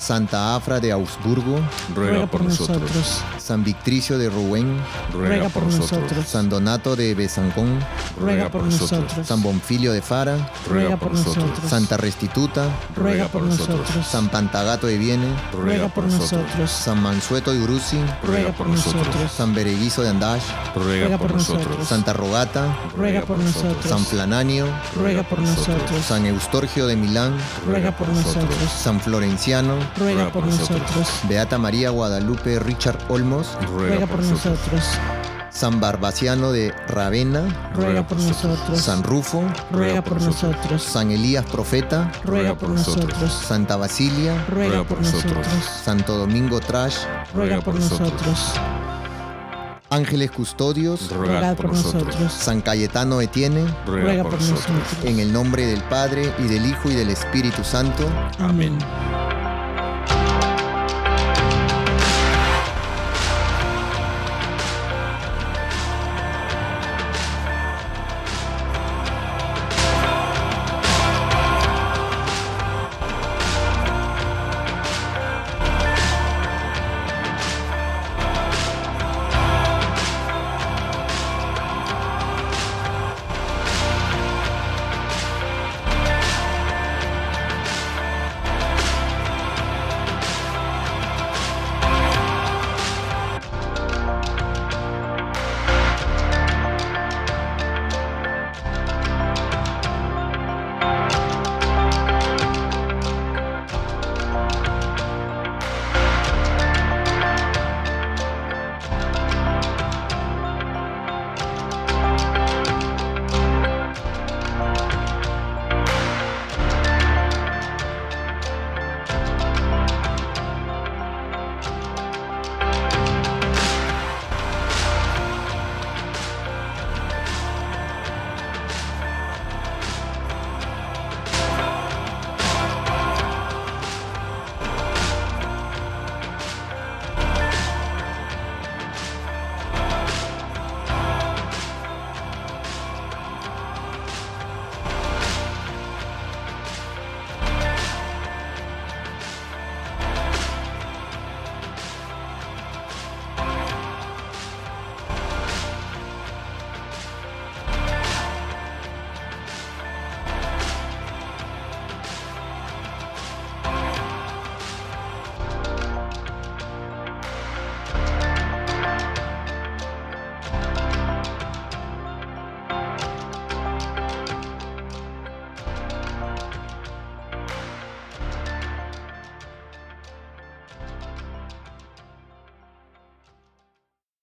Santa 0.00 0.56
Afra 0.56 0.80
de 0.80 0.92
Augsburgo, 0.92 1.60
Ruega 1.94 2.26
por 2.26 2.42
nosotros. 2.42 3.22
San 3.38 3.62
Victricio 3.62 4.16
de 4.16 4.30
Rouen, 4.30 4.80
Ruega 5.12 5.48
por 5.50 5.62
nosotros. 5.64 6.26
San 6.26 6.48
Donato 6.48 6.96
de 6.96 7.14
Besancón, 7.14 7.78
Ruega 8.18 8.50
por 8.50 8.62
nosotros. 8.62 9.26
San 9.26 9.42
Bonfilio 9.42 9.92
de 9.92 10.00
Fara, 10.00 10.50
Ruega 10.66 10.96
por 10.96 11.12
nosotros. 11.12 11.50
Santa 11.68 11.98
Restituta, 11.98 12.66
Ruega 12.96 13.28
por 13.28 13.42
nosotros. 13.42 14.06
San 14.06 14.30
Pantagato 14.30 14.86
de 14.86 14.96
Viene, 14.96 15.28
Ruega 15.52 15.88
por 15.88 16.04
nosotros. 16.04 16.70
San 16.70 17.02
Mansueto 17.02 17.52
de 17.52 17.60
Uruzi, 17.60 18.00
Ruega 18.24 18.52
por 18.52 18.68
nosotros. 18.68 19.30
San 19.30 19.54
Bereguizo 19.54 20.02
de 20.02 20.08
Andash, 20.08 20.44
Ruega 20.74 21.18
por 21.18 21.34
nosotros. 21.34 21.86
Santa 21.86 22.14
Rogata, 22.14 22.74
Ruega 22.96 23.20
por 23.22 23.38
nosotros. 23.38 23.84
San 23.84 24.04
Flananio, 24.04 24.66
Ruega 24.96 25.22
por 25.24 25.40
nosotros. 25.40 26.04
San 26.06 26.24
Eustorgio 26.24 26.86
de 26.86 26.96
Milán, 26.96 27.36
Ruega 27.66 27.92
por 27.92 28.08
nosotros. 28.08 28.56
San 28.90 29.00
Florenciano, 29.00 29.78
Ruega 29.96 30.32
por 30.32 30.44
nosotros. 30.44 31.20
Beata 31.28 31.58
María 31.58 31.90
Guadalupe 31.90 32.58
Richard 32.58 32.98
Olmos, 33.08 33.56
Ruega 33.68 34.04
por 34.08 34.20
nosotros. 34.20 34.82
San 35.48 35.78
Barbaciano 35.78 36.50
de 36.50 36.74
Ravenna, 36.88 37.70
Ruega 37.72 38.04
por 38.04 38.18
nosotros. 38.18 38.80
San 38.80 39.04
Rufo, 39.04 39.44
Ruega 39.70 40.02
por 40.02 40.20
nosotros. 40.20 40.82
San 40.82 41.12
Elías 41.12 41.44
Profeta, 41.46 42.10
Ruega 42.24 42.56
por 42.56 42.70
nosotros. 42.70 43.32
Santa 43.32 43.76
Basilia, 43.76 44.44
Ruega 44.48 44.82
por 44.82 45.00
nosotros. 45.00 45.46
Santo 45.84 46.18
Domingo 46.18 46.58
Trash, 46.58 46.96
Ruega 47.32 47.60
por 47.60 47.76
nosotros. 47.76 48.54
Ángeles 49.90 50.30
Custodios, 50.30 51.10
Rogad 51.10 51.56
por 51.56 51.66
nosotros. 51.72 52.32
San 52.32 52.60
Cayetano 52.60 53.20
Etienne, 53.20 53.66
Ruega 53.86 54.22
por 54.22 54.34
nosotros. 54.34 54.68
en 55.04 55.18
el 55.18 55.32
nombre 55.32 55.66
del 55.66 55.82
Padre 55.84 56.32
y 56.38 56.44
del 56.44 56.66
Hijo 56.66 56.90
y 56.90 56.94
del 56.94 57.10
Espíritu 57.10 57.64
Santo. 57.64 58.08
Amén. 58.38 58.78